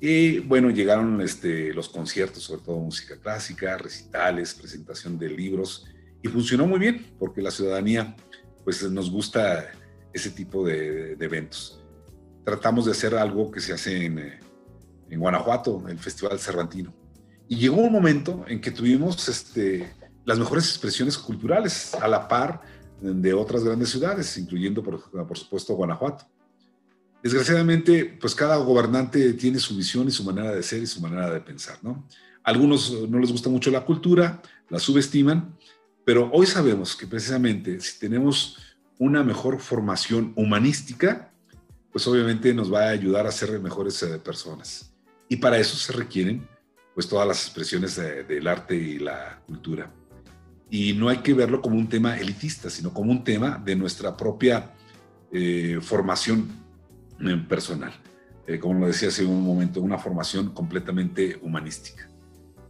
Y 0.00 0.40
bueno, 0.40 0.70
llegaron 0.70 1.20
este, 1.20 1.72
los 1.72 1.88
conciertos, 1.88 2.42
sobre 2.42 2.62
todo 2.62 2.78
música 2.78 3.16
clásica, 3.16 3.78
recitales, 3.78 4.54
presentación 4.54 5.18
de 5.18 5.30
libros, 5.30 5.86
y 6.22 6.28
funcionó 6.28 6.66
muy 6.66 6.78
bien, 6.78 7.06
porque 7.18 7.40
la 7.40 7.50
ciudadanía 7.50 8.16
pues 8.64 8.82
nos 8.90 9.10
gusta 9.10 9.70
ese 10.12 10.30
tipo 10.30 10.66
de, 10.66 11.12
eventos. 11.12 11.80
Tratamos 12.44 12.86
de 12.86 12.92
hacer 12.92 13.14
algo 13.14 13.50
que 13.50 13.60
se 13.60 13.72
hace 13.72 14.04
en, 14.04 14.18
eh, 14.18 14.40
en 15.08 15.20
Guanajuato, 15.20 15.84
el 15.88 15.98
Festival 15.98 16.38
Cervantino 16.38 17.05
y 17.48 17.56
llegó 17.56 17.76
un 17.76 17.92
momento 17.92 18.44
en 18.48 18.60
que 18.60 18.70
tuvimos 18.70 19.28
este, 19.28 19.92
las 20.24 20.38
mejores 20.38 20.68
expresiones 20.68 21.16
culturales 21.16 21.94
a 21.94 22.08
la 22.08 22.26
par 22.26 22.60
de 23.00 23.34
otras 23.34 23.62
grandes 23.62 23.90
ciudades, 23.90 24.36
incluyendo, 24.36 24.82
por, 24.82 25.10
por 25.10 25.38
supuesto, 25.38 25.74
Guanajuato. 25.74 26.24
Desgraciadamente, 27.22 28.16
pues 28.20 28.34
cada 28.34 28.56
gobernante 28.56 29.32
tiene 29.34 29.58
su 29.58 29.76
visión 29.76 30.08
y 30.08 30.10
su 30.10 30.24
manera 30.24 30.54
de 30.54 30.62
ser 30.62 30.82
y 30.82 30.86
su 30.86 31.00
manera 31.00 31.30
de 31.30 31.40
pensar, 31.40 31.78
¿no? 31.82 32.06
Algunos 32.42 33.08
no 33.08 33.18
les 33.18 33.32
gusta 33.32 33.48
mucho 33.48 33.70
la 33.70 33.84
cultura, 33.84 34.40
la 34.68 34.78
subestiman, 34.78 35.56
pero 36.04 36.30
hoy 36.32 36.46
sabemos 36.46 36.94
que 36.94 37.06
precisamente 37.06 37.80
si 37.80 37.98
tenemos 37.98 38.58
una 38.98 39.24
mejor 39.24 39.60
formación 39.60 40.32
humanística, 40.36 41.32
pues 41.90 42.06
obviamente 42.06 42.54
nos 42.54 42.72
va 42.72 42.84
a 42.84 42.90
ayudar 42.90 43.26
a 43.26 43.32
ser 43.32 43.58
mejores 43.60 44.02
eh, 44.02 44.18
personas. 44.18 44.92
Y 45.28 45.36
para 45.36 45.58
eso 45.58 45.76
se 45.76 45.92
requieren 45.92 46.46
pues 46.96 47.10
todas 47.10 47.28
las 47.28 47.44
expresiones 47.44 47.94
del 48.26 48.48
arte 48.48 48.74
y 48.74 48.98
la 48.98 49.42
cultura. 49.46 49.92
Y 50.70 50.94
no 50.94 51.10
hay 51.10 51.18
que 51.18 51.34
verlo 51.34 51.60
como 51.60 51.76
un 51.76 51.90
tema 51.90 52.16
elitista, 52.16 52.70
sino 52.70 52.90
como 52.94 53.10
un 53.12 53.22
tema 53.22 53.60
de 53.62 53.76
nuestra 53.76 54.16
propia 54.16 54.72
eh, 55.30 55.78
formación 55.82 56.48
eh, 57.20 57.44
personal. 57.46 57.92
Eh, 58.46 58.58
como 58.58 58.80
lo 58.80 58.86
decía 58.86 59.08
hace 59.08 59.26
un 59.26 59.44
momento, 59.44 59.82
una 59.82 59.98
formación 59.98 60.54
completamente 60.54 61.38
humanística. 61.42 62.08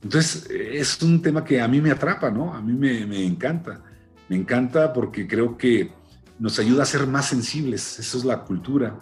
Entonces, 0.02 0.50
es 0.50 1.00
un 1.02 1.22
tema 1.22 1.44
que 1.44 1.60
a 1.60 1.68
mí 1.68 1.80
me 1.80 1.92
atrapa, 1.92 2.28
¿no? 2.28 2.52
A 2.52 2.60
mí 2.60 2.72
me, 2.72 3.06
me 3.06 3.24
encanta. 3.24 3.80
Me 4.28 4.34
encanta 4.34 4.92
porque 4.92 5.28
creo 5.28 5.56
que 5.56 5.92
nos 6.40 6.58
ayuda 6.58 6.82
a 6.82 6.86
ser 6.86 7.06
más 7.06 7.26
sensibles. 7.26 8.00
Eso 8.00 8.18
es 8.18 8.24
la 8.24 8.42
cultura. 8.42 8.98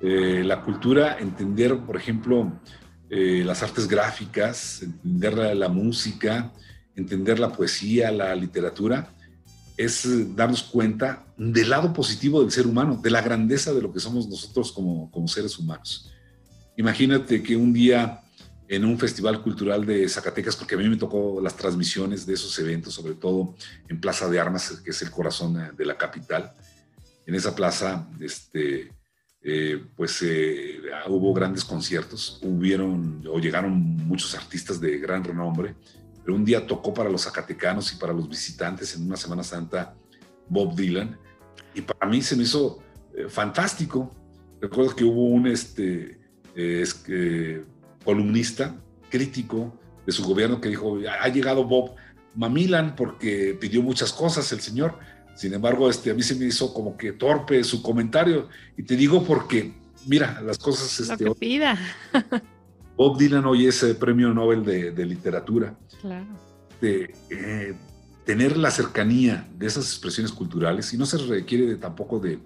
la 0.00 0.62
cultura, 0.62 1.16
entender, 1.20 1.78
por 1.78 1.96
ejemplo, 1.96 2.52
eh, 3.10 3.42
las 3.44 3.62
artes 3.62 3.88
gráficas, 3.88 4.82
entender 4.82 5.34
la, 5.56 5.68
música, 5.68 6.52
entender 6.94 7.38
la 7.38 7.50
poesía, 7.50 8.10
la 8.10 8.34
literatura, 8.34 9.14
es 9.76 10.36
darnos 10.36 10.64
cuenta 10.64 11.24
del 11.36 11.70
lado 11.70 11.92
positivo 11.92 12.42
del 12.42 12.50
ser 12.50 12.66
humano, 12.66 13.00
de 13.02 13.10
la 13.10 13.22
grandeza 13.22 13.72
de 13.72 13.80
lo 13.80 13.92
que 13.92 14.00
somos 14.00 14.28
nosotros 14.28 14.72
como, 14.72 15.10
como 15.10 15.28
seres 15.28 15.58
humanos. 15.58 16.12
Imagínate 16.76 17.42
que 17.42 17.56
un 17.56 17.72
día 17.72 18.20
en 18.68 18.84
un 18.84 18.98
festival 18.98 19.42
cultural 19.42 19.86
de 19.86 20.06
Zacatecas, 20.08 20.54
porque 20.54 20.74
a 20.74 20.78
mí 20.78 20.86
me 20.88 20.96
tocó 20.96 21.40
las 21.40 21.56
transmisiones 21.56 22.26
de 22.26 22.34
esos 22.34 22.58
eventos, 22.58 22.92
sobre 22.92 23.14
todo 23.14 23.54
en 23.88 23.98
Plaza 23.98 24.28
de 24.28 24.38
Armas, 24.38 24.82
que 24.84 24.90
es 24.90 25.00
el 25.00 25.10
corazón 25.10 25.74
de 25.74 25.86
la 25.86 25.96
capital. 25.96 26.52
En 27.26 27.34
esa 27.34 27.54
plaza, 27.56 28.06
este, 28.20 28.92
eh, 29.42 29.84
pues 29.96 30.20
eh, 30.22 30.80
hubo 31.06 31.32
grandes 31.32 31.64
conciertos, 31.64 32.40
hubieron 32.42 33.24
o 33.30 33.38
llegaron 33.38 33.72
muchos 33.72 34.34
artistas 34.34 34.80
de 34.80 34.98
gran 34.98 35.22
renombre, 35.22 35.76
pero 36.24 36.36
un 36.36 36.44
día 36.44 36.66
tocó 36.66 36.92
para 36.92 37.08
los 37.08 37.22
zacatecanos 37.22 37.92
y 37.92 37.96
para 37.96 38.12
los 38.12 38.28
visitantes 38.28 38.96
en 38.96 39.06
una 39.06 39.16
Semana 39.16 39.44
Santa 39.44 39.94
Bob 40.48 40.74
Dylan, 40.74 41.16
y 41.74 41.82
para 41.82 42.10
mí 42.10 42.20
se 42.20 42.34
me 42.34 42.42
hizo 42.42 42.82
eh, 43.14 43.28
fantástico. 43.28 44.12
Recuerdo 44.60 44.96
que 44.96 45.04
hubo 45.04 45.26
un 45.26 45.46
este, 45.46 46.18
columnista 48.04 48.74
crítico 49.08 49.78
de 50.04 50.10
su 50.10 50.24
gobierno 50.24 50.60
que 50.60 50.70
dijo, 50.70 50.98
ha 51.20 51.28
llegado 51.28 51.64
Bob 51.64 51.94
Mamilan 52.34 52.96
porque 52.96 53.56
pidió 53.60 53.82
muchas 53.82 54.12
cosas 54.12 54.50
el 54.50 54.60
señor, 54.60 54.98
sin 55.38 55.54
embargo, 55.54 55.88
este, 55.88 56.10
a 56.10 56.14
mí 56.14 56.22
se 56.24 56.34
me 56.34 56.46
hizo 56.46 56.74
como 56.74 56.96
que 56.96 57.12
torpe 57.12 57.62
su 57.62 57.80
comentario. 57.80 58.48
Y 58.76 58.82
te 58.82 58.96
digo 58.96 59.22
porque, 59.22 59.72
mira, 60.04 60.40
las 60.42 60.58
cosas... 60.58 60.98
Este, 60.98 61.24
Lo 61.24 61.34
que 61.34 61.38
pida. 61.38 61.78
Bob 62.96 63.16
Dylan 63.16 63.44
hoy 63.44 63.68
es 63.68 63.80
el 63.84 63.94
premio 63.94 64.34
Nobel 64.34 64.64
de, 64.64 65.06
literatura. 65.06 65.78
Claro. 66.00 66.26
De, 66.80 67.14
eh, 67.30 67.76
tener 68.24 68.56
la 68.56 68.72
cercanía 68.72 69.46
de 69.56 69.68
esas 69.68 69.84
expresiones 69.84 70.32
culturales, 70.32 70.92
y 70.92 70.96
no 70.96 71.06
se 71.06 71.18
requiere 71.18 71.76
tampoco 71.76 72.18
de 72.18 72.40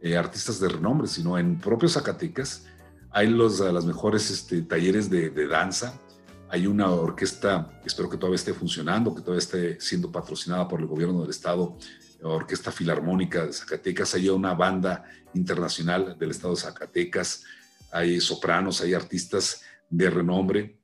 eh, 0.00 0.16
artistas 0.16 0.58
de 0.58 0.70
renombre, 0.70 1.06
sino 1.06 1.38
en 1.38 1.58
propios 1.58 1.92
Zacatecas 1.92 2.64
hay 3.10 3.26
los, 3.28 3.60
las 3.60 3.84
mejores 3.84 4.30
este, 4.30 4.62
talleres 4.62 5.10
de, 5.10 5.28
de 5.28 5.46
danza, 5.46 6.00
hay 6.48 6.66
una 6.66 6.90
orquesta, 6.90 7.78
espero 7.84 8.08
que 8.08 8.16
todavía 8.16 8.36
esté 8.36 8.54
funcionando, 8.54 9.14
que 9.14 9.20
todavía 9.20 9.40
esté 9.40 9.78
siendo 9.80 10.10
patrocinada 10.10 10.66
por 10.66 10.80
el 10.80 10.86
gobierno 10.86 11.20
del 11.20 11.30
estado, 11.30 11.76
Orquesta 12.22 12.72
Filarmónica 12.72 13.46
de 13.46 13.52
Zacatecas, 13.52 14.14
hay 14.14 14.28
una 14.28 14.54
banda 14.54 15.04
internacional 15.34 16.16
del 16.18 16.30
estado 16.30 16.54
de 16.54 16.60
Zacatecas, 16.60 17.44
hay 17.92 18.20
sopranos, 18.20 18.80
hay 18.80 18.94
artistas 18.94 19.62
de 19.88 20.10
renombre, 20.10 20.78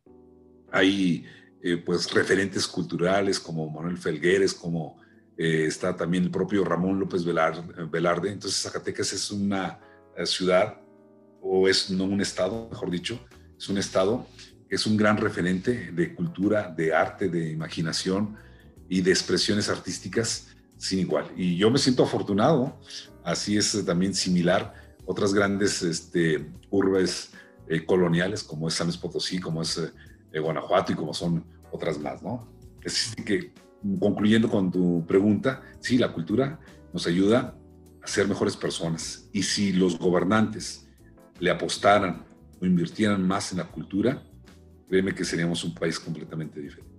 hay 0.71 1.27
eh, 1.63 1.77
pues 1.79 2.13
referentes 2.13 2.67
culturales 2.67 3.41
como 3.41 3.71
Manuel 3.71 3.99
Felgueres, 3.99 4.55
como 4.55 5.01
eh, 5.37 5.67
está 5.67 5.97
también 5.97 6.25
el 6.25 6.31
propio 6.31 6.65
Ramón 6.65 6.99
López 7.01 7.25
Velarde. 7.25 8.31
Entonces 8.31 8.63
Zacatecas 8.63 9.13
es 9.13 9.31
una 9.31 9.81
ciudad, 10.25 10.81
o 11.41 11.69
es 11.69 11.91
no 11.91 12.05
un 12.05 12.21
estado, 12.21 12.69
mejor 12.71 12.91
dicho, 12.91 13.21
es 13.59 13.69
un 13.69 13.79
estado 13.79 14.27
que 14.69 14.77
es 14.77 14.87
un 14.87 14.97
gran 14.97 15.19
referente 15.19 15.93
de 15.93 16.15
cultura, 16.15 16.73
de 16.75 16.95
arte, 16.95 17.29
de 17.29 17.51
imaginación 17.51 18.37
y 18.89 19.03
de 19.03 19.11
expresiones 19.11 19.69
artísticas 19.69 20.49
sin 20.85 20.99
igual. 20.99 21.33
Y 21.35 21.57
yo 21.57 21.71
me 21.71 21.79
siento 21.79 22.03
afortunado, 22.03 22.79
así 23.25 23.57
es 23.57 23.85
también 23.87 24.15
similar 24.15 24.75
otras 25.07 25.33
grandes 25.33 25.83
este, 25.83 26.47
urbes 26.69 27.31
eh, 27.69 27.87
coloniales 27.87 28.45
como 28.45 28.69
es 28.69 28.75
San 28.75 28.89
Luis 28.89 28.99
Potosí, 28.99 29.41
como 29.41 29.63
es 29.63 29.79
eh, 30.33 30.39
Guanajuato 30.39 30.93
y 30.93 30.95
como 30.95 31.15
son 31.15 31.43
otras 31.73 31.99
más, 31.99 32.23
¿no? 32.23 32.47
Es 32.83 33.15
que, 33.25 33.55
concluyendo 33.99 34.51
con 34.51 34.71
tu 34.71 35.07
pregunta, 35.07 35.63
sí, 35.81 35.97
la 35.97 36.13
cultura 36.13 36.61
nos 36.93 37.07
ayuda 37.07 37.57
a 38.03 38.07
ser 38.07 38.29
mejores 38.29 38.55
personas. 38.55 39.31
Y 39.33 39.43
si 39.43 39.73
los 39.73 39.99
gobernantes 39.99 40.87
le 41.41 41.51
apostaran 41.51 42.27
o 42.61 42.67
invirtieran 42.67 43.27
más 43.27 43.53
en 43.53 43.59
la 43.59 43.65
cultura, 43.65 44.23
créeme 44.87 45.15
que 45.15 45.25
seríamos 45.25 45.65
un 45.65 45.75
país 45.75 45.99
completamente 45.99 46.61
diferente. 46.61 46.94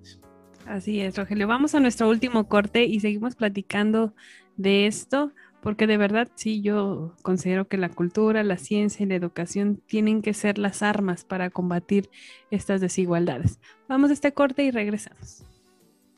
Así 0.65 0.99
es, 0.99 1.15
Rogelio. 1.15 1.47
Vamos 1.47 1.75
a 1.75 1.79
nuestro 1.79 2.09
último 2.09 2.47
corte 2.47 2.85
y 2.85 2.99
seguimos 2.99 3.35
platicando 3.35 4.13
de 4.57 4.87
esto, 4.87 5.31
porque 5.61 5.85
de 5.85 5.97
verdad 5.97 6.27
sí, 6.35 6.61
yo 6.61 7.15
considero 7.21 7.67
que 7.67 7.77
la 7.77 7.89
cultura, 7.89 8.43
la 8.43 8.57
ciencia 8.57 9.03
y 9.03 9.07
la 9.07 9.15
educación 9.15 9.81
tienen 9.85 10.21
que 10.21 10.33
ser 10.33 10.57
las 10.57 10.81
armas 10.81 11.23
para 11.23 11.51
combatir 11.51 12.09
estas 12.49 12.81
desigualdades. 12.81 13.59
Vamos 13.87 14.09
a 14.09 14.13
este 14.13 14.33
corte 14.33 14.63
y 14.63 14.71
regresamos. 14.71 15.43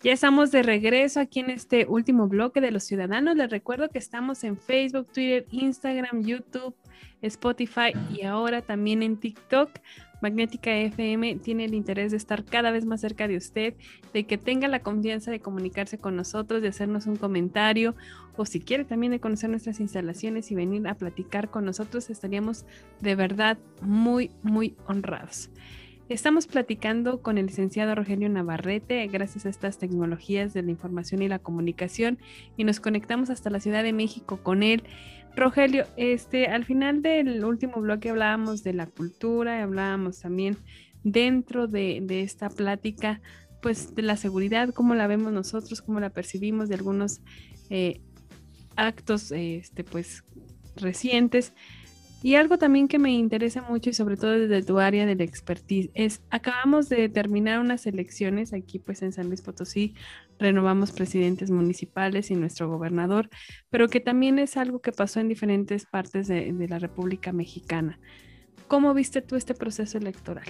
Ya 0.01 0.13
estamos 0.13 0.51
de 0.51 0.63
regreso 0.63 1.19
aquí 1.19 1.39
en 1.39 1.49
este 1.49 1.85
último 1.85 2.27
bloque 2.27 2.61
de 2.61 2.71
los 2.71 2.83
ciudadanos. 2.83 3.35
Les 3.35 3.49
recuerdo 3.49 3.89
que 3.89 3.97
estamos 3.97 4.43
en 4.43 4.55
Facebook, 4.55 5.11
Twitter, 5.11 5.45
Instagram, 5.51 6.23
YouTube, 6.23 6.75
Spotify 7.21 7.93
y 8.13 8.23
ahora 8.23 8.61
también 8.61 9.01
en 9.01 9.17
TikTok. 9.17 9.71
Magnética 10.21 10.75
FM 10.75 11.35
tiene 11.35 11.65
el 11.65 11.73
interés 11.73 12.11
de 12.11 12.17
estar 12.17 12.43
cada 12.43 12.71
vez 12.71 12.85
más 12.85 13.01
cerca 13.01 13.27
de 13.27 13.37
usted, 13.37 13.75
de 14.13 14.25
que 14.25 14.37
tenga 14.37 14.67
la 14.67 14.79
confianza 14.79 15.31
de 15.31 15.39
comunicarse 15.39 15.97
con 15.97 16.15
nosotros, 16.15 16.61
de 16.61 16.69
hacernos 16.69 17.05
un 17.05 17.17
comentario 17.17 17.95
o 18.35 18.45
si 18.45 18.59
quiere 18.59 18.85
también 18.85 19.11
de 19.11 19.19
conocer 19.19 19.49
nuestras 19.49 19.79
instalaciones 19.79 20.51
y 20.51 20.55
venir 20.55 20.87
a 20.87 20.95
platicar 20.95 21.49
con 21.49 21.65
nosotros, 21.65 22.09
estaríamos 22.09 22.65
de 23.01 23.15
verdad 23.15 23.57
muy, 23.81 24.31
muy 24.43 24.75
honrados. 24.87 25.49
Estamos 26.09 26.47
platicando 26.47 27.21
con 27.21 27.37
el 27.37 27.47
licenciado 27.47 27.93
Rogelio 27.93 28.29
Navarrete 28.29 29.05
gracias 29.07 29.45
a 29.45 29.49
estas 29.49 29.77
tecnologías 29.77 30.53
de 30.53 30.63
la 30.63 30.71
información 30.71 31.21
y 31.21 31.27
la 31.27 31.39
comunicación 31.39 32.17
y 32.55 32.63
nos 32.63 32.79
conectamos 32.79 33.29
hasta 33.29 33.49
la 33.49 33.59
Ciudad 33.59 33.83
de 33.83 33.91
México 33.91 34.39
con 34.41 34.63
él. 34.63 34.83
Rogelio, 35.37 35.85
este, 35.97 36.47
al 36.47 36.65
final 36.65 37.03
del 37.03 37.45
último 37.45 37.79
bloque 37.79 38.09
hablábamos 38.09 38.63
de 38.63 38.73
la 38.73 38.87
cultura 38.87 39.61
hablábamos 39.61 40.19
también 40.21 40.57
dentro 41.03 41.67
de, 41.67 42.03
esta 42.09 42.49
plática, 42.49 43.21
pues 43.61 43.93
de 43.93 44.01
la 44.01 44.17
seguridad, 44.17 44.73
cómo 44.73 44.95
la 44.95 45.05
vemos 45.05 45.31
nosotros, 45.31 45.83
cómo 45.83 45.99
la 45.99 46.09
percibimos 46.09 46.69
de 46.69 46.75
algunos 46.75 47.21
eh, 47.69 48.01
actos, 48.75 49.31
este, 49.31 49.83
pues 49.83 50.23
recientes. 50.75 51.53
Y 52.23 52.33
algo 52.33 52.57
también 52.57 52.87
que 52.87 52.97
me 52.97 53.11
interesa 53.11 53.61
mucho 53.61 53.91
y 53.91 53.93
sobre 53.93 54.17
todo 54.17 54.31
desde 54.31 54.63
tu 54.63 54.79
área 54.79 55.05
de 55.05 55.15
la 55.15 55.23
expertise 55.23 55.91
es, 55.93 56.21
acabamos 56.31 56.89
de 56.89 57.09
terminar 57.09 57.59
unas 57.59 57.85
elecciones 57.85 58.53
aquí 58.53 58.79
pues 58.79 59.03
en 59.03 59.13
San 59.13 59.27
Luis 59.27 59.43
Potosí, 59.43 59.93
renovamos 60.39 60.91
presidentes 60.91 61.51
municipales 61.51 62.31
y 62.31 62.35
nuestro 62.35 62.69
gobernador, 62.69 63.29
pero 63.69 63.87
que 63.87 63.99
también 63.99 64.39
es 64.39 64.57
algo 64.57 64.79
que 64.79 64.91
pasó 64.91 65.19
en 65.19 65.27
diferentes 65.27 65.85
partes 65.85 66.27
de, 66.27 66.67
la 66.67 66.79
República 66.79 67.31
Mexicana. 67.31 67.99
¿Cómo 68.67 68.93
viste 68.95 69.21
tú 69.21 69.35
este 69.35 69.53
proceso 69.53 69.99
electoral? 69.99 70.47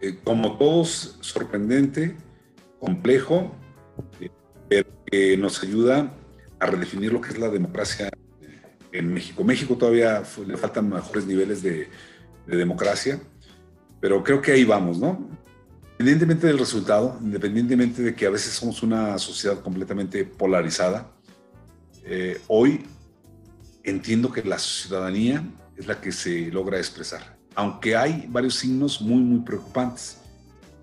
Eh, 0.00 0.18
como 0.24 0.58
todos, 0.58 1.18
sorprendente, 1.20 2.16
complejo, 2.80 3.54
eh, 4.20 4.28
pero 4.68 4.88
que 5.06 5.36
nos 5.36 5.62
ayuda 5.62 6.12
a 6.58 6.66
redefinir 6.66 7.12
lo 7.12 7.20
que 7.20 7.28
es 7.30 7.38
la 7.38 7.48
democracia 7.48 8.10
en 8.94 9.12
México. 9.12 9.44
México 9.44 9.76
todavía 9.76 10.22
le 10.46 10.56
faltan 10.56 10.88
mejores 10.88 11.26
niveles 11.26 11.62
de, 11.62 11.88
democracia, 12.46 13.20
pero 14.00 14.22
creo 14.22 14.42
que 14.42 14.52
ahí 14.52 14.64
vamos, 14.64 14.98
¿no? 14.98 15.30
Independientemente 15.98 16.46
del 16.46 16.58
resultado, 16.58 17.18
independientemente 17.22 18.02
de 18.02 18.14
que 18.14 18.26
a 18.26 18.30
veces 18.30 18.52
somos 18.52 18.82
una 18.82 19.18
sociedad 19.18 19.60
completamente 19.62 20.26
polarizada, 20.26 21.10
eh, 22.04 22.38
hoy 22.48 22.84
entiendo 23.82 24.30
que 24.30 24.42
la 24.42 24.58
ciudadanía 24.58 25.42
es 25.74 25.86
la 25.86 25.98
que 26.02 26.12
se 26.12 26.50
logra 26.50 26.76
expresar, 26.76 27.38
aunque 27.54 27.96
hay 27.96 28.26
varios 28.28 28.56
signos 28.56 29.00
muy, 29.00 29.22
muy 29.22 29.40
preocupantes. 29.40 30.18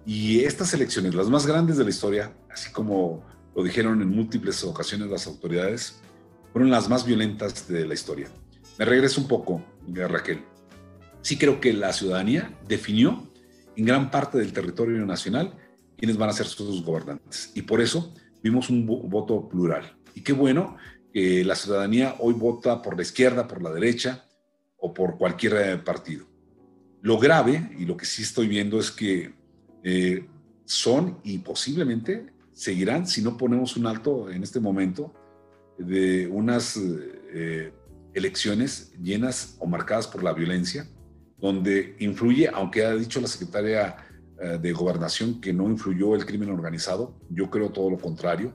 Y 0.03 0.39
estas 0.39 0.73
elecciones, 0.73 1.13
las 1.13 1.29
más 1.29 1.45
grandes 1.45 1.77
de 1.77 1.83
la 1.83 1.91
historia, 1.91 2.33
así 2.51 2.71
como 2.71 3.23
lo 3.55 3.63
dijeron 3.63 4.01
en 4.01 4.09
múltiples 4.09 4.63
ocasiones 4.63 5.11
las 5.11 5.27
autoridades, 5.27 6.01
fueron 6.51 6.69
las 6.69 6.89
más 6.89 7.05
violentas 7.05 7.67
de 7.67 7.85
la 7.85 7.93
historia. 7.93 8.29
Me 8.77 8.85
regreso 8.85 9.21
un 9.21 9.27
poco, 9.27 9.63
Raquel. 9.93 10.43
Sí 11.21 11.37
creo 11.37 11.59
que 11.59 11.73
la 11.73 11.93
ciudadanía 11.93 12.57
definió 12.67 13.31
en 13.75 13.85
gran 13.85 14.11
parte 14.11 14.37
del 14.37 14.53
territorio 14.53 15.05
nacional 15.05 15.55
quiénes 15.97 16.17
van 16.17 16.29
a 16.29 16.33
ser 16.33 16.47
sus 16.47 16.83
gobernantes. 16.83 17.51
Y 17.55 17.61
por 17.61 17.79
eso 17.79 18.13
vimos 18.41 18.69
un 18.69 18.85
voto 18.85 19.47
plural. 19.47 19.97
Y 20.15 20.21
qué 20.21 20.33
bueno 20.33 20.77
que 21.13 21.43
la 21.43 21.55
ciudadanía 21.55 22.15
hoy 22.19 22.33
vota 22.33 22.81
por 22.81 22.95
la 22.95 23.03
izquierda, 23.03 23.47
por 23.47 23.61
la 23.61 23.71
derecha 23.71 24.25
o 24.77 24.93
por 24.93 25.17
cualquier 25.17 25.53
eh, 25.53 25.77
partido. 25.77 26.25
Lo 27.01 27.17
grave, 27.17 27.71
y 27.77 27.85
lo 27.85 27.97
que 27.97 28.05
sí 28.05 28.23
estoy 28.23 28.47
viendo 28.47 28.79
es 28.79 28.91
que 28.91 29.33
eh, 29.83 30.27
son 30.65 31.19
y 31.23 31.39
posiblemente 31.39 32.27
seguirán, 32.53 33.07
si 33.07 33.21
no 33.21 33.37
ponemos 33.37 33.75
un 33.77 33.87
alto 33.87 34.29
en 34.29 34.43
este 34.43 34.59
momento, 34.59 35.13
de 35.85 36.27
unas 36.27 36.77
eh, 36.77 37.73
elecciones 38.13 38.93
llenas 39.01 39.55
o 39.59 39.65
marcadas 39.65 40.07
por 40.07 40.23
la 40.23 40.33
violencia, 40.33 40.87
donde 41.37 41.95
influye, 41.99 42.49
aunque 42.53 42.85
ha 42.85 42.93
dicho 42.93 43.19
la 43.19 43.27
secretaria 43.27 43.97
eh, 44.39 44.59
de 44.61 44.71
Gobernación 44.73 45.41
que 45.41 45.53
no 45.53 45.69
influyó 45.69 46.15
el 46.15 46.25
crimen 46.25 46.49
organizado, 46.49 47.15
yo 47.29 47.49
creo 47.49 47.69
todo 47.69 47.89
lo 47.89 47.97
contrario, 47.97 48.53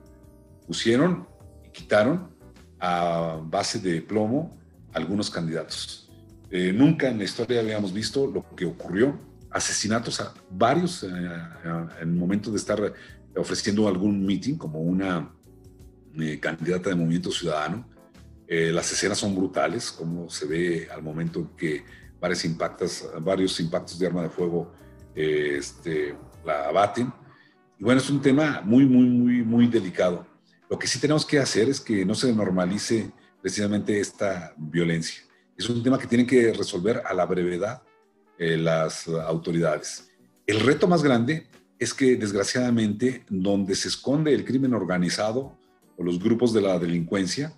pusieron 0.65 1.27
y 1.65 1.69
quitaron 1.69 2.29
a 2.79 3.39
base 3.43 3.79
de 3.79 4.01
plomo 4.01 4.57
algunos 4.93 5.29
candidatos. 5.29 6.09
Eh, 6.49 6.71
nunca 6.73 7.09
en 7.09 7.17
la 7.17 7.25
historia 7.25 7.59
habíamos 7.59 7.93
visto 7.93 8.27
lo 8.27 8.45
que 8.55 8.65
ocurrió, 8.65 9.19
asesinatos 9.51 10.21
a 10.21 10.33
varios 10.51 11.03
en 11.03 11.89
el 11.99 12.07
momento 12.07 12.51
de 12.51 12.57
estar 12.57 12.93
ofreciendo 13.35 13.87
algún 13.87 14.25
meeting 14.25 14.55
como 14.55 14.81
una 14.81 15.31
eh, 16.19 16.39
candidata 16.39 16.89
de 16.89 16.95
Movimiento 16.95 17.31
Ciudadano. 17.31 17.87
Eh, 18.47 18.71
las 18.71 18.91
escenas 18.91 19.17
son 19.17 19.35
brutales, 19.35 19.91
como 19.91 20.29
se 20.29 20.45
ve 20.45 20.87
al 20.91 21.03
momento 21.03 21.39
en 21.39 21.47
que 21.57 21.83
varios 22.19 22.45
impactos, 22.45 23.07
varios 23.21 23.59
impactos 23.59 23.99
de 23.99 24.07
arma 24.07 24.23
de 24.23 24.29
fuego 24.29 24.71
eh, 25.15 25.57
este, 25.57 26.15
la 26.45 26.69
abaten. 26.69 27.13
Y 27.77 27.83
bueno, 27.83 28.01
es 28.01 28.09
un 28.09 28.21
tema 28.21 28.61
muy, 28.63 28.85
muy, 28.85 29.05
muy, 29.05 29.43
muy 29.43 29.67
delicado. 29.67 30.25
Lo 30.69 30.79
que 30.79 30.87
sí 30.87 30.99
tenemos 30.99 31.25
que 31.25 31.39
hacer 31.39 31.69
es 31.69 31.79
que 31.79 32.05
no 32.05 32.15
se 32.15 32.33
normalice 32.33 33.11
precisamente 33.41 33.99
esta 33.99 34.53
violencia. 34.57 35.23
Es 35.57 35.69
un 35.69 35.83
tema 35.83 35.99
que 35.99 36.07
tienen 36.07 36.27
que 36.27 36.53
resolver 36.53 37.01
a 37.05 37.13
la 37.13 37.25
brevedad 37.25 37.81
las 38.39 39.07
autoridades. 39.07 40.11
El 40.45 40.59
reto 40.59 40.87
más 40.87 41.01
grande 41.01 41.47
es 41.79 41.93
que 41.93 42.15
desgraciadamente 42.15 43.25
donde 43.29 43.75
se 43.75 43.87
esconde 43.87 44.33
el 44.33 44.45
crimen 44.45 44.73
organizado 44.75 45.56
o 45.97 46.03
los 46.03 46.19
grupos 46.19 46.53
de 46.53 46.61
la 46.61 46.79
delincuencia 46.79 47.53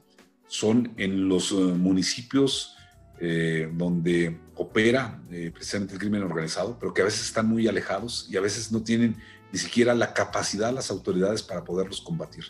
son 0.47 0.93
en 0.97 1.29
los 1.29 1.51
eh, 1.51 1.55
municipios 1.55 2.75
eh, 3.19 3.69
donde 3.73 4.39
opera 4.55 5.21
eh, 5.29 5.51
precisamente 5.53 5.93
el 5.93 5.99
crimen 5.99 6.23
organizado, 6.23 6.77
pero 6.79 6.93
que 6.93 7.01
a 7.01 7.05
veces 7.05 7.21
están 7.21 7.47
muy 7.47 7.67
alejados 7.67 8.27
y 8.31 8.37
a 8.37 8.41
veces 8.41 8.71
no 8.71 8.81
tienen 8.81 9.17
ni 9.51 9.59
siquiera 9.59 9.93
la 9.93 10.13
capacidad 10.13 10.73
las 10.73 10.89
autoridades 10.89 11.43
para 11.43 11.63
poderlos 11.63 12.01
combatir. 12.01 12.45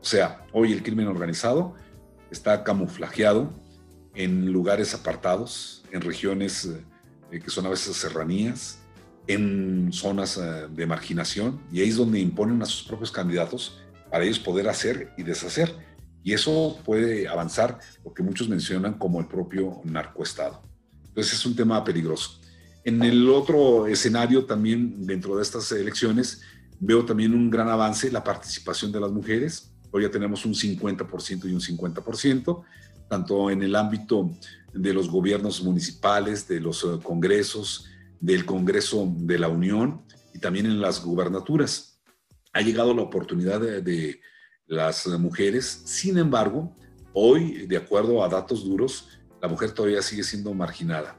O 0.00 0.04
sea, 0.04 0.46
hoy 0.52 0.72
el 0.72 0.82
crimen 0.82 1.06
organizado 1.06 1.74
está 2.30 2.64
camuflajeado 2.64 3.52
en 4.14 4.50
lugares 4.52 4.94
apartados, 4.94 5.84
en 5.92 6.00
regiones 6.00 6.68
que 7.30 7.50
son 7.50 7.66
a 7.66 7.70
veces 7.70 7.96
serranías, 7.96 8.78
en 9.26 9.92
zonas 9.92 10.40
de 10.70 10.86
marginación, 10.86 11.60
y 11.72 11.80
ahí 11.80 11.88
es 11.88 11.96
donde 11.96 12.20
imponen 12.20 12.62
a 12.62 12.66
sus 12.66 12.86
propios 12.86 13.10
candidatos 13.10 13.80
para 14.16 14.24
ellos 14.24 14.38
poder 14.38 14.66
hacer 14.66 15.12
y 15.18 15.24
deshacer. 15.24 15.76
Y 16.24 16.32
eso 16.32 16.80
puede 16.86 17.28
avanzar 17.28 17.78
lo 18.02 18.14
que 18.14 18.22
muchos 18.22 18.48
mencionan 18.48 18.94
como 18.94 19.20
el 19.20 19.26
propio 19.26 19.82
narcoestado. 19.84 20.62
Entonces 21.08 21.34
es 21.34 21.44
un 21.44 21.54
tema 21.54 21.84
peligroso. 21.84 22.40
En 22.82 23.02
el 23.02 23.28
otro 23.28 23.86
escenario 23.86 24.46
también, 24.46 25.04
dentro 25.04 25.36
de 25.36 25.42
estas 25.42 25.70
elecciones, 25.70 26.40
veo 26.80 27.04
también 27.04 27.34
un 27.34 27.50
gran 27.50 27.68
avance 27.68 28.10
la 28.10 28.24
participación 28.24 28.90
de 28.90 29.00
las 29.00 29.12
mujeres. 29.12 29.70
Hoy 29.90 30.04
ya 30.04 30.10
tenemos 30.10 30.46
un 30.46 30.54
50% 30.54 31.44
y 31.44 31.52
un 31.52 31.60
50%, 31.60 32.64
tanto 33.10 33.50
en 33.50 33.62
el 33.62 33.76
ámbito 33.76 34.30
de 34.72 34.94
los 34.94 35.10
gobiernos 35.10 35.62
municipales, 35.62 36.48
de 36.48 36.58
los 36.58 36.82
eh, 36.84 36.98
congresos, 37.02 37.84
del 38.18 38.46
Congreso 38.46 39.12
de 39.14 39.38
la 39.38 39.48
Unión 39.48 40.00
y 40.32 40.38
también 40.38 40.64
en 40.64 40.80
las 40.80 41.04
gubernaturas. 41.04 41.95
Ha 42.56 42.62
llegado 42.62 42.94
la 42.94 43.02
oportunidad 43.02 43.60
de, 43.60 44.18
las 44.66 45.06
mujeres, 45.06 45.82
sin 45.84 46.16
embargo, 46.16 46.74
hoy, 47.12 47.66
de 47.66 47.76
acuerdo 47.76 48.24
a 48.24 48.30
datos 48.30 48.64
duros, 48.64 49.10
la 49.42 49.46
mujer 49.46 49.72
todavía 49.72 50.00
sigue 50.00 50.24
siendo 50.24 50.54
marginada. 50.54 51.18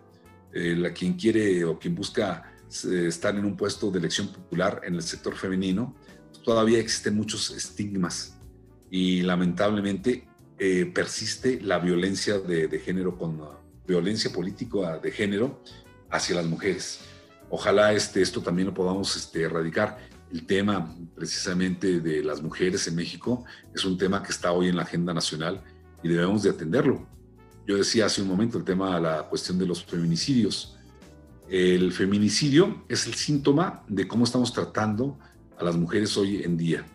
la 0.52 0.92
quien 0.92 1.14
quiere 1.14 1.64
o 1.64 1.78
quien 1.78 1.94
busca 1.94 2.52
eh, 2.86 3.06
estar 3.08 3.36
en 3.36 3.46
un 3.46 3.56
puesto 3.56 3.92
de 3.92 4.00
elección 4.00 4.30
popular 4.30 4.82
en 4.84 4.96
el 4.96 5.04
sector 5.04 5.36
femenino, 5.36 5.96
todavía 6.44 6.80
existen 6.80 7.16
muchos 7.16 7.52
estigmas 7.52 8.40
y 8.90 9.22
lamentablemente 9.22 10.28
eh, 10.58 10.88
persiste 10.88 11.62
la 11.62 11.78
violencia 11.78 12.40
de, 12.40 12.68
de, 12.68 12.80
género 12.80 13.16
con 13.16 13.40
violencia 13.88 14.34
política 14.34 14.98
de 14.98 15.12
género 15.12 15.62
hacia 16.10 16.36
las 16.38 16.48
mujeres. 16.48 17.02
Ojalá 17.52 17.94
este, 17.94 18.24
esto 18.24 18.42
también 18.42 18.70
lo 18.70 18.74
podamos 18.74 19.16
este, 19.16 19.44
erradicar. 19.44 20.17
El 20.32 20.46
tema 20.46 20.94
precisamente 21.16 22.02
de 22.02 22.24
las 22.24 22.42
mujeres 22.42 22.88
en 22.88 22.96
México 22.96 23.46
es 23.74 23.86
un 23.86 23.98
tema 23.98 24.22
que 24.22 24.32
está 24.32 24.52
hoy 24.52 24.68
en 24.68 24.76
la 24.76 24.84
agenda 24.84 25.14
nacional 25.14 25.64
y 26.04 26.10
debemos 26.10 26.44
de 26.44 26.50
atenderlo. 26.50 27.08
Yo 27.66 27.78
decía 27.78 28.06
hace 28.06 28.22
un 28.22 28.28
momento 28.28 28.58
el 28.58 28.64
tema 28.64 28.96
de 28.96 29.02
la 29.02 29.24
cuestión 29.24 29.58
de 29.58 29.66
los 29.66 29.84
feminicidios. 29.84 30.78
El 31.50 31.94
feminicidio 31.94 32.84
es 32.90 33.08
el 33.08 33.14
síntoma 33.14 33.84
de 33.88 34.08
cómo 34.08 34.26
estamos 34.26 34.52
tratando 34.52 35.18
a 35.58 35.64
las 35.64 35.78
mujeres 35.78 36.16
hoy 36.18 36.44
en 36.44 36.58
día. 36.58 36.86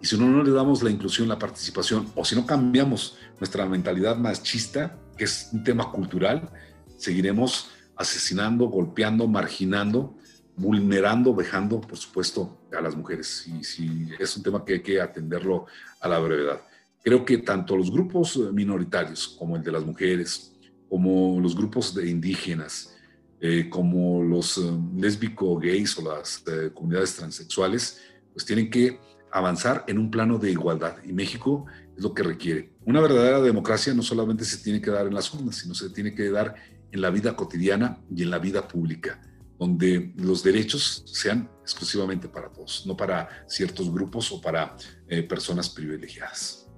Y 0.00 0.06
si 0.06 0.16
no, 0.16 0.28
no 0.28 0.44
le 0.44 0.52
damos 0.52 0.82
la 0.82 0.90
inclusión, 0.90 1.28
la 1.28 1.38
participación, 1.38 2.08
o 2.14 2.24
si 2.24 2.36
no 2.36 2.46
cambiamos 2.46 3.16
nuestra 3.40 3.66
mentalidad 3.66 4.16
machista, 4.16 4.96
que 5.16 5.24
es 5.24 5.48
un 5.52 5.64
tema 5.64 5.90
cultural, 5.90 6.50
seguiremos 6.96 7.70
asesinando, 7.96 8.66
golpeando, 8.66 9.26
marginando, 9.26 10.16
vulnerando, 10.56 11.32
dejando, 11.34 11.80
por 11.80 11.96
supuesto, 11.96 12.58
a 12.76 12.80
las 12.80 12.96
mujeres. 12.96 13.46
Y 13.46 14.10
es 14.18 14.36
un 14.36 14.42
tema 14.42 14.64
que 14.64 14.74
hay 14.74 14.82
que 14.82 15.00
atenderlo 15.00 15.66
a 16.00 16.08
la 16.08 16.18
brevedad. 16.18 16.60
Creo 17.02 17.24
que 17.24 17.38
tanto 17.38 17.76
los 17.76 17.90
grupos 17.90 18.36
minoritarios, 18.52 19.28
como 19.38 19.56
el 19.56 19.62
de 19.62 19.72
las 19.72 19.84
mujeres, 19.84 20.52
como 20.88 21.40
los 21.40 21.56
grupos 21.56 21.94
de 21.94 22.08
indígenas, 22.08 22.96
eh, 23.40 23.68
como 23.68 24.22
los 24.22 24.58
eh, 24.58 24.62
lésbico, 24.96 25.58
gays 25.58 25.98
o 25.98 26.02
las 26.02 26.42
eh, 26.46 26.70
comunidades 26.72 27.16
transexuales, 27.16 28.00
pues 28.32 28.44
tienen 28.44 28.70
que 28.70 28.98
avanzar 29.30 29.84
en 29.88 29.98
un 29.98 30.10
plano 30.10 30.38
de 30.38 30.50
igualdad. 30.50 30.96
Y 31.04 31.12
México 31.12 31.66
es 31.96 32.02
lo 32.02 32.14
que 32.14 32.22
requiere. 32.22 32.70
Una 32.84 33.00
verdadera 33.00 33.40
democracia 33.40 33.92
no 33.94 34.02
solamente 34.02 34.44
se 34.44 34.58
tiene 34.58 34.80
que 34.80 34.90
dar 34.90 35.06
en 35.06 35.14
las 35.14 35.32
urnas, 35.34 35.56
sino 35.56 35.74
se 35.74 35.90
tiene 35.90 36.14
que 36.14 36.30
dar 36.30 36.54
en 36.90 37.00
la 37.00 37.10
vida 37.10 37.36
cotidiana 37.36 37.98
y 38.14 38.22
en 38.22 38.30
la 38.30 38.38
vida 38.38 38.66
pública, 38.66 39.20
donde 39.58 40.12
los 40.16 40.42
derechos 40.42 41.02
sean 41.06 41.50
exclusivamente 41.62 42.28
para 42.28 42.52
todos, 42.52 42.84
no 42.86 42.96
para 42.96 43.28
ciertos 43.46 43.92
grupos 43.92 44.30
o 44.32 44.40
para 44.40 44.76
eh, 45.08 45.22
personas 45.22 45.68
privilegiadas. 45.68 46.68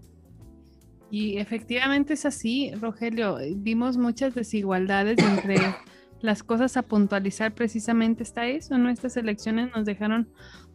Y 1.10 1.38
efectivamente 1.38 2.14
es 2.14 2.26
así, 2.26 2.72
Rogelio. 2.74 3.38
Vimos 3.56 3.96
muchas 3.96 4.34
desigualdades 4.34 5.18
entre 5.18 5.56
las 6.20 6.42
cosas 6.42 6.76
a 6.76 6.82
puntualizar 6.82 7.54
precisamente 7.54 8.22
está 8.22 8.46
eso, 8.46 8.76
¿no? 8.76 8.90
Estas 8.90 9.16
elecciones 9.16 9.70
nos 9.74 9.86
dejaron 9.86 10.28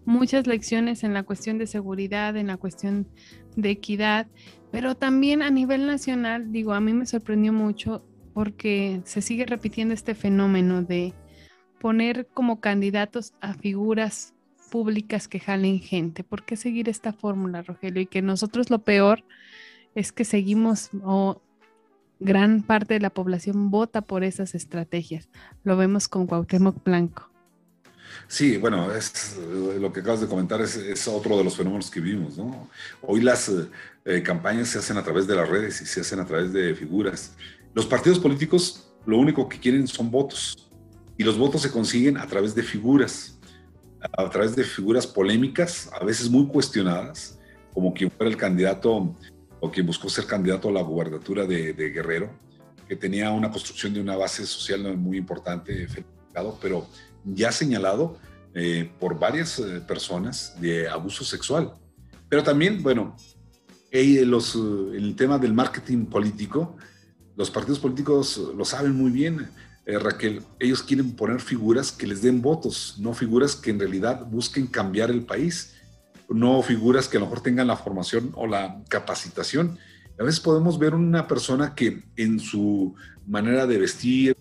muchas 0.06 0.48
lecciones 0.48 1.04
en 1.04 1.14
la 1.14 1.24
cuestión 1.24 1.58
de 1.58 1.68
seguridad, 1.68 2.36
en 2.36 2.48
la 2.48 2.58
cuestión 2.58 3.08
de 3.56 3.70
equidad, 3.70 4.28
pero 4.72 4.96
también 4.96 5.42
a 5.42 5.50
nivel 5.50 5.86
nacional, 5.86 6.52
digo, 6.52 6.74
a 6.74 6.82
mí 6.82 6.94
me 6.94 7.06
sorprendió 7.06 7.54
mucho 7.54 8.04
porque 8.34 9.02
se 9.06 9.22
sigue 9.22 9.46
repitiendo 9.46 9.94
este 9.94 10.16
fenómeno 10.16 10.82
de 10.82 11.14
poner 11.84 12.28
como 12.34 12.62
candidatos 12.62 13.34
a 13.42 13.56
figuras 13.56 14.34
públicas 14.72 15.28
que 15.28 15.42
jalen 15.42 15.82
gente. 15.82 16.24
¿Por 16.24 16.46
qué 16.46 16.56
seguir 16.56 16.88
esta 16.88 17.12
fórmula, 17.12 17.62
Rogelio? 17.62 18.02
Y 18.02 18.06
que 18.06 18.22
nosotros 18.22 18.70
lo 18.70 18.80
peor 18.80 19.26
es 19.94 20.14
que 20.14 20.24
seguimos 20.24 20.92
o 21.04 21.42
gran 22.22 22.64
parte 22.64 22.94
de 22.94 23.02
la 23.02 23.10
población 23.10 23.70
vota 23.70 24.00
por 24.00 24.24
esas 24.24 24.56
estrategias. 24.56 25.28
Lo 25.66 25.76
vemos 25.76 26.08
con 26.08 26.26
Cuauhtémoc 26.26 26.82
Blanco. 26.86 27.30
Sí, 28.30 28.56
bueno, 28.56 28.90
es, 28.96 29.38
lo 29.78 29.92
que 29.92 30.00
acabas 30.00 30.22
de 30.22 30.28
comentar 30.28 30.62
es, 30.62 31.06
otro 31.10 31.38
de 31.38 31.44
los 31.44 31.58
fenómenos 31.58 31.92
que 31.92 32.00
vimos, 32.00 32.38
¿no? 32.38 32.70
Hoy 33.02 33.20
las 33.20 33.52
eh, 34.06 34.24
campañas 34.24 34.70
se 34.70 34.80
hacen 34.80 34.96
a 34.96 35.04
través 35.04 35.28
de 35.28 35.36
las 35.36 35.50
redes 35.50 35.82
y 35.82 35.86
se 35.86 36.00
hacen 36.00 36.22
a 36.22 36.26
través 36.26 36.54
de 36.54 36.76
figuras. 36.76 37.36
Los 37.74 37.86
partidos 37.86 38.20
políticos 38.20 38.88
lo 39.06 39.18
único 39.18 39.50
que 39.50 39.60
quieren 39.60 39.86
son 39.86 40.10
votos 40.10 40.70
y 41.18 41.24
los 41.24 41.38
votos 41.38 41.62
se 41.62 41.72
consiguen 41.72 42.18
a 42.18 42.28
través 42.28 42.56
de 42.56 42.64
figuras, 42.64 43.40
a 44.02 44.30
través 44.30 44.56
de 44.56 44.64
figuras 44.64 45.08
polémicas, 45.08 45.90
a 45.94 46.04
veces 46.04 46.30
muy 46.30 46.48
cuestionadas, 46.48 47.40
como 47.74 47.94
quien 47.94 48.12
fuera 48.12 48.30
el 48.30 48.38
candidato 48.38 49.16
o 49.60 49.72
quien 49.72 49.86
buscó 49.86 50.10
ser 50.10 50.26
candidato 50.26 50.70
a 50.70 50.72
la 50.72 50.82
gubernatura 50.82 51.46
de, 51.46 51.74
Guerrero, 51.74 52.30
que 52.88 52.96
tenía 52.96 53.32
una 53.32 53.50
construcción 53.50 53.94
de 53.94 54.02
una 54.02 54.18
base 54.18 54.46
social 54.46 54.98
muy 54.98 55.18
importante, 55.18 55.88
pero 56.62 56.88
ya 57.24 57.52
señalado 57.52 58.18
eh, 58.54 58.92
por 59.00 59.18
varias 59.18 59.60
eh, 59.60 59.82
personas 59.88 60.60
de 60.60 60.88
abuso 60.88 61.24
sexual. 61.24 61.74
Pero 62.30 62.44
también, 62.44 62.84
bueno, 62.84 63.16
los, 63.92 64.56
eh, 64.56 64.60
el 64.98 65.16
tema 65.16 65.38
del 65.38 65.54
marketing 65.54 66.06
político, 66.06 66.76
los 67.36 67.50
partidos 67.50 67.80
políticos 67.80 68.40
lo 68.56 68.66
saben 68.66 68.94
muy 68.94 69.12
bien, 69.12 69.50
Raquel. 69.86 70.42
Ellos 70.60 70.82
quieren 70.82 71.16
poner 71.16 71.42
figuras 71.42 71.92
que 71.92 72.08
les 72.08 72.22
den 72.22 72.42
votos, 72.42 72.96
no 73.00 73.14
figuras 73.14 73.56
que 73.56 73.72
en 73.72 73.80
realidad 73.80 74.26
busquen 74.26 74.68
cambiar 74.68 75.12
el 75.12 75.24
país, 75.24 75.76
no 76.30 76.62
figuras 76.62 77.08
que 77.08 77.18
a 77.18 77.20
lo 77.20 77.26
mejor 77.26 77.42
tengan 77.42 77.68
la 77.68 77.76
formación 77.76 78.32
o 78.36 78.48
la 78.48 78.82
capacitación. 78.88 79.78
A 80.18 80.24
veces 80.24 80.40
podemos 80.40 80.80
ver 80.80 80.96
una 80.96 81.28
persona 81.28 81.76
que 81.76 82.04
en 82.16 82.40
su 82.40 82.96
manera 83.28 83.68
de 83.68 83.78
vestir, 83.78 84.38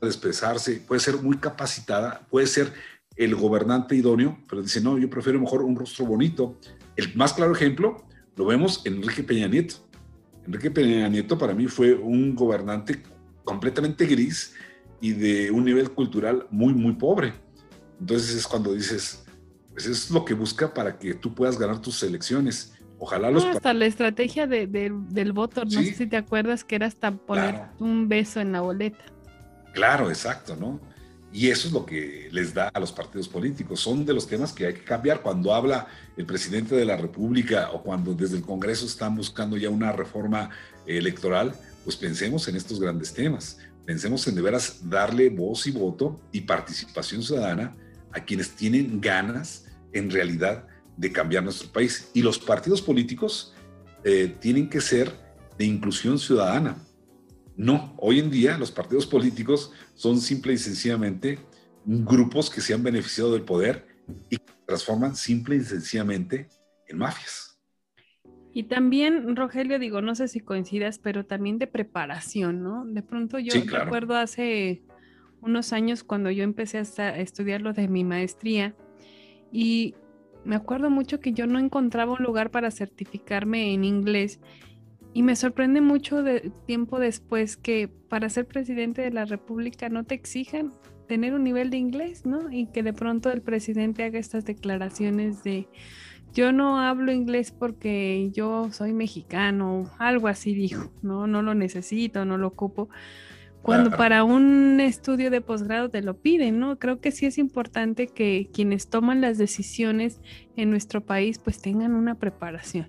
de 0.00 0.08
expresarse, 0.08 0.82
puede 0.86 1.00
ser 1.00 1.16
muy 1.18 1.36
capacitada, 1.36 2.26
puede 2.28 2.46
ser 2.46 2.72
el 3.16 3.36
gobernante 3.36 3.94
idóneo, 3.94 4.38
pero 4.48 4.62
dice, 4.62 4.80
no, 4.80 4.98
yo 4.98 5.08
prefiero 5.10 5.38
mejor 5.38 5.62
un 5.62 5.76
rostro 5.76 6.06
bonito. 6.06 6.58
El 6.96 7.14
más 7.16 7.34
claro 7.34 7.52
ejemplo 7.52 8.04
lo 8.34 8.46
vemos 8.46 8.82
en 8.86 8.94
Enrique 8.94 9.22
Peña 9.22 9.46
Nieto. 9.46 9.76
Enrique 10.46 10.70
Peña 10.70 11.08
Nieto 11.08 11.38
para 11.38 11.54
mí 11.54 11.66
fue 11.66 11.94
un 11.94 12.34
gobernante 12.34 13.02
completamente 13.44 14.06
gris 14.06 14.54
y 15.00 15.12
de 15.12 15.50
un 15.50 15.64
nivel 15.64 15.90
cultural 15.90 16.46
muy, 16.50 16.74
muy 16.74 16.92
pobre. 16.92 17.32
Entonces 17.98 18.34
es 18.34 18.46
cuando 18.46 18.72
dices, 18.72 19.24
pues 19.72 19.86
es 19.86 20.10
lo 20.10 20.24
que 20.24 20.34
busca 20.34 20.72
para 20.72 20.98
que 20.98 21.14
tú 21.14 21.34
puedas 21.34 21.58
ganar 21.58 21.80
tus 21.80 22.02
elecciones. 22.02 22.72
Ojalá 22.98 23.30
los... 23.30 23.44
hasta 23.44 23.72
la 23.72 23.86
estrategia 23.86 24.46
del 24.46 25.32
voto, 25.32 25.64
no 25.64 25.70
sé 25.70 25.94
si 25.94 26.06
te 26.06 26.16
acuerdas 26.16 26.64
que 26.64 26.74
era 26.74 26.86
hasta 26.86 27.12
poner 27.12 27.62
un 27.78 28.08
beso 28.08 28.40
en 28.40 28.52
la 28.52 28.60
boleta. 28.60 29.04
Claro, 29.72 30.10
exacto, 30.10 30.56
¿no? 30.56 30.80
Y 31.32 31.48
eso 31.48 31.68
es 31.68 31.72
lo 31.72 31.86
que 31.86 32.28
les 32.32 32.52
da 32.52 32.68
a 32.68 32.80
los 32.80 32.90
partidos 32.90 33.28
políticos. 33.28 33.80
Son 33.80 34.04
de 34.04 34.12
los 34.12 34.26
temas 34.26 34.52
que 34.52 34.66
hay 34.66 34.74
que 34.74 34.82
cambiar. 34.82 35.22
Cuando 35.22 35.54
habla 35.54 35.86
el 36.16 36.26
presidente 36.26 36.74
de 36.74 36.84
la 36.84 36.96
República 36.96 37.70
o 37.72 37.82
cuando 37.82 38.14
desde 38.14 38.36
el 38.36 38.42
Congreso 38.42 38.84
están 38.84 39.14
buscando 39.14 39.56
ya 39.56 39.70
una 39.70 39.92
reforma 39.92 40.50
electoral, 40.86 41.54
pues 41.84 41.96
pensemos 41.96 42.48
en 42.48 42.56
estos 42.56 42.80
grandes 42.80 43.14
temas. 43.14 43.58
Pensemos 43.90 44.26
en 44.28 44.36
de 44.36 44.42
veras 44.42 44.88
darle 44.88 45.28
voz 45.30 45.66
y 45.66 45.72
voto 45.72 46.20
y 46.30 46.42
participación 46.42 47.22
ciudadana 47.22 47.76
a 48.12 48.24
quienes 48.24 48.50
tienen 48.50 49.00
ganas 49.00 49.66
en 49.92 50.10
realidad 50.10 50.66
de 50.96 51.10
cambiar 51.10 51.42
nuestro 51.42 51.72
país. 51.72 52.10
Y 52.14 52.22
los 52.22 52.38
partidos 52.38 52.80
políticos 52.80 53.54
eh, 54.04 54.36
tienen 54.40 54.68
que 54.68 54.80
ser 54.80 55.12
de 55.58 55.64
inclusión 55.64 56.18
ciudadana 56.18 56.76
no, 57.60 57.94
hoy 57.98 58.20
en 58.20 58.30
día 58.30 58.56
los 58.56 58.70
partidos 58.70 59.06
políticos 59.06 59.70
son 59.94 60.18
simple 60.18 60.54
y 60.54 60.56
sencillamente 60.56 61.38
grupos 61.84 62.48
que 62.48 62.62
se 62.62 62.72
han 62.72 62.82
beneficiado 62.82 63.34
del 63.34 63.42
poder 63.42 63.86
y 64.30 64.38
que 64.38 64.52
transforman 64.66 65.14
simple 65.14 65.56
y 65.56 65.60
sencillamente 65.60 66.48
en 66.86 66.96
mafias. 66.96 67.49
Y 68.52 68.64
también, 68.64 69.36
Rogelio, 69.36 69.78
digo, 69.78 70.02
no 70.02 70.14
sé 70.14 70.26
si 70.28 70.40
coincidas, 70.40 70.98
pero 70.98 71.24
también 71.24 71.58
de 71.58 71.66
preparación, 71.66 72.62
¿no? 72.62 72.84
De 72.84 73.02
pronto 73.02 73.38
yo 73.38 73.54
recuerdo 73.66 74.16
hace 74.16 74.82
unos 75.40 75.72
años 75.72 76.04
cuando 76.04 76.30
yo 76.30 76.42
empecé 76.42 76.78
a 76.78 77.16
estudiar 77.18 77.62
lo 77.62 77.72
de 77.72 77.88
mi 77.88 78.04
maestría 78.04 78.74
y 79.52 79.94
me 80.44 80.56
acuerdo 80.56 80.90
mucho 80.90 81.20
que 81.20 81.32
yo 81.32 81.46
no 81.46 81.58
encontraba 81.58 82.12
un 82.12 82.22
lugar 82.22 82.50
para 82.50 82.70
certificarme 82.70 83.72
en 83.72 83.84
inglés 83.84 84.40
y 85.12 85.22
me 85.22 85.36
sorprende 85.36 85.80
mucho 85.80 86.22
de 86.22 86.52
tiempo 86.66 86.98
después 86.98 87.56
que 87.56 87.88
para 87.88 88.28
ser 88.28 88.46
presidente 88.46 89.02
de 89.02 89.10
la 89.10 89.24
República 89.24 89.88
no 89.88 90.04
te 90.04 90.14
exijan 90.14 90.72
tener 91.08 91.34
un 91.34 91.42
nivel 91.42 91.70
de 91.70 91.76
inglés, 91.76 92.24
¿no? 92.24 92.52
Y 92.52 92.66
que 92.66 92.84
de 92.84 92.92
pronto 92.92 93.32
el 93.32 93.42
presidente 93.42 94.04
haga 94.04 94.18
estas 94.18 94.44
declaraciones 94.44 95.42
de 95.42 95.68
yo 96.32 96.52
no 96.52 96.78
hablo 96.80 97.12
inglés 97.12 97.50
porque 97.50 98.30
yo 98.32 98.70
soy 98.72 98.92
mexicano, 98.92 99.90
algo 99.98 100.28
así 100.28 100.54
dijo, 100.54 100.90
¿no? 101.02 101.26
No 101.26 101.42
lo 101.42 101.54
necesito, 101.54 102.24
no 102.24 102.38
lo 102.38 102.48
ocupo. 102.48 102.88
Cuando 103.62 103.90
para 103.90 104.24
un 104.24 104.80
estudio 104.80 105.30
de 105.30 105.42
posgrado 105.42 105.90
te 105.90 106.00
lo 106.00 106.16
piden, 106.16 106.58
¿no? 106.58 106.78
Creo 106.78 107.00
que 107.00 107.10
sí 107.12 107.26
es 107.26 107.36
importante 107.36 108.06
que 108.08 108.48
quienes 108.52 108.88
toman 108.88 109.20
las 109.20 109.36
decisiones 109.36 110.20
en 110.56 110.70
nuestro 110.70 111.04
país 111.04 111.38
pues 111.38 111.60
tengan 111.60 111.94
una 111.94 112.14
preparación. 112.14 112.88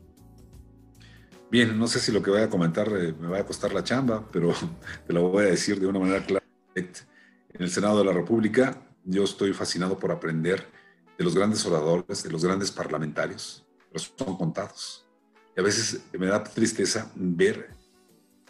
Bien, 1.52 1.78
no 1.78 1.88
sé 1.88 2.00
si 2.00 2.14
lo 2.14 2.24
que 2.24 2.32
voy 2.32 2.42
a 2.42 2.50
comentar 2.50 2.88
eh, 2.88 3.14
me 3.20 3.28
va 3.28 3.40
a 3.40 3.46
costar 3.46 3.74
la 3.74 3.84
chamba, 3.84 4.26
pero 4.32 4.54
te 5.08 5.12
lo 5.12 5.30
voy 5.30 5.44
a 5.44 5.50
decir 5.50 5.80
de 5.80 5.88
una 5.88 6.00
manera 6.00 6.26
clara. 6.26 6.46
En 6.74 7.62
el 7.62 7.70
Senado 7.70 8.00
de 8.00 8.06
la 8.06 8.14
República 8.14 8.82
yo 9.04 9.24
estoy 9.24 9.52
fascinado 9.52 10.00
por 10.00 10.12
aprender 10.12 10.66
de 11.18 11.24
los 11.24 11.36
grandes 11.36 11.66
oradores, 11.66 12.24
de 12.24 12.30
los 12.30 12.44
grandes 12.44 12.72
parlamentarios, 12.72 13.66
pero 13.92 14.04
son 14.18 14.38
contados. 14.38 15.06
Y 15.56 15.60
a 15.60 15.64
veces 15.64 16.02
me 16.14 16.28
da 16.28 16.44
tristeza 16.44 17.12
ver 17.16 17.70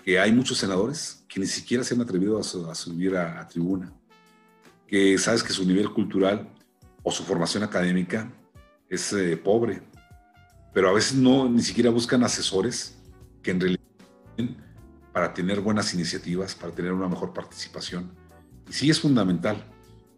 que 0.04 0.20
hay 0.20 0.32
muchos 0.32 0.58
senadores 0.58 1.24
que 1.28 1.40
ni 1.40 1.46
siquiera 1.46 1.84
se 1.84 1.94
han 1.94 2.02
atrevido 2.02 2.40
a, 2.40 2.44
subir 2.44 3.18
a, 3.18 3.48
tribuna, 3.48 3.94
que 4.88 5.18
sabes 5.18 5.44
que 5.44 5.54
su 5.54 5.66
nivel 5.66 5.92
cultural 5.92 6.50
o 7.04 7.12
su 7.12 7.24
formación 7.24 7.64
académica 7.64 8.32
es 8.90 9.14
eh, 9.14 9.38
pobre, 9.38 9.82
pero 10.74 10.90
a 10.90 10.94
veces 10.94 11.16
no 11.16 11.50
ni 11.50 11.62
siquiera 11.62 11.90
buscan 11.90 12.24
asesores 12.24 12.98
que 13.42 13.52
en 13.52 13.60
realidad 13.60 13.82
para 15.12 15.34
tener 15.34 15.60
buenas 15.60 15.94
iniciativas, 15.94 16.56
para 16.56 16.74
tener 16.74 16.94
una 16.94 17.08
mejor 17.08 17.34
participación. 17.34 18.12
Y 18.70 18.74
sí 18.74 18.90
es 18.90 19.00
fundamental. 19.00 19.64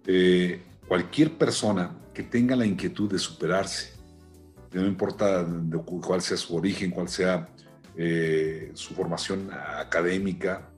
Eh, 0.05 0.63
cualquier 0.87 1.37
persona 1.37 1.91
que 2.13 2.23
tenga 2.23 2.55
la 2.55 2.65
inquietud 2.65 3.11
de 3.11 3.19
superarse, 3.19 3.93
no 4.71 4.87
importa 4.87 5.45
cuál 5.85 6.21
sea 6.21 6.37
su 6.37 6.55
origen, 6.55 6.91
cuál 6.91 7.07
sea 7.07 7.47
eh, 7.95 8.71
su 8.73 8.93
formación 8.95 9.49
académica 9.51 10.69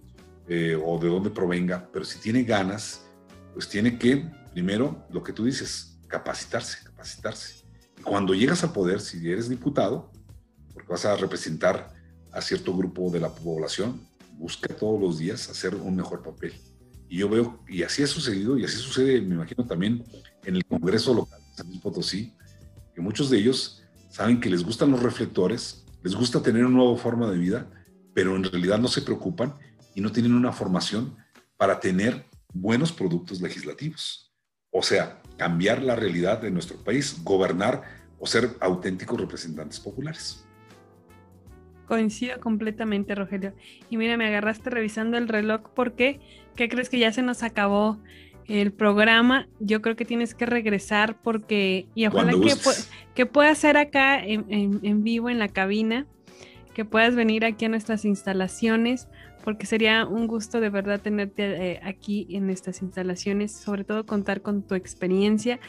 eh, 0.47 0.77
o 0.81 0.99
de 0.99 1.07
dónde 1.07 1.29
provenga, 1.29 1.89
pero 1.91 2.03
si 2.03 2.19
tiene 2.19 2.43
ganas, 2.43 3.05
pues 3.53 3.69
tiene 3.69 3.97
que, 3.97 4.29
primero, 4.53 5.05
lo 5.09 5.23
que 5.23 5.31
tú 5.31 5.45
dices, 5.45 5.97
capacitarse, 6.07 6.83
capacitarse. 6.83 7.65
Y 7.97 8.01
cuando 8.01 8.33
llegas 8.33 8.63
al 8.63 8.73
poder, 8.73 8.99
si 8.99 9.29
eres 9.29 9.47
diputado, 9.47 10.11
porque 10.73 10.89
vas 10.89 11.05
a 11.05 11.15
representar 11.15 11.93
a 12.33 12.41
cierto 12.41 12.75
grupo 12.75 13.09
de 13.09 13.21
la 13.21 13.29
población, 13.29 14.01
busca 14.33 14.73
todos 14.75 14.99
los 14.99 15.19
días 15.19 15.49
hacer 15.49 15.73
un 15.73 15.95
mejor 15.95 16.21
papel. 16.21 16.53
Y 17.07 17.19
yo 17.19 17.29
veo, 17.29 17.63
y 17.67 17.83
así 17.83 18.03
ha 18.03 18.07
sucedido, 18.07 18.57
y 18.57 18.65
así 18.65 18.75
sucede, 18.75 19.21
me 19.21 19.36
imagino 19.36 19.65
también 19.65 20.03
en 20.45 20.55
el 20.55 20.65
Congreso 20.65 21.13
local 21.13 21.39
de 21.41 21.55
San 21.55 21.67
Luis 21.67 21.81
Potosí, 21.81 22.33
que 22.93 23.01
muchos 23.01 23.29
de 23.29 23.37
ellos 23.37 23.83
saben 24.09 24.39
que 24.39 24.49
les 24.49 24.63
gustan 24.63 24.91
los 24.91 25.03
reflectores, 25.03 25.85
les 26.03 26.15
gusta 26.15 26.41
tener 26.41 26.65
una 26.65 26.77
nueva 26.77 26.97
forma 26.97 27.29
de 27.29 27.37
vida, 27.37 27.67
pero 28.13 28.35
en 28.35 28.43
realidad 28.43 28.79
no 28.79 28.87
se 28.87 29.01
preocupan 29.01 29.53
y 29.93 30.01
no 30.01 30.11
tienen 30.11 30.33
una 30.33 30.51
formación 30.51 31.15
para 31.57 31.79
tener 31.79 32.25
buenos 32.53 32.91
productos 32.91 33.41
legislativos. 33.41 34.31
O 34.71 34.81
sea, 34.81 35.21
cambiar 35.37 35.81
la 35.81 35.95
realidad 35.95 36.41
de 36.41 36.51
nuestro 36.51 36.77
país, 36.77 37.21
gobernar 37.23 37.83
o 38.19 38.27
ser 38.27 38.51
auténticos 38.61 39.19
representantes 39.19 39.79
populares. 39.79 40.45
Coincido 41.87 42.39
completamente, 42.39 43.13
Rogelio. 43.13 43.53
Y 43.89 43.97
mira, 43.97 44.17
me 44.17 44.25
agarraste 44.25 44.69
revisando 44.69 45.17
el 45.17 45.27
reloj 45.27 45.69
porque, 45.75 46.19
¿qué 46.55 46.67
crees 46.67 46.89
que 46.89 46.99
ya 46.99 47.11
se 47.11 47.21
nos 47.21 47.43
acabó 47.43 47.99
el 48.47 48.71
programa? 48.71 49.47
Yo 49.59 49.81
creo 49.81 49.95
que 49.95 50.05
tienes 50.05 50.33
que 50.33 50.45
regresar 50.45 51.21
porque, 51.21 51.87
y 51.95 52.05
ojalá 52.07 52.31
que, 52.31 52.53
que 53.13 53.25
puedas 53.25 53.57
ser 53.57 53.77
acá 53.77 54.23
en, 54.23 55.03
vivo 55.03 55.29
en 55.29 55.39
la 55.39 55.47
cabina, 55.47 56.05
que 56.73 56.85
puedas 56.85 57.15
venir 57.15 57.45
aquí 57.45 57.65
a 57.65 57.69
nuestras 57.69 58.05
instalaciones, 58.05 59.07
porque 59.43 59.65
sería 59.65 60.05
un 60.05 60.27
gusto 60.27 60.59
de 60.59 60.69
verdad 60.69 60.99
tenerte 60.99 61.71
eh, 61.71 61.79
aquí 61.83 62.27
en 62.31 62.49
estas 62.49 62.81
instalaciones, 62.81 63.51
sobre 63.51 63.83
todo 63.83 64.05
contar 64.05 64.41
con 64.41 64.63
tu 64.63 64.75
experiencia 64.75 65.59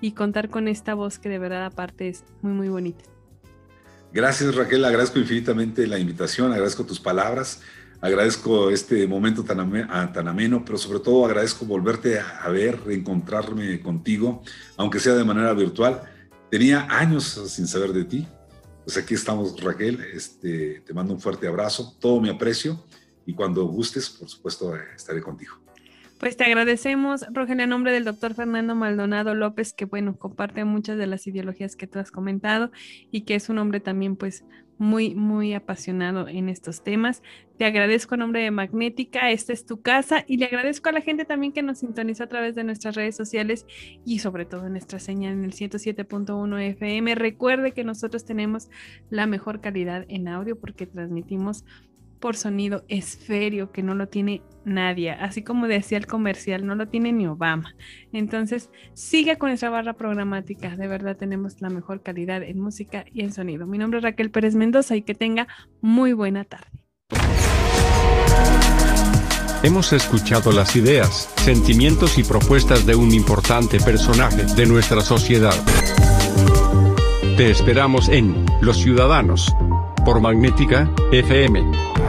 y 0.00 0.12
contar 0.12 0.48
con 0.48 0.68
esta 0.68 0.94
voz 0.94 1.18
que 1.18 1.28
de 1.28 1.38
verdad 1.38 1.64
aparte 1.66 2.08
es 2.08 2.24
muy, 2.40 2.52
muy 2.52 2.68
bonita. 2.68 3.04
Gracias 4.12 4.54
Raquel, 4.54 4.84
agradezco 4.84 5.18
infinitamente 5.18 5.86
la 5.86 5.98
invitación, 5.98 6.50
agradezco 6.52 6.84
tus 6.84 6.98
palabras, 6.98 7.60
agradezco 8.00 8.70
este 8.70 9.06
momento 9.06 9.44
tan, 9.44 9.88
ah, 9.90 10.12
tan 10.12 10.28
ameno, 10.28 10.64
pero 10.64 10.78
sobre 10.78 11.00
todo 11.00 11.26
agradezco 11.26 11.64
volverte 11.64 12.18
a, 12.18 12.48
ver, 12.48 12.80
reencontrarme 12.84 13.80
contigo, 13.80 14.42
aunque 14.76 15.00
sea 15.00 15.14
de 15.14 15.24
manera 15.24 15.52
virtual. 15.52 16.02
Tenía 16.50 16.86
años 16.90 17.24
sin 17.48 17.66
saber 17.66 17.92
de 17.92 18.04
ti. 18.04 18.28
Pues 18.84 18.96
aquí 18.96 19.14
estamos 19.14 19.60
Raquel, 19.60 20.00
este, 20.14 20.80
te 20.86 20.94
mando 20.94 21.12
un 21.12 21.20
fuerte 21.20 21.48
abrazo, 21.48 21.96
todo 21.98 22.20
mi 22.20 22.28
aprecio 22.28 22.84
y 23.26 23.34
cuando 23.34 23.64
gustes, 23.66 24.08
por 24.08 24.28
supuesto, 24.28 24.76
estaré 24.94 25.20
contigo. 25.20 25.54
Pues 26.18 26.36
te 26.36 26.44
agradecemos, 26.44 27.26
Rogelio, 27.30 27.64
en 27.64 27.70
nombre 27.70 27.92
del 27.92 28.04
doctor 28.04 28.32
Fernando 28.32 28.74
Maldonado 28.74 29.34
López, 29.34 29.74
que 29.74 29.84
bueno, 29.84 30.16
comparte 30.16 30.64
muchas 30.64 30.96
de 30.96 31.06
las 31.06 31.26
ideologías 31.26 31.76
que 31.76 31.86
tú 31.86 31.98
has 31.98 32.10
comentado 32.10 32.70
y 33.10 33.22
que 33.22 33.34
es 33.34 33.50
un 33.50 33.58
hombre 33.58 33.80
también 33.80 34.16
pues 34.16 34.42
muy, 34.78 35.14
muy 35.14 35.54
apasionado 35.54 36.28
en 36.28 36.48
estos 36.48 36.82
temas. 36.82 37.22
Te 37.56 37.64
agradezco 37.64 38.16
nombre 38.16 38.42
de 38.42 38.50
Magnética, 38.50 39.30
esta 39.30 39.52
es 39.52 39.64
tu 39.64 39.80
casa 39.80 40.24
y 40.26 40.36
le 40.36 40.46
agradezco 40.46 40.88
a 40.88 40.92
la 40.92 41.00
gente 41.00 41.24
también 41.24 41.52
que 41.52 41.62
nos 41.62 41.78
sintoniza 41.78 42.24
a 42.24 42.28
través 42.28 42.54
de 42.54 42.64
nuestras 42.64 42.94
redes 42.94 43.16
sociales 43.16 43.66
y 44.04 44.18
sobre 44.18 44.44
todo 44.44 44.66
en 44.66 44.72
nuestra 44.72 44.98
señal 44.98 45.32
en 45.32 45.44
el 45.44 45.52
107.1 45.52 46.60
FM. 46.60 47.14
Recuerde 47.14 47.72
que 47.72 47.84
nosotros 47.84 48.24
tenemos 48.24 48.68
la 49.08 49.26
mejor 49.26 49.60
calidad 49.60 50.04
en 50.08 50.28
audio 50.28 50.58
porque 50.58 50.86
transmitimos 50.86 51.64
por 52.20 52.36
sonido 52.36 52.84
esférico 52.88 53.70
que 53.70 53.82
no 53.82 53.94
lo 53.94 54.08
tiene 54.08 54.42
nadie, 54.64 55.12
así 55.12 55.42
como 55.42 55.68
decía 55.68 55.98
el 55.98 56.06
comercial, 56.06 56.66
no 56.66 56.74
lo 56.74 56.88
tiene 56.88 57.12
ni 57.12 57.26
Obama. 57.26 57.74
Entonces, 58.12 58.70
sigue 58.94 59.38
con 59.38 59.50
esa 59.50 59.70
barra 59.70 59.94
programática, 59.94 60.76
de 60.76 60.88
verdad 60.88 61.16
tenemos 61.16 61.60
la 61.60 61.70
mejor 61.70 62.02
calidad 62.02 62.42
en 62.42 62.60
música 62.60 63.04
y 63.12 63.22
en 63.22 63.32
sonido. 63.32 63.66
Mi 63.66 63.78
nombre 63.78 63.98
es 63.98 64.04
Raquel 64.04 64.30
Pérez 64.30 64.54
Mendoza 64.54 64.96
y 64.96 65.02
que 65.02 65.14
tenga 65.14 65.46
muy 65.80 66.12
buena 66.12 66.44
tarde. 66.44 66.66
Hemos 69.62 69.92
escuchado 69.92 70.52
las 70.52 70.76
ideas, 70.76 71.28
sentimientos 71.36 72.18
y 72.18 72.22
propuestas 72.22 72.86
de 72.86 72.94
un 72.94 73.12
importante 73.12 73.80
personaje 73.80 74.44
de 74.44 74.66
nuestra 74.66 75.00
sociedad. 75.00 75.54
Te 77.36 77.50
esperamos 77.50 78.08
en 78.08 78.46
Los 78.60 78.76
Ciudadanos 78.76 79.52
por 80.04 80.20
Magnética 80.20 80.88
FM. 81.10 82.05